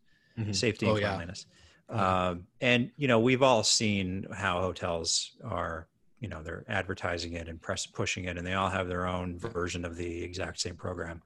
safety 0.53 0.87
and 0.87 0.97
Oh, 0.97 1.01
cleanliness. 1.01 1.47
Yeah. 1.91 2.29
Um, 2.29 2.47
and 2.61 2.91
you 2.97 3.09
know, 3.09 3.19
we've 3.19 3.43
all 3.43 3.63
seen 3.63 4.27
how 4.33 4.61
hotels 4.61 5.33
are, 5.45 5.89
you 6.21 6.29
know, 6.29 6.43
they're 6.43 6.65
advertising 6.69 7.35
it 7.35 7.49
and 7.49 7.61
press 7.61 7.87
pushing 7.87 8.25
it, 8.25 8.39
and 8.39 8.47
they 8.47 8.55
all 8.55 8.71
have 8.71 8.89
their 8.89 9.07
own 9.07 9.39
version 9.39 9.85
of 9.85 9.97
the 9.97 10.23
exact 10.23 10.61
same 10.61 10.77
program, 10.77 11.23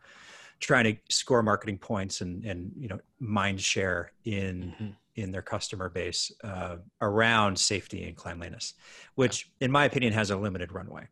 trying 0.62 0.84
to 0.84 0.96
score 1.10 1.42
marketing 1.42 1.76
points 1.76 2.22
and 2.22 2.44
and 2.44 2.72
you 2.78 2.88
know, 2.88 2.98
mind 3.18 3.60
share 3.60 4.12
in 4.24 4.74
Mhm. 4.78 4.96
in 5.16 5.30
their 5.30 5.42
customer 5.42 5.90
base 5.90 6.32
uh, 6.42 6.76
around 7.02 7.58
safety 7.58 8.04
and 8.04 8.16
cleanliness, 8.16 8.72
which, 9.14 9.50
in 9.60 9.70
my 9.70 9.84
opinion, 9.84 10.10
has 10.14 10.30
a 10.30 10.36
limited 10.36 10.72
runway. 10.72 11.06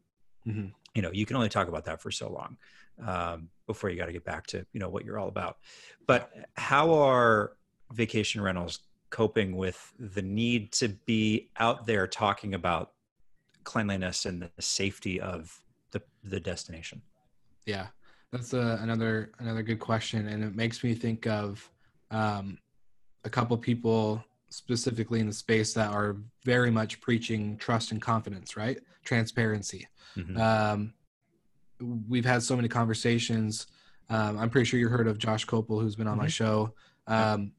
Mhm. 0.47 0.73
You 0.95 1.03
know, 1.03 1.11
you 1.13 1.27
can 1.27 1.37
only 1.37 1.51
talk 1.51 1.69
about 1.69 1.85
that 1.85 2.01
for 2.01 2.11
so 2.11 2.31
long 2.31 2.57
um, 3.07 3.51
before 3.67 3.91
you 3.91 3.97
got 3.97 4.07
to 4.07 4.13
get 4.13 4.25
back 4.25 4.47
to 4.49 4.65
you 4.73 4.81
know 4.81 4.89
what 4.89 5.05
you're 5.05 5.19
all 5.19 5.29
about. 5.29 5.59
But 6.07 6.33
how 6.57 6.95
are 6.95 7.57
vacation 7.93 8.41
rentals 8.41 8.81
coping 9.11 9.57
with 9.57 9.93
the 9.99 10.23
need 10.23 10.73
to 10.73 10.89
be 11.07 11.51
out 11.57 11.85
there 11.85 12.07
talking 12.07 12.55
about 12.55 12.93
cleanliness 13.65 14.25
and 14.27 14.41
the 14.43 14.63
safety 14.63 15.21
of 15.21 15.61
the 15.91 16.01
the 16.23 16.41
destination? 16.41 17.03
Yeah, 17.67 17.89
that's 18.33 18.53
a, 18.55 18.79
another 18.83 19.33
another 19.39 19.63
good 19.63 19.81
question, 19.81 20.29
and 20.29 20.45
it 20.45 20.55
makes 20.55 20.83
me 20.85 20.95
think 20.95 21.27
of 21.27 21.69
um, 22.11 22.59
a 23.25 23.31
couple 23.31 23.57
people 23.59 24.23
specifically 24.51 25.21
in 25.21 25.27
the 25.27 25.33
space 25.33 25.73
that 25.75 25.91
are 25.93 26.17
very 26.45 26.71
much 26.71 27.01
preaching 27.01 27.57
trust 27.57 27.93
and 27.93 28.01
confidence, 28.03 28.57
right? 28.57 28.79
Transparency. 29.05 29.87
Mhm. 30.17 30.37
Um, 30.39 30.95
we've 32.09 32.25
had 32.25 32.43
so 32.43 32.57
many 32.57 32.69
conversations. 32.69 33.67
Um, 34.09 34.39
I'm 34.39 34.51
pretty 34.51 34.65
sure 34.65 34.81
you 34.81 34.89
heard 34.89 35.07
of 35.07 35.19
Josh 35.19 35.47
Copel, 35.47 35.81
who's 35.81 35.95
been 35.97 36.09
on 36.09 36.19
my 36.19 36.27
Mhm. 36.27 36.31
show. 36.31 36.75
Um, 37.07 37.53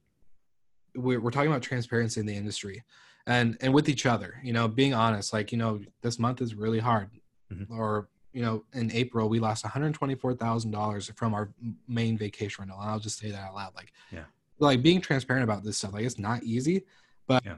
we're, 0.96 1.22
we're 1.22 1.32
talking 1.32 1.50
about 1.50 1.62
transparency 1.62 2.20
in 2.20 2.26
the 2.26 2.36
industry 2.36 2.84
and 3.26 3.58
and 3.62 3.74
with 3.74 3.88
each 3.88 4.06
other. 4.06 4.40
You 4.44 4.52
know, 4.54 4.68
being 4.68 4.94
honest. 4.94 5.32
Like 5.34 5.52
you 5.52 5.58
know, 5.58 5.82
this 6.02 6.20
month 6.20 6.42
is 6.42 6.56
really 6.56 6.80
hard. 6.80 7.10
Mhm. 7.52 7.70
Or 7.70 8.10
you 8.34 8.42
know, 8.42 8.64
in 8.74 8.92
April 8.92 9.30
we 9.30 9.40
lost 9.40 9.64
124 9.64 10.34
thousand 10.36 10.72
dollars 10.72 11.12
from 11.16 11.34
our 11.34 11.50
main 11.88 12.18
vacation 12.18 12.62
rental. 12.64 12.80
And 12.80 12.90
I'll 12.90 13.00
just 13.00 13.20
say 13.20 13.32
that 13.32 13.42
out 13.44 13.56
loud. 13.56 13.76
Like, 13.76 13.92
Yeah. 14.12 14.24
like 14.60 14.82
being 14.82 15.02
transparent 15.02 15.44
about 15.44 15.64
this 15.64 15.78
stuff. 15.78 15.94
Like 15.94 16.06
it's 16.06 16.20
not 16.20 16.44
easy, 16.44 16.84
but 17.28 17.44
Yeah. 17.46 17.58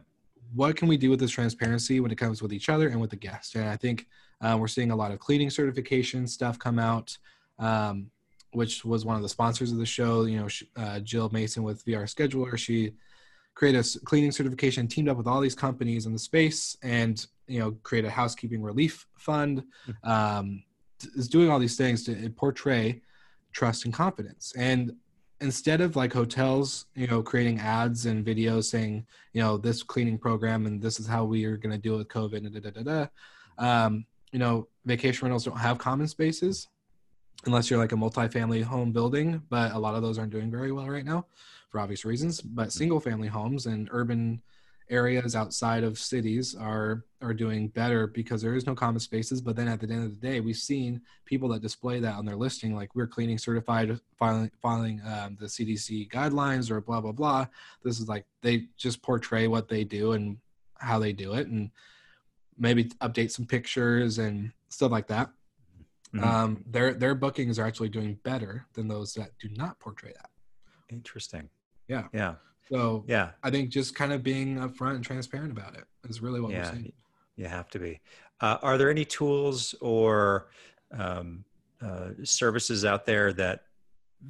what 0.53 0.75
can 0.75 0.87
we 0.87 0.97
do 0.97 1.09
with 1.09 1.19
this 1.19 1.31
transparency 1.31 1.99
when 1.99 2.11
it 2.11 2.17
comes 2.17 2.41
with 2.41 2.53
each 2.53 2.69
other 2.69 2.87
and 2.89 2.99
with 2.99 3.11
the 3.11 3.15
guests? 3.15 3.55
And 3.55 3.69
I 3.69 3.77
think 3.77 4.07
uh, 4.41 4.57
we're 4.59 4.67
seeing 4.67 4.91
a 4.91 4.95
lot 4.95 5.11
of 5.11 5.19
cleaning 5.19 5.49
certification 5.49 6.27
stuff 6.27 6.57
come 6.59 6.79
out, 6.79 7.17
um, 7.59 8.09
which 8.51 8.83
was 8.83 9.05
one 9.05 9.15
of 9.15 9.21
the 9.21 9.29
sponsors 9.29 9.71
of 9.71 9.77
the 9.77 9.85
show. 9.85 10.25
You 10.25 10.39
know, 10.41 10.47
uh, 10.75 10.99
Jill 10.99 11.29
Mason 11.29 11.63
with 11.63 11.85
VR 11.85 12.03
Scheduler, 12.03 12.57
she 12.57 12.93
created 13.55 13.85
a 13.85 13.99
cleaning 13.99 14.31
certification, 14.31 14.87
teamed 14.87 15.07
up 15.09 15.17
with 15.17 15.27
all 15.27 15.39
these 15.39 15.55
companies 15.55 16.07
in 16.07 16.13
the 16.13 16.19
space, 16.19 16.75
and 16.81 17.25
you 17.47 17.59
know, 17.59 17.71
create 17.83 18.05
a 18.05 18.09
housekeeping 18.09 18.61
relief 18.61 19.05
fund. 19.17 19.63
Um, 20.03 20.63
is 21.15 21.27
doing 21.27 21.49
all 21.49 21.59
these 21.59 21.77
things 21.77 22.03
to 22.03 22.29
portray 22.31 23.01
trust 23.51 23.85
and 23.85 23.93
confidence. 23.93 24.53
And 24.57 24.93
instead 25.41 25.81
of 25.81 25.95
like 25.95 26.13
hotels, 26.13 26.85
you 26.95 27.07
know, 27.07 27.21
creating 27.21 27.59
ads 27.59 28.05
and 28.05 28.25
videos 28.25 28.65
saying, 28.65 29.05
you 29.33 29.41
know, 29.41 29.57
this 29.57 29.83
cleaning 29.83 30.17
program 30.17 30.65
and 30.65 30.81
this 30.81 30.99
is 30.99 31.07
how 31.07 31.25
we 31.25 31.45
are 31.45 31.57
going 31.57 31.71
to 31.71 31.77
deal 31.77 31.97
with 31.97 32.07
COVID. 32.07 32.43
Da, 32.43 32.59
da, 32.59 32.71
da, 32.71 32.81
da, 32.81 33.07
da. 33.57 33.85
Um, 33.85 34.05
you 34.31 34.39
know, 34.39 34.67
vacation 34.85 35.25
rentals 35.25 35.45
don't 35.45 35.57
have 35.57 35.77
common 35.77 36.07
spaces 36.07 36.69
unless 37.45 37.69
you're 37.69 37.79
like 37.79 37.91
a 37.91 37.95
multifamily 37.95 38.63
home 38.63 38.91
building, 38.91 39.41
but 39.49 39.73
a 39.73 39.79
lot 39.79 39.95
of 39.95 40.01
those 40.01 40.17
aren't 40.17 40.31
doing 40.31 40.49
very 40.49 40.71
well 40.71 40.89
right 40.89 41.05
now 41.05 41.25
for 41.69 41.79
obvious 41.79 42.05
reasons. 42.05 42.41
But 42.41 42.71
single 42.71 42.99
family 42.99 43.27
homes 43.27 43.65
and 43.65 43.89
urban 43.91 44.41
areas 44.89 45.35
outside 45.35 45.83
of 45.83 45.97
cities 45.97 46.55
are 46.55 47.05
are 47.21 47.33
doing 47.33 47.67
better 47.69 48.05
because 48.07 48.41
there 48.41 48.55
is 48.55 48.65
no 48.67 48.75
common 48.75 48.99
spaces 48.99 49.41
but 49.41 49.55
then 49.55 49.67
at 49.67 49.79
the 49.79 49.87
end 49.89 50.03
of 50.03 50.09
the 50.19 50.27
day 50.27 50.39
we've 50.41 50.57
seen 50.57 51.01
people 51.25 51.47
that 51.49 51.61
display 51.61 51.99
that 51.99 52.15
on 52.15 52.25
their 52.25 52.35
listing 52.35 52.75
like 52.75 52.93
we're 52.95 53.07
cleaning 53.07 53.37
certified 53.37 53.97
filing 54.17 54.51
filing 54.61 55.01
um, 55.05 55.37
the 55.39 55.45
cdc 55.45 56.09
guidelines 56.11 56.69
or 56.69 56.81
blah 56.81 56.99
blah 56.99 57.11
blah 57.13 57.45
this 57.83 57.99
is 57.99 58.07
like 58.09 58.25
they 58.41 58.67
just 58.77 59.01
portray 59.01 59.47
what 59.47 59.67
they 59.69 59.83
do 59.83 60.11
and 60.11 60.37
how 60.79 60.99
they 60.99 61.13
do 61.13 61.33
it 61.33 61.47
and 61.47 61.71
maybe 62.57 62.85
update 63.01 63.31
some 63.31 63.45
pictures 63.45 64.17
and 64.19 64.51
stuff 64.69 64.91
like 64.91 65.07
that 65.07 65.29
Mhm. 66.13 66.23
um, 66.23 66.63
their 66.67 66.93
their 66.93 67.15
bookings 67.15 67.57
are 67.57 67.65
actually 67.65 67.89
doing 67.89 68.19
better 68.23 68.67
than 68.73 68.87
those 68.87 69.15
that 69.15 69.31
do 69.39 69.49
not 69.49 69.79
portray 69.79 70.11
that 70.13 70.29
Interesting. 70.89 71.49
Yeah. 71.87 72.07
Yeah. 72.13 72.35
So 72.69 73.03
Yeah. 73.07 73.31
i 73.43 73.49
think 73.49 73.69
just 73.69 73.95
kind 73.95 74.13
of 74.13 74.23
being 74.23 74.57
upfront 74.57 74.95
and 74.95 75.03
transparent 75.03 75.51
about 75.51 75.75
it 75.75 75.85
is 76.09 76.21
really 76.21 76.39
what 76.41 76.51
we're 76.51 76.57
yeah. 76.57 76.73
You 77.35 77.47
have 77.47 77.69
to 77.69 77.79
be. 77.79 77.99
Uh, 78.41 78.57
are 78.61 78.77
there 78.77 78.89
any 78.89 79.05
tools 79.05 79.73
or 79.81 80.49
um, 80.91 81.43
uh, 81.81 82.09
services 82.23 82.85
out 82.85 83.05
there 83.05 83.33
that 83.33 83.61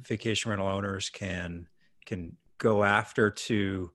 vacation 0.02 0.50
rental 0.50 0.68
owners 0.68 1.10
can 1.10 1.66
can 2.06 2.36
go 2.58 2.84
after 2.84 3.30
to? 3.30 3.90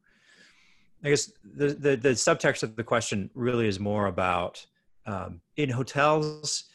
I 1.04 1.10
guess 1.10 1.32
the 1.44 1.68
the, 1.70 1.96
the 1.96 2.10
subtext 2.10 2.62
of 2.64 2.76
the 2.76 2.84
question 2.84 3.30
really 3.34 3.68
is 3.68 3.80
more 3.80 4.08
about 4.08 4.64
um, 5.06 5.42
in 5.58 5.70
hotels. 5.70 6.66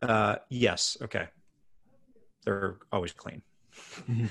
Uh, 0.00 0.36
yes, 0.48 0.96
okay, 1.02 1.28
they're 2.44 2.78
always 2.92 3.12
clean. 3.12 3.42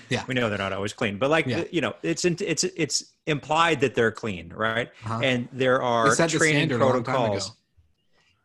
Yeah 0.10 0.24
We 0.28 0.34
know 0.34 0.50
they're 0.50 0.58
not 0.58 0.74
always 0.74 0.94
clean, 0.94 1.18
but 1.18 1.30
like 1.30 1.46
Yeah. 1.46 1.64
you 1.72 1.82
know, 1.82 1.94
it's 2.04 2.26
it's 2.26 2.64
it's 2.64 3.14
implied 3.26 3.82
that 3.82 3.96
they're 3.96 4.12
clean, 4.12 4.52
right? 4.54 4.90
Uh-huh. 5.06 5.20
And 5.24 5.48
there 5.52 5.82
are 5.82 6.10
the 6.16 6.28
training 6.28 6.38
standard 6.70 6.82
a 6.82 6.86
long 6.86 7.04
time 7.04 7.16
ago. 7.16 7.22
protocols. 7.28 7.52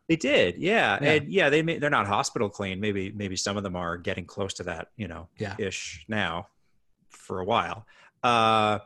They 0.08 0.16
did, 0.16 0.56
yeah. 0.58 0.98
Yeah. 1.00 1.10
and 1.12 1.28
yeah, 1.32 1.48
they 1.48 1.62
may, 1.62 1.78
they're 1.78 1.88
not 1.88 2.06
hospital 2.06 2.48
clean. 2.48 2.80
Maybe 2.80 3.12
maybe 3.12 3.36
some 3.36 3.56
of 3.56 3.62
them 3.62 3.76
are 3.76 3.96
getting 3.96 4.24
close 4.26 4.52
to 4.54 4.62
that, 4.64 4.88
you 4.96 5.08
know, 5.08 5.28
Yeah. 5.38 5.54
ish 5.58 6.04
now, 6.08 6.48
for 7.08 7.38
a 7.40 7.44
while. 7.44 7.86
Uh, 8.22 8.80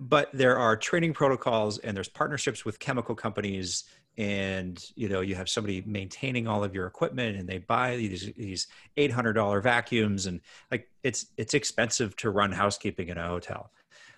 but 0.00 0.30
there 0.32 0.56
are 0.58 0.76
training 0.76 1.12
protocols, 1.12 1.78
and 1.78 1.96
there's 1.96 2.08
partnerships 2.08 2.64
with 2.64 2.78
chemical 2.78 3.14
companies, 3.16 3.84
and 4.18 4.84
you 4.96 5.08
know 5.08 5.22
you 5.22 5.34
have 5.34 5.48
somebody 5.48 5.82
maintaining 5.86 6.46
all 6.46 6.62
of 6.62 6.74
your 6.74 6.86
equipment, 6.86 7.38
and 7.38 7.48
they 7.48 7.58
buy 7.58 7.96
these 7.96 8.30
these 8.36 8.66
eight 8.98 9.12
hundred 9.12 9.32
dollar 9.32 9.62
vacuums, 9.62 10.26
and 10.26 10.40
like 10.70 10.88
it's 11.02 11.26
it's 11.38 11.54
expensive 11.54 12.14
to 12.16 12.30
run 12.30 12.52
housekeeping 12.52 13.08
in 13.08 13.16
a 13.16 13.26
hotel 13.26 13.70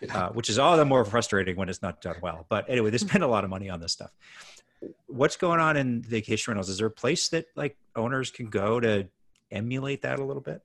uh, 0.09 0.31
which 0.31 0.49
is 0.49 0.59
all 0.59 0.77
the 0.77 0.85
more 0.85 1.05
frustrating 1.05 1.57
when 1.57 1.69
it's 1.69 1.83
not 1.83 2.01
done 2.01 2.17
well. 2.23 2.47
But 2.49 2.65
anyway, 2.69 2.91
they 2.91 2.99
spend 2.99 3.23
a 3.23 3.27
lot 3.27 3.45
of 3.45 3.51
money 3.51 3.69
on 3.69 3.81
this 3.81 3.93
stuff. 3.93 4.11
What's 5.07 5.37
going 5.37 5.61
on 5.61 5.77
in 5.77 6.03
vacation 6.03 6.53
rentals? 6.53 6.69
Is 6.71 6.79
there 6.79 6.87
a 6.87 6.91
place 6.91 7.29
that 7.31 7.47
like 7.55 7.77
owners 7.97 8.31
can 8.31 8.47
go 8.47 8.81
to 8.81 9.07
emulate 9.51 10.03
that 10.03 10.19
a 10.19 10.25
little 10.25 10.43
bit? 10.43 10.63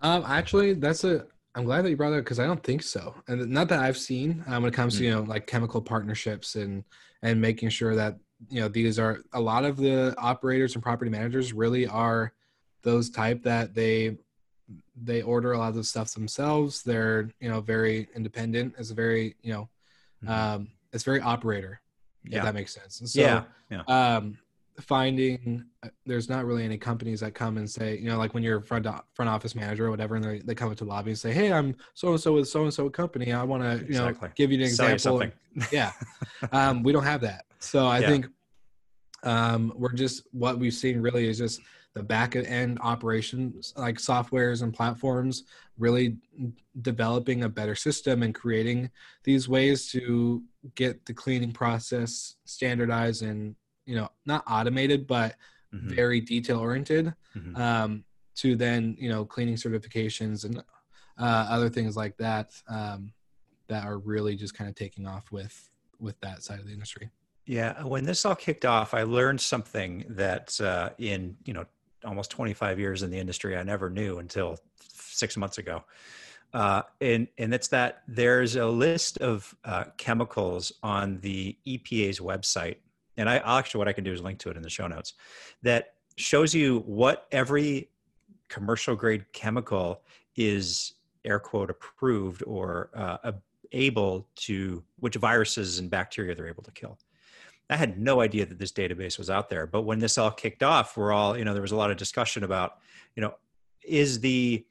Um, 0.00 0.24
actually, 0.26 0.74
that's 0.74 1.04
a. 1.04 1.26
I'm 1.54 1.64
glad 1.64 1.84
that 1.84 1.90
you 1.90 1.96
brought 1.96 2.10
that 2.10 2.18
because 2.18 2.38
I 2.38 2.46
don't 2.46 2.62
think 2.62 2.82
so, 2.82 3.14
and 3.26 3.48
not 3.48 3.68
that 3.70 3.80
I've 3.80 3.96
seen 3.96 4.44
um, 4.46 4.62
when 4.62 4.72
it 4.72 4.76
comes 4.76 4.98
to 4.98 5.04
you 5.04 5.10
know 5.10 5.22
like 5.22 5.46
chemical 5.46 5.80
partnerships 5.80 6.54
and 6.54 6.84
and 7.22 7.40
making 7.40 7.68
sure 7.70 7.94
that 7.94 8.16
you 8.48 8.60
know 8.60 8.68
these 8.68 8.98
are 8.98 9.22
a 9.32 9.40
lot 9.40 9.64
of 9.64 9.76
the 9.76 10.14
operators 10.18 10.74
and 10.74 10.82
property 10.82 11.10
managers 11.10 11.52
really 11.52 11.86
are 11.86 12.32
those 12.82 13.10
type 13.10 13.42
that 13.42 13.74
they 13.74 14.16
they 15.02 15.22
order 15.22 15.52
a 15.52 15.58
lot 15.58 15.70
of 15.70 15.74
the 15.74 15.84
stuff 15.84 16.12
themselves. 16.14 16.82
They're 16.82 17.30
you 17.40 17.48
know 17.48 17.60
very 17.60 18.08
independent. 18.14 18.74
It's 18.78 18.90
very 18.90 19.36
you 19.42 19.52
know 19.52 19.68
Mhm. 20.24 20.28
um, 20.30 20.68
it's 20.92 21.04
very 21.04 21.20
operator. 21.20 21.80
Yeah. 22.24 22.38
If 22.38 22.44
that 22.44 22.54
makes 22.54 22.74
sense. 22.74 23.00
And 23.00 23.08
so, 23.08 23.20
yeah, 23.20 23.44
yeah, 23.70 23.82
um 24.16 24.38
finding 24.80 25.64
uh, 25.82 25.88
there's 26.06 26.28
not 26.28 26.44
really 26.44 26.64
any 26.64 26.78
companies 26.78 27.20
that 27.20 27.34
come 27.34 27.56
and 27.56 27.68
say 27.68 27.98
you 27.98 28.08
know 28.08 28.16
like 28.16 28.32
when 28.34 28.42
you're 28.42 28.58
a 28.58 28.62
front 28.62 28.86
front 29.12 29.28
office 29.28 29.54
manager 29.54 29.86
or 29.86 29.90
whatever 29.90 30.14
and 30.14 30.24
they, 30.24 30.38
they 30.40 30.54
come 30.54 30.70
into 30.70 30.84
the 30.84 30.90
lobby 30.90 31.10
and 31.10 31.18
say 31.18 31.32
hey 31.32 31.52
i'm 31.52 31.74
so 31.94 32.08
and 32.10 32.20
so 32.20 32.34
with 32.34 32.48
so 32.48 32.62
and 32.62 32.72
so 32.72 32.88
company. 32.88 33.32
I 33.32 33.42
want 33.42 33.62
to 33.62 33.84
you 33.86 33.98
know 33.98 34.12
give 34.36 34.52
you 34.52 34.62
an 34.62 34.68
Sell 34.70 34.88
you 34.88 34.94
example. 34.94 35.22
yeah. 35.72 35.92
Um 36.52 36.82
we 36.82 36.92
don't 36.92 37.04
have 37.04 37.20
that. 37.22 37.44
So 37.58 37.86
i 37.86 37.98
Yeah. 37.98 38.08
think 38.08 38.26
um 39.24 39.72
we're 39.76 39.92
just 39.92 40.22
what 40.32 40.58
we've 40.58 40.74
seen 40.74 41.00
really 41.00 41.28
is 41.28 41.38
just 41.38 41.60
the 41.94 42.02
back 42.02 42.36
end 42.36 42.78
operations 42.80 43.72
like 43.76 43.96
softwares 43.96 44.62
and 44.62 44.72
platforms 44.72 45.44
really 45.78 46.16
developing 46.82 47.42
a 47.42 47.48
better 47.48 47.74
system 47.74 48.22
and 48.22 48.34
creating 48.34 48.90
these 49.24 49.48
ways 49.48 49.90
to 49.90 50.42
get 50.76 51.04
the 51.06 51.14
cleaning 51.14 51.50
process 51.50 52.36
standardized 52.44 53.22
and 53.22 53.56
you 53.88 53.96
know 53.96 54.08
not 54.26 54.44
automated 54.46 55.06
but 55.06 55.34
Mhm, 55.74 55.90
very 55.90 56.20
detail 56.20 56.60
oriented 56.60 57.12
mhm. 57.36 57.54
um, 57.58 58.04
to 58.34 58.56
then 58.56 58.96
you 58.98 59.10
know 59.10 59.24
cleaning 59.24 59.56
certifications 59.56 60.44
and 60.44 60.62
uh, 61.18 61.46
other 61.50 61.68
things 61.68 61.96
like 61.96 62.16
that 62.16 62.52
um, 62.68 63.12
that 63.68 63.84
are 63.84 63.98
really 63.98 64.34
just 64.34 64.54
kind 64.54 64.70
of 64.70 64.76
taking 64.76 65.06
off 65.06 65.30
with 65.30 65.68
with 66.00 66.18
that 66.20 66.42
side 66.42 66.58
of 66.58 66.66
the 66.66 66.72
industry. 66.72 67.10
Yeah, 67.44 67.82
when 67.82 68.04
this 68.04 68.24
all 68.24 68.34
kicked 68.34 68.64
off, 68.64 68.94
I 68.94 69.02
learned 69.02 69.40
something 69.40 70.04
that 70.08 70.58
uh, 70.60 70.90
in 70.98 71.36
you 71.44 71.52
know 71.52 71.66
almost 72.04 72.30
25 72.30 72.78
years 72.78 73.02
in 73.02 73.10
the 73.10 73.18
industry, 73.18 73.56
I 73.56 73.62
never 73.62 73.90
knew 73.90 74.20
until 74.20 74.56
six 74.80 75.36
months 75.36 75.58
ago, 75.58 75.84
uh, 76.54 76.82
and 77.00 77.28
and 77.36 77.52
it's 77.52 77.68
that 77.68 78.04
there's 78.08 78.56
a 78.56 78.66
list 78.66 79.18
of 79.18 79.54
uh, 79.64 79.84
chemicals 79.98 80.72
on 80.82 81.20
the 81.20 81.58
EPA's 81.66 82.20
website, 82.20 82.76
and 83.18 83.28
I 83.28 83.36
actually 83.58 83.78
what 83.78 83.88
I 83.88 83.92
can 83.92 84.04
do 84.04 84.12
is 84.12 84.22
link 84.22 84.38
to 84.40 84.50
it 84.50 84.56
in 84.56 84.62
the 84.62 84.70
show 84.70 84.86
notes, 84.86 85.12
that 85.62 85.94
shows 86.16 86.54
you 86.54 86.80
what 86.86 87.26
every 87.32 87.90
commercial 88.48 88.96
grade 88.96 89.30
chemical 89.32 90.00
is 90.36 90.94
air 91.24 91.38
quote 91.38 91.68
approved 91.68 92.42
or 92.46 92.90
uh, 92.94 93.32
able 93.72 94.26
to 94.36 94.82
which 95.00 95.16
viruses 95.16 95.78
and 95.78 95.90
bacteria 95.90 96.34
they're 96.34 96.48
able 96.48 96.62
to 96.62 96.70
kill. 96.70 96.98
I 97.70 97.76
had 97.76 97.98
no 97.98 98.22
idea 98.22 98.46
that 98.46 98.58
this 98.58 98.72
database 98.72 99.18
was 99.18 99.28
out 99.28 99.50
there. 99.50 99.66
But 99.66 99.82
when 99.82 99.98
this 99.98 100.16
all 100.16 100.30
kicked 100.30 100.62
off, 100.62 100.96
we're 100.96 101.12
all, 101.12 101.36
you 101.36 101.44
know, 101.44 101.52
there 101.52 101.60
was 101.60 101.72
a 101.72 101.76
lot 101.76 101.90
of 101.90 101.98
discussion 101.98 102.44
about, 102.44 102.78
you 103.14 103.20
know, 103.20 103.34
is 103.84 104.20
the 104.20 104.64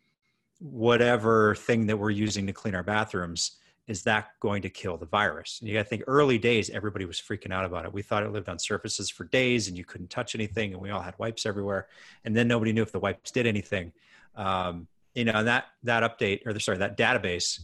whatever 0.59 1.53
thing 1.55 1.85
that 1.87 1.97
we're 1.97 2.09
using 2.09 2.47
to 2.47 2.53
clean 2.53 2.73
our 2.73 2.81
bathrooms, 2.83 3.57
is 3.87 4.03
that 4.03 4.31
going 4.41 4.61
to 4.61 4.69
kill 4.69 4.97
the 4.97 5.05
virus? 5.05 5.59
And 5.59 5.69
you 5.69 5.75
got 5.75 5.83
to 5.83 5.89
think 5.89 6.03
early 6.07 6.37
days, 6.37 6.69
everybody 6.69 7.05
was 7.05 7.19
freaking 7.19 7.53
out 7.53 7.65
about 7.65 7.85
it. 7.85 7.93
We 7.93 8.01
thought 8.01 8.23
it 8.23 8.31
lived 8.31 8.49
on 8.49 8.59
surfaces 8.59 9.09
for 9.09 9.23
days 9.25 9.67
and 9.67 9.77
you 9.77 9.85
couldn't 9.85 10.09
touch 10.09 10.35
anything. 10.35 10.73
And 10.73 10.81
we 10.81 10.89
all 10.89 11.01
had 11.01 11.15
wipes 11.17 11.45
everywhere. 11.45 11.87
And 12.25 12.35
then 12.35 12.47
nobody 12.47 12.73
knew 12.73 12.81
if 12.81 12.91
the 12.91 12.99
wipes 12.99 13.31
did 13.31 13.47
anything. 13.47 13.93
Um, 14.35 14.87
you 15.15 15.23
know, 15.23 15.33
and 15.33 15.47
that, 15.47 15.65
that 15.83 16.03
update 16.03 16.45
or 16.45 16.53
the, 16.53 16.59
sorry, 16.59 16.77
that 16.79 16.97
database 16.97 17.61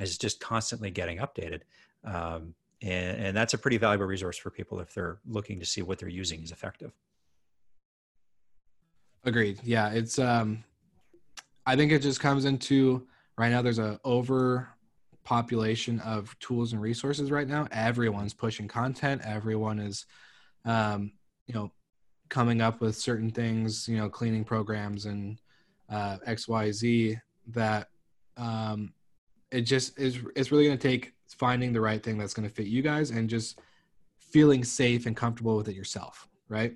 is 0.00 0.16
just 0.16 0.40
constantly 0.40 0.90
getting 0.90 1.18
updated. 1.18 1.62
Um, 2.04 2.54
and, 2.80 3.26
and 3.26 3.36
that's 3.36 3.54
a 3.54 3.58
pretty 3.58 3.78
valuable 3.78 4.06
resource 4.06 4.36
for 4.36 4.50
people 4.50 4.80
if 4.80 4.94
they're 4.94 5.18
looking 5.26 5.60
to 5.60 5.66
see 5.66 5.82
what 5.82 5.98
they're 5.98 6.08
using 6.08 6.42
is 6.42 6.52
effective. 6.52 6.92
Agreed. 9.24 9.60
Yeah, 9.62 9.90
it's 9.90 10.18
um 10.18 10.64
I 11.64 11.76
think 11.76 11.92
it 11.92 12.02
just 12.02 12.20
comes 12.20 12.44
into 12.44 13.06
right 13.38 13.50
now 13.50 13.62
there's 13.62 13.78
a 13.78 14.00
over 14.04 14.68
population 15.24 16.00
of 16.00 16.36
tools 16.40 16.72
and 16.72 16.82
resources 16.82 17.30
right 17.30 17.48
now. 17.48 17.66
Everyone's 17.70 18.34
pushing 18.34 18.68
content, 18.68 19.22
everyone 19.24 19.78
is 19.78 20.06
um 20.64 21.12
you 21.46 21.54
know 21.54 21.72
coming 22.28 22.60
up 22.60 22.80
with 22.80 22.96
certain 22.96 23.30
things, 23.30 23.86
you 23.88 23.96
know, 23.96 24.08
cleaning 24.08 24.44
programs 24.44 25.06
and 25.06 25.38
uh 25.90 26.18
XYZ 26.26 27.20
that 27.48 27.88
um 28.36 28.94
it 29.50 29.62
just 29.62 29.98
is 29.98 30.18
it's 30.34 30.50
really 30.50 30.64
going 30.64 30.78
to 30.78 30.88
take 30.88 31.12
finding 31.28 31.72
the 31.72 31.80
right 31.80 32.02
thing 32.02 32.18
that's 32.18 32.34
going 32.34 32.48
to 32.48 32.54
fit 32.54 32.66
you 32.66 32.82
guys 32.82 33.10
and 33.10 33.28
just 33.28 33.58
feeling 34.18 34.64
safe 34.64 35.06
and 35.06 35.16
comfortable 35.16 35.56
with 35.56 35.68
it 35.68 35.76
yourself, 35.76 36.28
right? 36.48 36.74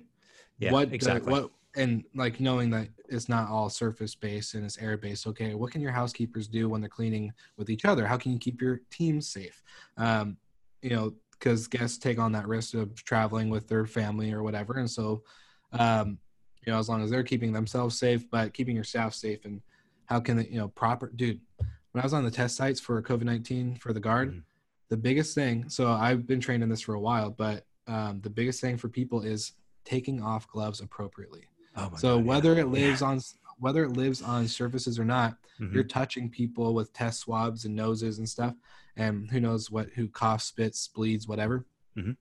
Yeah, 0.59 0.71
what 0.71 0.93
exactly. 0.93 1.31
what 1.31 1.51
and 1.77 2.03
like 2.15 2.39
knowing 2.39 2.69
that 2.71 2.89
it's 3.07 3.29
not 3.29 3.49
all 3.49 3.69
surface 3.69 4.15
based 4.15 4.55
and 4.55 4.65
it's 4.65 4.77
air 4.79 4.97
based 4.97 5.27
okay 5.27 5.53
what 5.53 5.71
can 5.71 5.81
your 5.81 5.91
housekeepers 5.91 6.47
do 6.47 6.67
when 6.67 6.81
they're 6.81 6.89
cleaning 6.89 7.31
with 7.57 7.69
each 7.69 7.85
other? 7.85 8.05
How 8.05 8.17
can 8.17 8.33
you 8.33 8.39
keep 8.39 8.61
your 8.61 8.81
team 8.91 9.21
safe? 9.21 9.61
Um, 9.97 10.37
you 10.81 10.89
know 10.89 11.13
because 11.39 11.67
guests 11.67 11.97
take 11.99 12.17
on 12.17 12.31
that 12.31 12.47
risk 12.47 12.73
of 12.73 12.95
traveling 13.03 13.49
with 13.49 13.67
their 13.67 13.85
family 13.85 14.31
or 14.33 14.41
whatever 14.43 14.73
and 14.79 14.89
so 14.89 15.23
um, 15.73 16.17
you 16.65 16.71
know 16.71 16.79
as 16.79 16.89
long 16.89 17.03
as 17.03 17.09
they're 17.09 17.23
keeping 17.23 17.51
themselves 17.53 17.97
safe 17.97 18.29
but 18.29 18.53
keeping 18.53 18.75
your 18.75 18.83
staff 18.83 19.13
safe 19.13 19.45
and 19.45 19.61
how 20.05 20.19
can 20.19 20.37
they 20.37 20.47
you 20.47 20.57
know 20.57 20.67
proper 20.69 21.11
dude 21.15 21.39
when 21.57 22.01
i 22.01 22.05
was 22.05 22.13
on 22.13 22.23
the 22.23 22.31
test 22.31 22.55
sites 22.55 22.79
for 22.79 23.01
covid-19 23.01 23.79
for 23.79 23.93
the 23.93 23.99
guard 23.99 24.33
Mhm. 24.33 24.43
the 24.89 24.97
biggest 24.97 25.35
thing 25.35 25.69
so 25.69 25.91
i've 25.91 26.25
been 26.27 26.39
trained 26.39 26.63
in 26.63 26.69
this 26.69 26.81
for 26.81 26.95
a 26.95 26.99
while 26.99 27.29
but 27.29 27.65
um, 27.87 28.19
the 28.21 28.29
biggest 28.29 28.59
thing 28.59 28.77
for 28.77 28.89
people 28.89 29.21
is 29.21 29.53
taking 29.85 30.21
off 30.21 30.47
gloves 30.47 30.81
appropriately 30.81 31.43
Oh 31.77 31.91
so 31.95 32.17
God, 32.17 32.25
yeah. 32.25 32.29
whether 32.29 32.57
it 32.59 32.67
lives 32.67 33.01
on 33.01 33.19
whether 33.59 33.83
it 33.83 33.93
lives 33.93 34.21
on 34.21 34.47
surfaces 34.47 34.99
or 34.99 35.05
not, 35.05 35.37
Mhm. 35.59 35.73
you're 35.73 35.83
touching 35.83 36.29
people 36.29 36.75
with 36.75 36.93
test 36.93 37.21
swabs 37.21 37.65
and 37.65 37.75
noses 37.75 38.19
and 38.19 38.29
stuff, 38.29 38.55
and 38.95 39.29
who 39.31 39.39
knows 39.39 39.71
what 39.71 39.89
who 39.95 40.07
coughs, 40.07 40.45
spits, 40.45 40.87
bleeds, 40.89 41.27
whatever. 41.27 41.65
Mhm. 41.97 42.17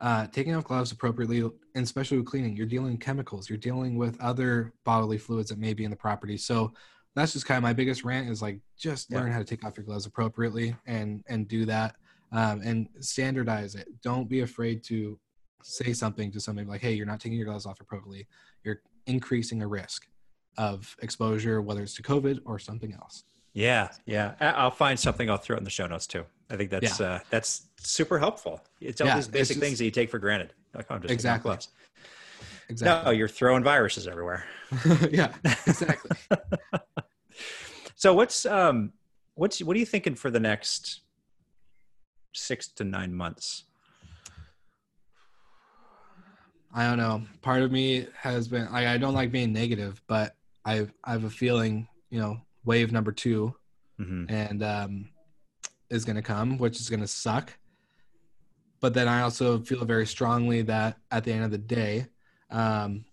Uh, 0.00 0.26
taking 0.28 0.54
off 0.54 0.64
gloves 0.64 0.92
appropriately, 0.92 1.40
and 1.40 1.82
especially 1.84 2.16
with 2.18 2.26
cleaning, 2.26 2.56
you're 2.56 2.66
dealing 2.66 2.92
with 2.92 3.00
chemicals. 3.00 3.48
You're 3.48 3.58
dealing 3.58 3.96
with 3.96 4.18
other 4.20 4.72
bodily 4.84 5.18
fluids 5.18 5.50
that 5.50 5.58
may 5.58 5.74
be 5.74 5.84
in 5.84 5.90
the 5.90 5.96
property. 5.96 6.36
So 6.36 6.72
that's 7.14 7.32
just 7.32 7.46
kind 7.46 7.56
of 7.58 7.62
my 7.62 7.72
biggest 7.72 8.04
rant 8.04 8.30
is 8.30 8.40
like 8.40 8.60
just 8.76 9.10
Yeah. 9.10 9.18
learn 9.20 9.32
how 9.32 9.38
to 9.40 9.44
take 9.44 9.64
off 9.64 9.76
your 9.76 9.84
gloves 9.84 10.06
appropriately 10.06 10.76
and 10.86 11.24
and 11.26 11.48
do 11.48 11.64
that 11.66 11.96
um, 12.30 12.60
and 12.62 12.88
standardize 13.00 13.74
it. 13.74 13.88
Don't 14.02 14.28
be 14.28 14.40
afraid 14.40 14.84
to 14.84 15.18
say 15.62 15.92
something 15.92 16.30
to 16.32 16.40
somebody 16.40 16.66
like, 16.66 16.80
"Hey, 16.80 16.92
you're 16.92 17.06
not 17.06 17.20
taking 17.20 17.36
your 17.38 17.46
gloves 17.46 17.66
off 17.66 17.80
appropriately. 17.80 18.26
You're 18.64 18.80
increasing 19.06 19.62
a 19.62 19.66
risk 19.68 20.06
of 20.56 20.96
exposure, 21.02 21.60
whether 21.62 21.82
it's 21.82 21.94
to 21.94 22.02
COVID 22.02 22.40
or 22.44 22.58
something 22.58 22.92
else." 22.94 23.24
Yeah, 23.54 23.88
yeah. 24.06 24.34
I'll 24.40 24.70
find 24.70 24.98
something. 24.98 25.28
I'll 25.28 25.36
throw 25.36 25.56
it 25.56 25.58
in 25.58 25.64
the 25.64 25.70
show 25.70 25.86
notes 25.86 26.06
too. 26.06 26.24
I 26.50 26.56
think 26.56 26.70
that's 26.70 27.00
uh, 27.00 27.20
that's 27.30 27.68
super 27.78 28.18
helpful. 28.18 28.60
It's 28.80 29.00
all 29.00 29.06
Yeah, 29.08 29.16
these 29.16 29.28
basic 29.28 29.54
just- 29.56 29.60
things 29.64 29.78
that 29.78 29.84
you 29.84 29.90
take 29.90 30.10
for 30.10 30.18
granted. 30.18 30.52
Like, 30.74 30.86
oh, 30.90 30.94
I'm 30.96 31.02
just 31.02 31.24
taking 31.24 31.50
off 31.50 31.66
Exactly. 32.70 33.04
No, 33.06 33.10
you're 33.16 33.28
throwing 33.28 33.64
viruses 33.64 34.06
everywhere. 34.06 34.44
yeah, 35.10 35.34
exactly. 35.66 36.10
So 37.96 38.14
what's 38.14 38.46
um 38.46 38.92
what's 39.34 39.60
what 39.60 39.74
are 39.74 39.80
you 39.80 39.86
thinking 39.86 40.14
for 40.14 40.30
the 40.30 40.38
next 40.38 41.00
six 42.32 42.68
to 42.68 42.84
nine 42.84 43.12
months? 43.12 43.64
I 46.72 46.86
don't 46.86 46.98
know. 46.98 47.22
Part 47.40 47.62
of 47.62 47.72
me 47.72 48.06
has 48.14 48.48
been 48.48 48.70
like 48.72 48.86
I 48.86 48.98
don't 48.98 49.14
like 49.14 49.32
being 49.32 49.52
negative, 49.52 50.02
but 50.06 50.36
I 50.64 50.86
I 51.04 51.12
have 51.12 51.24
a 51.24 51.30
feeling, 51.30 51.88
you 52.10 52.20
know, 52.20 52.40
wave 52.64 52.92
number 52.92 53.12
2 53.12 53.54
hmm 53.96 54.24
and 54.28 54.62
um 54.62 55.08
is 55.90 56.04
going 56.04 56.16
to 56.16 56.22
come, 56.22 56.58
which 56.58 56.78
is 56.80 56.90
going 56.90 57.00
to 57.00 57.08
suck. 57.08 57.56
But 58.80 58.92
then 58.94 59.08
I 59.08 59.22
also 59.22 59.60
feel 59.60 59.84
very 59.84 60.06
strongly 60.06 60.62
that 60.62 60.98
at 61.10 61.24
the 61.24 61.32
end 61.32 61.44
of 61.44 61.50
the 61.50 61.58
day, 61.58 62.06
um 62.50 63.04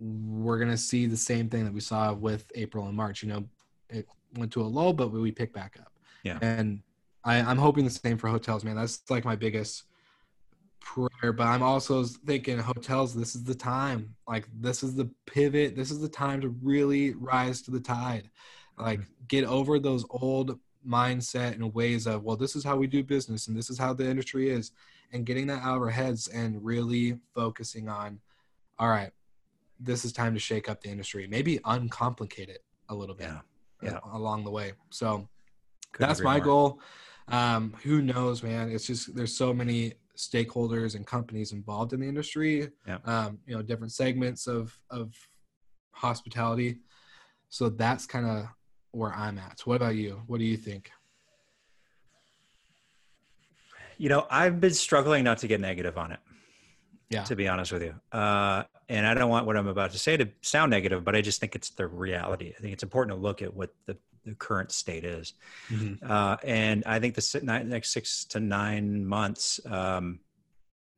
we're 0.00 0.58
going 0.58 0.70
to 0.70 0.78
see 0.78 1.06
the 1.06 1.16
same 1.16 1.48
thing 1.48 1.64
that 1.64 1.74
we 1.74 1.80
saw 1.80 2.12
with 2.12 2.50
April 2.54 2.86
and 2.86 2.96
March, 2.96 3.20
you 3.22 3.28
know, 3.28 3.44
it 3.90 4.06
went 4.36 4.52
to 4.52 4.62
a 4.62 4.62
low 4.62 4.92
but 4.92 5.10
we 5.10 5.32
pick 5.32 5.52
back 5.52 5.76
up. 5.80 5.92
Yeah. 6.22 6.38
And 6.40 6.82
I 7.24 7.40
I'm 7.40 7.58
hoping 7.58 7.84
the 7.84 7.90
same 7.90 8.16
for 8.16 8.28
hotels, 8.28 8.64
man. 8.64 8.76
That's 8.76 9.02
like 9.10 9.24
my 9.24 9.36
biggest 9.36 9.84
prayer 10.94 11.32
but 11.32 11.46
i'm 11.46 11.62
also 11.62 12.02
thinking 12.04 12.58
hotels 12.58 13.14
this 13.14 13.34
is 13.34 13.44
the 13.44 13.54
time 13.54 14.14
like 14.26 14.48
this 14.60 14.82
is 14.82 14.94
the 14.94 15.08
pivot 15.26 15.76
this 15.76 15.90
is 15.90 16.00
the 16.00 16.08
time 16.08 16.40
to 16.40 16.48
really 16.62 17.12
rise 17.14 17.60
to 17.60 17.70
the 17.70 17.80
tide 17.80 18.30
like 18.78 19.00
get 19.28 19.44
over 19.44 19.78
those 19.78 20.04
old 20.10 20.58
mindset 20.86 21.52
and 21.52 21.74
ways 21.74 22.06
of 22.06 22.22
well 22.24 22.36
this 22.36 22.56
is 22.56 22.64
how 22.64 22.76
we 22.76 22.86
do 22.86 23.02
business 23.02 23.48
and 23.48 23.56
this 23.56 23.68
is 23.68 23.76
how 23.78 23.92
the 23.92 24.08
industry 24.08 24.48
is 24.48 24.70
and 25.12 25.26
getting 25.26 25.46
that 25.46 25.62
out 25.62 25.76
of 25.76 25.82
our 25.82 25.90
heads 25.90 26.28
and 26.28 26.64
really 26.64 27.18
focusing 27.34 27.88
on 27.88 28.18
all 28.78 28.88
right 28.88 29.10
this 29.80 30.04
is 30.04 30.12
time 30.12 30.32
to 30.32 30.40
shake 30.40 30.68
up 30.70 30.80
the 30.80 30.88
industry 30.88 31.26
maybe 31.26 31.58
uncomplicate 31.64 32.48
it 32.48 32.64
a 32.88 32.94
little 32.94 33.14
bit 33.14 33.26
Yeah. 33.28 33.40
Yeah. 33.82 33.98
along 34.14 34.44
the 34.44 34.50
way 34.50 34.72
so 34.90 35.28
Couldn't 35.92 36.08
that's 36.08 36.22
my 36.22 36.36
more. 36.38 36.44
goal 36.44 36.80
um 37.28 37.74
who 37.82 38.00
knows 38.00 38.42
man 38.42 38.70
it's 38.70 38.86
just 38.86 39.14
there's 39.14 39.36
so 39.36 39.52
many 39.52 39.92
stakeholders 40.18 40.94
and 40.96 41.06
companies 41.06 41.52
involved 41.52 41.92
in 41.92 42.00
the 42.00 42.08
industry 42.08 42.68
Yeah. 42.86 42.98
um 43.04 43.38
you 43.46 43.54
know 43.54 43.62
different 43.62 43.92
segments 43.92 44.46
of 44.46 44.76
of 44.90 45.14
hospitality 45.92 46.80
so 47.48 47.68
that's 47.68 48.04
kind 48.04 48.26
of 48.26 48.46
where 48.90 49.12
i'm 49.14 49.38
at 49.38 49.60
what 49.64 49.76
about 49.76 49.94
you 49.94 50.20
what 50.26 50.38
do 50.38 50.44
you 50.44 50.56
think 50.56 50.90
You 54.00 54.08
know, 54.08 54.26
I've 54.30 54.60
been 54.60 54.74
struggling 54.74 55.24
not 55.24 55.38
to 55.38 55.48
get 55.48 55.60
negative 55.60 55.98
on 55.98 56.12
it. 56.12 56.20
Yeah. 57.10 57.24
To 57.24 57.34
be 57.34 57.48
honest 57.48 57.72
with 57.72 57.82
you. 57.82 57.94
Uh, 58.12 58.62
and 58.88 59.06
I 59.06 59.14
don't 59.14 59.28
want 59.28 59.44
what 59.46 59.56
I'm 59.56 59.66
about 59.66 59.90
to 59.92 59.98
say 59.98 60.16
to 60.16 60.28
sound 60.42 60.70
negative, 60.70 61.04
but 61.04 61.16
I 61.16 61.20
just 61.20 61.40
think 61.40 61.56
it's 61.56 61.70
the 61.70 61.86
reality. 61.86 62.52
I 62.56 62.60
think 62.60 62.72
it's 62.74 62.82
important 62.82 63.16
to 63.16 63.20
look 63.20 63.42
at 63.42 63.52
what 63.52 63.74
the, 63.86 63.96
the 64.28 64.34
current 64.34 64.72
state 64.72 65.04
is. 65.04 65.34
Uh, 66.02 66.36
and 66.44 66.82
I 66.86 66.98
think 66.98 67.14
the 67.14 67.62
next 67.66 67.92
six 67.92 68.24
to 68.26 68.40
nine 68.40 69.04
months, 69.06 69.60
um, 69.66 70.20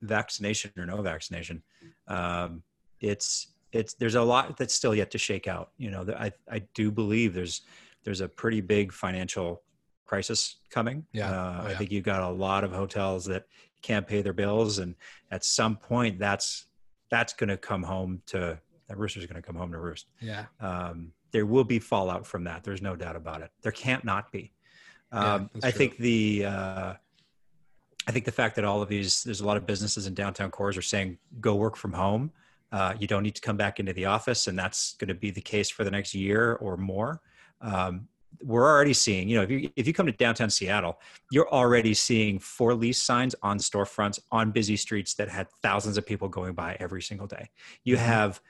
vaccination 0.02 0.70
or 0.76 0.86
no 0.86 1.02
vaccination, 1.02 1.62
um, 2.08 2.62
it's 3.00 3.48
it's 3.72 3.94
there's 3.94 4.16
a 4.16 4.22
lot 4.22 4.56
that's 4.56 4.74
still 4.74 4.94
yet 4.94 5.10
to 5.12 5.18
shake 5.18 5.46
out. 5.46 5.70
You 5.78 5.90
know, 5.90 6.04
I 6.18 6.32
I 6.50 6.60
do 6.74 6.90
believe 6.90 7.34
there's 7.34 7.62
there's 8.04 8.20
a 8.20 8.28
pretty 8.28 8.60
big 8.60 8.92
financial 8.92 9.62
crisis 10.06 10.56
coming. 10.70 11.06
Yeah. 11.12 11.30
Uh, 11.30 11.62
Oh, 11.62 11.66
I 11.68 11.74
think 11.74 11.92
you've 11.92 12.04
got 12.04 12.22
a 12.22 12.28
lot 12.28 12.64
of 12.64 12.72
hotels 12.72 13.24
that 13.26 13.44
can't 13.82 14.06
pay 14.06 14.22
their 14.22 14.32
bills, 14.32 14.78
and 14.78 14.94
at 15.30 15.44
some 15.44 15.76
point, 15.76 16.18
that's 16.18 16.66
that's 17.10 17.32
going 17.32 17.48
to 17.48 17.56
come 17.56 17.82
home 17.82 18.22
to 18.26 18.58
that 18.88 18.98
rooster's 18.98 19.26
going 19.26 19.40
to 19.40 19.46
come 19.46 19.56
home 19.56 19.72
to 19.72 19.78
roost 19.78 20.06
yeah 20.20 20.46
um, 20.60 21.12
there 21.32 21.46
will 21.46 21.64
be 21.64 21.78
fallout 21.78 22.26
from 22.26 22.44
that. 22.44 22.64
There's 22.64 22.82
no 22.82 22.96
doubt 22.96 23.16
about 23.16 23.42
it. 23.42 23.50
There 23.62 23.72
can't 23.72 24.04
not 24.04 24.32
be. 24.32 24.52
Um, 25.12 25.50
that's 25.52 25.66
I 25.66 25.70
true. 25.70 25.78
think 25.78 25.96
the 25.98 26.44
uh, 26.46 26.94
I 28.06 28.12
think 28.12 28.24
the 28.24 28.32
fact 28.32 28.56
that 28.56 28.64
all 28.64 28.82
of 28.82 28.88
these 28.88 29.24
there's 29.24 29.40
a 29.40 29.46
lot 29.46 29.56
of 29.56 29.66
businesses 29.66 30.06
in 30.06 30.14
downtown 30.14 30.50
cores 30.50 30.76
are 30.76 30.82
saying 30.82 31.18
go 31.40 31.54
work 31.54 31.76
from 31.76 31.92
home. 31.92 32.32
Uh, 32.72 32.94
you 32.98 33.06
don't 33.06 33.24
need 33.24 33.34
to 33.34 33.40
come 33.40 33.56
back 33.56 33.80
into 33.80 33.92
the 33.92 34.04
office, 34.04 34.46
and 34.46 34.58
that's 34.58 34.94
going 34.94 35.08
to 35.08 35.14
be 35.14 35.30
the 35.30 35.40
case 35.40 35.68
for 35.70 35.82
the 35.82 35.90
next 35.90 36.14
year 36.14 36.54
or 36.54 36.76
more. 36.76 37.20
Um, 37.60 38.08
we're 38.44 38.64
already 38.64 38.92
seeing, 38.92 39.28
you 39.28 39.36
know, 39.36 39.42
if 39.42 39.50
you 39.50 39.70
if 39.74 39.86
you 39.88 39.92
come 39.92 40.06
to 40.06 40.12
downtown 40.12 40.50
Seattle, 40.50 41.00
you're 41.32 41.50
already 41.52 41.94
seeing 41.94 42.38
for 42.38 42.74
lease 42.74 43.02
signs 43.02 43.34
on 43.42 43.58
storefronts 43.58 44.20
on 44.30 44.52
busy 44.52 44.76
streets 44.76 45.14
that 45.14 45.28
had 45.28 45.48
thousands 45.62 45.98
of 45.98 46.06
people 46.06 46.28
going 46.28 46.54
by 46.54 46.76
every 46.78 47.02
single 47.02 47.26
day. 47.26 47.50
You 47.82 47.96
Mhm. 47.96 48.00
have 48.00 48.40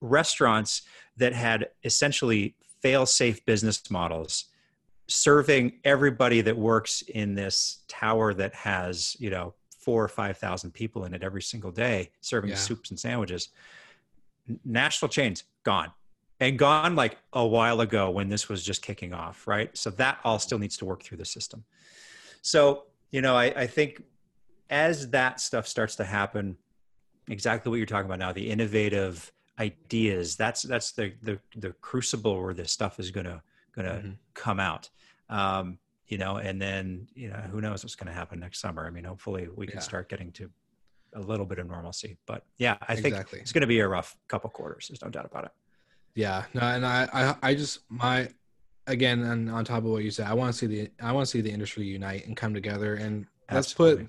restaurants 0.00 0.82
that 1.16 1.32
had 1.32 1.68
essentially 1.84 2.54
fail 2.80 3.06
safe 3.06 3.44
business 3.44 3.90
models 3.90 4.46
serving 5.08 5.72
everybody 5.84 6.40
that 6.42 6.56
works 6.56 7.02
in 7.02 7.34
this 7.34 7.78
tower 7.88 8.34
that 8.34 8.54
has 8.54 9.16
you 9.18 9.30
know 9.30 9.54
four 9.78 10.04
or 10.04 10.08
five 10.08 10.36
thousand 10.36 10.70
people 10.72 11.04
in 11.04 11.14
it 11.14 11.22
every 11.22 11.42
single 11.42 11.72
day 11.72 12.10
serving 12.20 12.50
Yeah. 12.50 12.56
soups 12.56 12.90
and 12.90 12.98
sandwiches 13.00 13.48
national 14.64 15.08
chains 15.08 15.44
gone. 15.62 15.92
And 16.40 16.58
gone 16.58 16.94
like 16.94 17.18
a 17.32 17.44
while 17.46 17.80
ago 17.80 18.10
when 18.10 18.28
this 18.28 18.48
was 18.48 18.62
just 18.62 18.80
kicking 18.82 19.12
off 19.12 19.46
right? 19.48 19.76
So 19.76 19.90
that 19.90 20.18
all 20.24 20.38
still 20.38 20.58
needs 20.58 20.76
to 20.78 20.84
work 20.84 21.02
through 21.02 21.18
the 21.18 21.24
system. 21.24 21.64
So 22.42 22.84
you 23.10 23.22
know 23.22 23.36
i, 23.36 23.46
I 23.46 23.66
think 23.66 24.02
as 24.70 25.10
that 25.10 25.40
stuff 25.40 25.66
starts 25.66 25.96
to 25.96 26.04
happen 26.04 26.56
exactly 27.28 27.70
what 27.70 27.76
you're 27.76 27.86
talking 27.86 28.06
about 28.06 28.18
now 28.18 28.32
the 28.32 28.50
innovative 28.50 29.32
ideas 29.58 30.36
that's 30.36 30.62
that's 30.62 30.92
the 30.92 31.12
the, 31.22 31.38
the 31.56 31.72
crucible 31.80 32.40
where 32.42 32.54
this 32.54 32.70
stuff 32.72 32.98
is 33.00 33.10
gonna 33.10 33.42
gonna 33.74 34.00
Mhm. 34.04 34.16
come 34.34 34.60
out 34.60 34.88
um, 35.30 35.78
you 36.06 36.16
know, 36.16 36.36
and 36.38 36.60
then 36.60 37.06
you 37.14 37.28
know 37.28 37.36
who 37.36 37.60
knows 37.60 37.84
what's 37.84 37.94
going 37.94 38.06
to 38.06 38.14
happen 38.14 38.40
next 38.40 38.60
summer. 38.60 38.86
I 38.86 38.90
mean, 38.90 39.04
hopefully 39.04 39.46
we 39.54 39.66
can 39.66 39.76
Yeah. 39.76 39.82
start 39.82 40.08
getting 40.08 40.32
to 40.32 40.50
a 41.12 41.20
little 41.20 41.44
bit 41.44 41.58
of 41.58 41.66
normalcy. 41.66 42.16
But 42.24 42.46
yeah, 42.56 42.78
I 42.88 42.96
think 42.96 43.14
it's 43.34 43.52
going 43.52 43.60
to 43.60 43.66
be 43.66 43.80
a 43.80 43.88
rough 43.88 44.16
couple 44.26 44.48
quarters. 44.48 44.88
There's 44.88 45.02
no 45.02 45.10
doubt 45.10 45.26
about 45.26 45.44
it. 45.44 45.50
Yeah, 46.14 46.46
no, 46.54 46.62
and 46.62 46.86
I, 46.86 47.08
I, 47.12 47.36
I 47.50 47.54
just 47.54 47.80
my, 47.90 48.30
again, 48.86 49.22
and 49.22 49.50
on 49.50 49.66
top 49.66 49.84
of 49.84 49.90
what 49.90 50.02
you 50.02 50.10
said, 50.10 50.26
I 50.28 50.32
want 50.32 50.50
to 50.50 50.58
see 50.58 50.66
the, 50.66 50.90
I 51.02 51.12
want 51.12 51.26
to 51.26 51.30
see 51.30 51.42
the 51.42 51.50
industry 51.50 51.84
unite 51.84 52.26
and 52.26 52.34
come 52.34 52.54
together, 52.54 52.94
and 52.94 53.26
let's 53.52 53.74
put, 53.74 54.06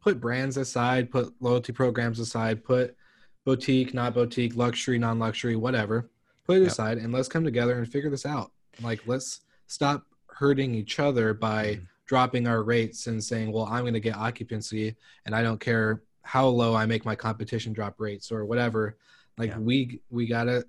put 0.00 0.20
brands 0.22 0.56
aside, 0.56 1.10
put 1.10 1.34
loyalty 1.40 1.74
programs 1.74 2.18
aside, 2.18 2.64
put 2.64 2.96
boutique, 3.44 3.92
not 3.94 4.14
boutique, 4.14 4.56
luxury, 4.56 4.98
non-luxury, 4.98 5.56
whatever, 5.56 6.10
put 6.44 6.58
it 6.58 6.62
Yep. 6.62 6.70
aside, 6.70 6.98
and 6.98 7.12
let's 7.12 7.28
come 7.28 7.44
together 7.44 7.78
and 7.78 7.90
figure 7.90 8.10
this 8.10 8.26
out. 8.26 8.52
Like, 8.80 9.06
let's 9.06 9.40
stop 9.66 10.06
hurting 10.28 10.74
each 10.74 10.98
other 10.98 11.34
by 11.34 11.76
Mhm. 11.76 11.86
dropping 12.06 12.46
our 12.46 12.62
rates 12.62 13.06
and 13.06 13.22
saying, 13.22 13.52
well, 13.52 13.64
I'm 13.66 13.82
going 13.82 13.94
to 13.94 14.00
get 14.00 14.16
occupancy, 14.16 14.96
and 15.26 15.34
I 15.34 15.42
don't 15.42 15.60
care 15.60 16.02
how 16.22 16.46
low 16.46 16.74
I 16.74 16.86
make 16.86 17.04
my 17.04 17.16
competition 17.16 17.72
drop 17.72 18.00
rates 18.00 18.30
or 18.30 18.44
whatever. 18.44 18.96
Like 19.38 19.50
Yeah. 19.50 19.58
we 19.58 20.00
we 20.10 20.26
gotta 20.26 20.64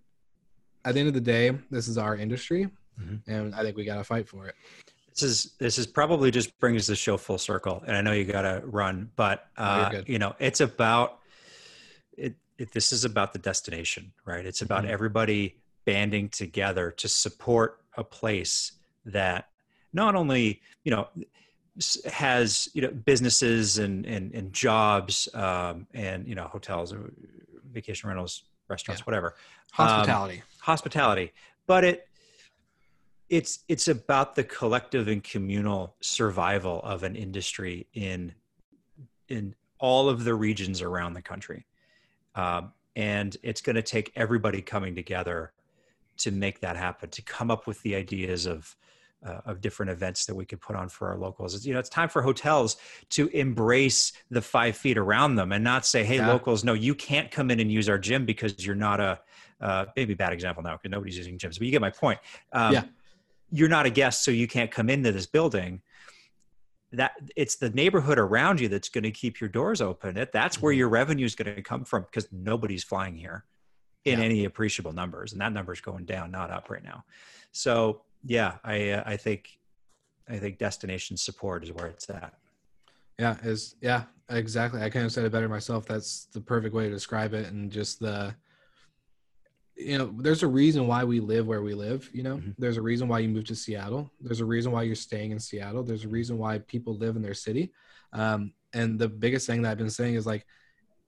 at 0.86 0.94
the 0.96 1.00
end 1.00 1.08
of 1.08 1.14
the 1.14 1.22
day, 1.22 1.58
this 1.70 1.88
is 1.88 1.98
our 1.98 2.16
industry, 2.18 2.70
Mhm. 3.00 3.22
and 3.28 3.56
I 3.56 3.62
think 3.62 3.78
we 3.78 3.86
got 3.86 3.98
to 3.98 4.04
fight 4.04 4.28
for 4.28 4.48
it. 4.48 4.56
This 5.12 5.24
is 5.24 5.52
this 5.60 5.78
is 5.78 5.86
probably 5.86 6.32
just 6.32 6.58
brings 6.60 6.88
the 6.88 6.96
show 6.96 7.18
full 7.18 7.38
circle, 7.38 7.84
and 7.86 7.96
I 7.96 8.02
know 8.02 8.14
you 8.14 8.26
got 8.26 8.42
to 8.42 8.62
run, 8.66 9.12
but 9.16 9.48
Oh, 9.58 9.64
uh, 9.64 10.04
you 10.08 10.18
know 10.18 10.36
it's 10.40 10.60
about 10.60 11.20
it. 12.58 12.72
This 12.72 12.92
is 12.92 13.06
about 13.06 13.34
the 13.34 13.40
destination, 13.40 14.14
right? 14.26 14.46
It's 14.46 14.62
about 14.62 14.84
Mhm. 14.84 14.90
everybody 14.90 15.58
banding 15.86 16.30
together 16.30 16.92
to 16.92 17.08
support 17.08 17.84
a 17.98 18.04
place 18.04 18.74
that 19.06 19.50
not 19.92 20.16
only 20.16 20.62
you 20.84 20.92
know 20.92 21.10
has 22.06 22.70
you 22.74 22.82
know 22.82 22.92
businesses 22.92 23.78
and 23.80 24.06
and, 24.06 24.34
and 24.34 24.54
jobs 24.54 25.28
um, 25.34 25.88
and 25.94 26.28
you 26.28 26.36
know 26.36 26.46
hotels, 26.48 26.94
or 26.94 27.12
vacation 27.72 28.08
rentals, 28.08 28.44
restaurants, 28.70 29.02
Yeah. 29.02 29.06
whatever 29.06 29.36
Um, 29.80 29.88
Hospitality. 29.88 30.44
hospitality 30.60 31.34
but 31.66 31.84
it 31.84 32.08
it's 33.30 33.60
it's 33.68 33.88
about 33.88 34.36
the 34.36 34.44
collective 34.44 35.08
and 35.08 35.24
communal 35.24 35.96
survival 36.02 36.80
of 36.84 37.02
an 37.04 37.16
industry 37.16 37.88
in 37.94 38.34
in 39.30 39.56
all 39.80 40.08
of 40.10 40.24
the 40.24 40.36
regions 40.36 40.82
around 40.82 41.14
the 41.14 41.22
country 41.22 41.66
um, 42.36 42.72
and 42.96 43.38
it's 43.44 43.62
going 43.62 43.76
to 43.76 43.82
take 43.82 44.12
everybody 44.16 44.62
coming 44.62 44.96
together 44.96 45.52
to 46.18 46.32
make 46.32 46.60
that 46.62 46.76
happen 46.76 47.10
to 47.10 47.22
come 47.22 47.50
up 47.50 47.66
with 47.68 47.82
the 47.82 47.96
ideas 47.96 48.46
of 48.46 48.76
uh, 49.26 49.40
of 49.46 49.62
different 49.62 49.90
events 49.90 50.26
that 50.26 50.36
we 50.36 50.44
could 50.44 50.60
put 50.60 50.76
on 50.76 50.90
for 50.90 51.08
our 51.08 51.18
locals 51.18 51.56
it's, 51.56 51.66
you 51.66 51.74
know 51.74 51.80
it's 51.80 51.88
time 51.88 52.10
for 52.10 52.22
hotels 52.22 52.76
to 53.10 53.30
embrace 53.30 54.12
the 54.30 54.42
five 54.42 54.76
feet 54.76 54.98
around 54.98 55.36
them 55.36 55.54
and 55.54 55.64
not 55.64 55.86
say 55.86 56.04
hey 56.04 56.18
Yeah. 56.18 56.28
locals 56.28 56.66
no 56.66 56.74
you 56.74 56.94
can't 56.94 57.32
come 57.32 57.50
in 57.50 57.62
and 57.62 57.72
use 57.72 57.88
our 57.88 57.98
gym 57.98 58.26
because 58.26 58.66
you're 58.66 58.76
not 58.76 59.00
a 59.00 59.22
uh, 59.64 59.86
maybe 59.96 60.14
bad 60.14 60.34
example 60.34 60.62
now 60.62 60.74
because 60.74 60.92
nobody's 60.92 61.18
using 61.18 61.38
gyms, 61.38 61.58
but 61.58 61.62
you 61.62 61.72
get 61.72 61.82
my 61.82 61.90
point. 61.90 62.20
Um, 62.52 62.74
Yeah. 62.74 62.84
You're 63.50 63.70
not 63.70 63.86
a 63.86 63.90
guest, 63.92 64.24
so 64.24 64.32
you 64.32 64.48
can't 64.48 64.72
come 64.72 64.90
into 64.90 65.12
this 65.12 65.28
building. 65.28 65.82
That 66.94 67.14
it's 67.36 67.56
the 67.56 67.72
neighborhood 67.72 68.20
around 68.20 68.60
you 68.62 68.70
that's 68.70 68.88
going 68.88 69.04
to 69.04 69.12
keep 69.12 69.42
your 69.42 69.50
doors 69.50 69.82
open. 69.82 70.16
It 70.16 70.32
that's 70.32 70.62
where 70.62 70.74
Mhm. 70.74 70.78
your 70.78 70.90
revenue 70.90 71.26
is 71.26 71.36
going 71.36 71.54
to 71.56 71.62
come 71.62 71.84
from 71.84 72.04
because 72.04 72.32
nobody's 72.32 72.84
flying 72.84 73.16
here 73.18 73.46
in 74.06 74.20
Yeah. 74.20 74.26
any 74.26 74.46
appreciable 74.46 74.94
numbers, 74.94 75.32
and 75.32 75.42
that 75.42 75.54
number 75.54 75.74
is 75.74 75.82
going 75.82 76.06
down, 76.06 76.30
not 76.30 76.52
up 76.52 76.70
right 76.70 76.84
now. 76.84 77.04
So 77.52 78.04
yeah, 78.24 78.60
I 78.64 78.92
uh, 78.92 79.04
I 79.06 79.18
think 79.18 79.58
I 80.30 80.38
think 80.38 80.58
destination 80.60 81.18
support 81.18 81.64
is 81.64 81.72
where 81.72 81.88
it's 81.88 82.10
at. 82.10 82.38
Yeah, 83.18 83.38
is 83.44 83.76
yeah, 83.82 84.04
exactly. 84.30 84.82
I 84.82 84.90
kind 84.90 85.06
of 85.06 85.12
said 85.12 85.26
it 85.26 85.32
better 85.32 85.50
myself. 85.50 85.86
That's 85.86 86.26
the 86.26 86.42
perfect 86.42 86.76
way 86.76 86.86
to 86.86 86.94
describe 86.94 87.34
it, 87.34 87.48
and 87.52 87.72
just 87.72 88.00
the, 88.00 88.36
you 89.76 89.98
know, 89.98 90.14
there's 90.20 90.44
a 90.44 90.48
reason 90.48 90.88
why 90.88 91.04
we 91.04 91.20
live 91.20 91.48
where 91.48 91.62
we 91.62 91.74
live. 91.74 92.10
You 92.14 92.24
know, 92.24 92.38
Mhm. 92.38 92.56
there's 92.58 92.78
a 92.78 92.82
reason 92.82 93.08
why 93.08 93.20
you 93.20 93.30
moved 93.30 93.48
to 93.48 93.56
Seattle. 93.56 94.12
There's 94.22 94.40
a 94.40 94.46
reason 94.46 94.72
why 94.72 94.84
you're 94.84 94.96
staying 94.96 95.32
in 95.32 95.40
Seattle. 95.40 95.84
There's 95.84 96.06
a 96.06 96.10
reason 96.10 96.38
why 96.38 96.60
people 96.60 96.96
live 96.98 97.16
in 97.16 97.22
their 97.22 97.34
city. 97.34 97.72
Um, 98.12 98.54
and 98.74 99.00
the 99.00 99.10
biggest 99.10 99.48
thing 99.48 99.62
that 99.64 99.72
I've 99.72 99.78
been 99.78 99.90
saying 99.90 100.16
is 100.16 100.26
like, 100.26 100.46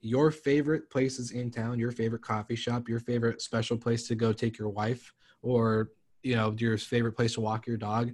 your 0.01 0.29
favorite 0.29 0.89
places 0.91 1.31
in 1.31 1.49
town, 1.49 1.79
your 1.79 1.91
favorite 1.91 2.21
coffee 2.21 2.55
shop, 2.55 2.87
your 2.87 2.99
favorite 2.99 3.41
special 3.41 3.77
place 3.77 4.07
to 4.07 4.15
go 4.15 4.31
take 4.33 4.57
your 4.57 4.69
wife, 4.69 5.13
or 5.41 5.91
you 6.21 6.35
know, 6.35 6.55
your 6.57 6.77
favorite 6.77 7.13
place 7.13 7.33
to 7.35 7.41
walk 7.41 7.67
your 7.67 7.77
dog 7.77 8.11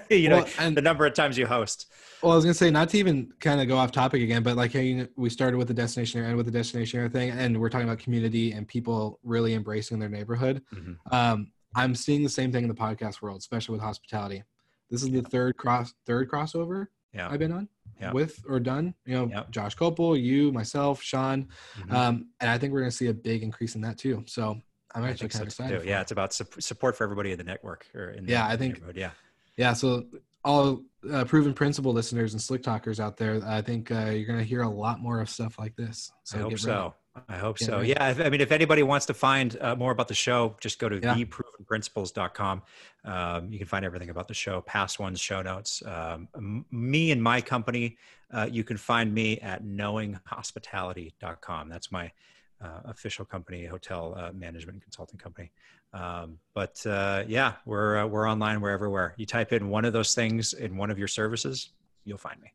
you 0.08 0.28
know 0.30 0.46
and- 0.58 0.74
the 0.74 0.80
number 0.80 1.04
of 1.04 1.12
times 1.12 1.36
you 1.36 1.46
host. 1.46 1.86
Well, 2.22 2.32
I 2.32 2.36
was 2.36 2.44
gonna 2.46 2.54
say 2.54 2.70
not 2.70 2.88
to 2.90 2.98
even 2.98 3.30
kind 3.38 3.61
of 3.61 3.68
go 3.68 3.76
off 3.76 3.92
topic 3.92 4.22
again, 4.22 4.42
but 4.42 4.56
like 4.56 4.72
hey, 4.72 5.06
we 5.16 5.28
started 5.28 5.58
with 5.58 5.68
the 5.68 5.74
destination 5.74 6.24
and 6.24 6.36
with 6.38 6.46
the 6.46 6.52
destination 6.52 7.08
thing, 7.11 7.30
and 7.30 7.61
we're 7.61 7.68
talking 7.68 7.86
about 7.86 7.98
community 7.98 8.52
and 8.52 8.66
people 8.66 9.18
really 9.22 9.52
embracing 9.52 9.98
their 9.98 10.08
neighborhood. 10.08 10.62
Mhm. 10.74 10.96
Um, 11.12 11.52
I'm 11.76 11.94
seeing 11.94 12.22
the 12.22 12.30
same 12.30 12.50
thing 12.50 12.62
in 12.64 12.68
the 12.68 12.74
podcast 12.74 13.20
world, 13.20 13.36
especially 13.38 13.74
with 13.74 13.82
hospitality. 13.82 14.42
This 14.88 15.02
is 15.02 15.11
the 15.11 15.20
third 15.20 15.58
cross 15.58 15.92
third 16.06 16.30
crossover 16.30 16.86
Yeah. 17.12 17.28
I've 17.28 17.38
been 17.38 17.52
on 17.52 17.68
Yeah. 18.00 18.12
with 18.12 18.44
or 18.48 18.61
done. 18.61 18.94
You 19.04 19.14
know, 19.16 19.26
Yep. 19.28 19.50
Josh 19.50 19.76
Copel, 19.76 20.20
you, 20.20 20.52
myself, 20.52 21.02
Sean, 21.02 21.48
Mhm. 21.76 21.92
um, 21.92 22.28
and 22.40 22.48
I 22.50 22.58
think 22.58 22.72
we're 22.72 22.80
gonna 22.80 22.90
see 22.90 23.08
a 23.08 23.14
big 23.14 23.42
increase 23.42 23.74
in 23.74 23.80
that 23.82 23.98
too. 23.98 24.24
So 24.26 24.61
I'm 24.94 25.04
actually 25.04 25.18
think 25.28 25.32
so 25.32 25.38
kind 25.38 25.42
of 25.42 25.48
excited. 25.48 25.84
Yeah, 25.84 25.98
it. 25.98 26.02
it's 26.02 26.12
about 26.12 26.32
sup- 26.32 26.61
support 26.62 26.96
for 26.96 27.04
everybody 27.04 27.32
in 27.32 27.38
the 27.38 27.44
network 27.44 27.86
or 27.94 28.11
in 28.11 28.24
the 28.26 28.32
Yeah, 28.32 28.46
I 28.46 28.56
think- 28.56 28.80
Yeah. 28.94 29.11
Yeah, 29.56 29.72
so 29.74 30.06
all 30.44 30.82
uh, 31.11 31.24
proven 31.24 31.54
principle 31.54 31.92
listeners 31.94 32.34
and 32.34 32.42
slick 32.42 32.62
talkers 32.62 33.00
out 33.00 33.16
there, 33.16 33.42
I 33.44 33.62
think 33.62 33.90
uh, 33.90 34.11
you're 34.11 34.26
gonna 34.26 34.44
hear 34.44 34.62
a 34.62 34.68
lot 34.68 35.00
more 35.00 35.20
of 35.20 35.28
stuff 35.30 35.58
like 35.58 35.74
this. 35.76 36.12
So 36.24 36.38
I 36.38 36.42
hope 36.42 36.58
so. 36.58 36.94
I 37.28 37.38
hope 37.38 37.58
so. 37.58 37.80
Yeah. 37.80 38.11
If, 38.11 38.20
I 38.20 38.28
mean, 38.28 38.40
if 38.40 38.52
anybody 38.52 38.84
wants 38.84 39.06
to 39.06 39.14
find 39.14 39.56
uh, 39.61 39.74
more 39.74 39.90
about 39.90 40.06
the 40.08 40.14
show, 40.14 40.54
just 40.61 40.78
go 40.78 40.88
to 40.88 41.00
Yeah. 41.00 41.14
theprovenprinciples.com. 41.16 42.62
Um, 43.04 43.52
you 43.52 43.58
can 43.58 43.66
find 43.66 43.84
everything 43.84 44.11
about 44.11 44.28
the 44.28 44.34
show, 44.34 44.61
past 44.61 45.00
ones, 45.00 45.20
show 45.20 45.42
notes. 45.42 45.82
Um, 45.84 46.64
me 46.70 47.11
and 47.11 47.20
my 47.22 47.40
company, 47.40 47.96
uh, 48.32 48.46
you 48.50 48.62
can 48.62 48.76
find 48.76 49.12
me 49.12 49.40
at 49.40 49.64
knowinghospitality.com. 49.64 51.68
That's 51.68 51.90
my 51.90 52.12
uh, 52.61 52.80
official 52.84 53.24
company, 53.24 53.64
hotel 53.64 54.14
uh, 54.16 54.30
management 54.32 54.80
consulting 54.82 55.18
company. 55.18 55.50
Um, 55.92 56.38
but 56.54 56.84
uh, 56.86 57.24
yeah, 57.26 57.54
we're 57.64 57.98
uh, 57.98 58.06
we're 58.06 58.30
online. 58.30 58.61
We're 58.61 58.70
everywhere. 58.70 59.14
You 59.16 59.26
type 59.26 59.52
in 59.52 59.68
one 59.68 59.84
of 59.84 59.92
those 59.92 60.14
things 60.14 60.52
in 60.52 60.76
one 60.76 60.90
of 60.90 60.98
your 60.98 61.08
services, 61.08 61.70
you'll 62.04 62.18
find 62.18 62.40
me. 62.40 62.52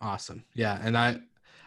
Awesome. 0.00 0.44
Yeah, 0.54 0.78
and 0.82 0.98
I 0.98 1.20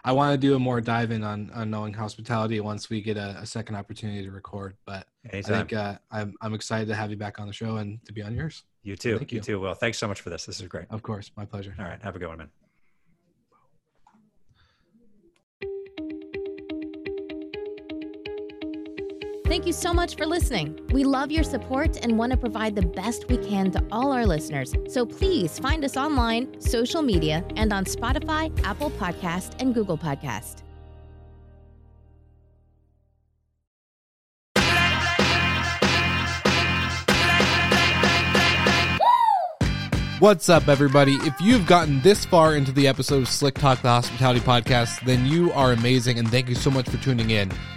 I 0.08 0.14
want 0.14 0.32
to 0.32 0.38
do 0.38 0.55
a 0.55 0.60
more 0.60 0.80
dive 0.80 1.12
in 1.12 1.22
on 1.22 1.51
on 1.53 1.70
knowing 1.70 1.93
hospitality 1.93 2.62
once 2.62 2.89
we 2.89 3.01
get 3.01 3.18
a, 3.18 3.38
a 3.41 3.45
second 3.45 3.76
opportunity 3.76 4.24
to 4.24 4.32
record. 4.32 4.78
But 4.86 5.05
I 5.34 5.41
think 5.41 5.74
uh, 5.74 5.97
I'm 6.10 6.34
I'm 6.39 6.53
excited 6.53 6.88
to 6.88 6.95
have 6.95 7.10
you 7.10 7.18
back 7.18 7.41
on 7.41 7.47
the 7.47 7.53
show 7.53 7.76
and 7.76 7.99
to 8.05 8.14
be 8.14 8.22
on 8.22 8.34
yours. 8.34 8.64
you 8.84 8.95
too. 8.95 9.18
thank 9.18 9.34
you 9.34 9.38
you. 9.38 9.41
too. 9.41 9.60
Will. 9.60 9.74
thanks 9.74 9.97
so 9.97 10.08
much 10.08 10.22
for 10.22 10.30
this. 10.30 10.45
This 10.45 10.62
is 10.62 10.68
great. 10.70 10.86
Of 10.89 11.03
course, 11.03 11.32
my 11.36 11.43
pleasure. 11.43 11.76
All 11.78 11.84
right. 11.84 12.01
Have 12.01 12.16
a 12.16 12.20
good 12.20 12.30
one, 12.30 12.38
man. 12.38 12.49
Thank 19.48 19.66
you 19.66 19.72
so 19.72 19.93
much 19.93 20.18
for 20.18 20.26
listening. 20.26 20.78
We 20.91 21.06
love 21.06 21.32
your 21.32 21.45
support 21.45 22.04
and 22.04 22.18
want 22.18 22.34
to 22.34 22.38
provide 22.38 22.76
the 22.76 22.82
best 22.82 23.30
we 23.30 23.38
can 23.38 23.72
to 23.72 23.84
all 23.93 24.12
our 24.12 24.26
listeners. 24.26 24.76
So 24.89 25.06
please 25.06 25.58
find 25.58 25.86
us 25.86 25.95
online, 25.95 26.60
social 26.60 27.02
media, 27.02 27.45
and 27.56 27.72
on 27.72 27.86
Spotify, 27.86 28.52
Apple 28.66 28.89
Podcast, 28.91 29.56
and 29.62 29.74
Google 29.74 29.98
Podcast. 29.98 30.64
What's 40.20 40.50
up, 40.50 40.68
everybody? 40.68 41.14
If 41.22 41.39
you've 41.39 41.66
gotten 41.66 42.02
this 42.02 42.26
far 42.26 42.58
into 42.58 42.74
the 42.74 42.86
episode 42.89 43.22
of 43.22 43.30
Slick 43.30 43.56
Talk, 43.56 43.82
the 43.82 43.88
hospitality 43.88 44.41
podcast, 44.41 45.00
then 45.06 45.26
you 45.26 45.54
are 45.54 45.72
amazing 45.72 46.20
and 46.20 46.28
thank 46.28 46.50
you 46.50 46.56
so 46.56 46.70
much 46.70 46.89
for 46.89 46.98
tuning 46.98 47.30
in. 47.30 47.50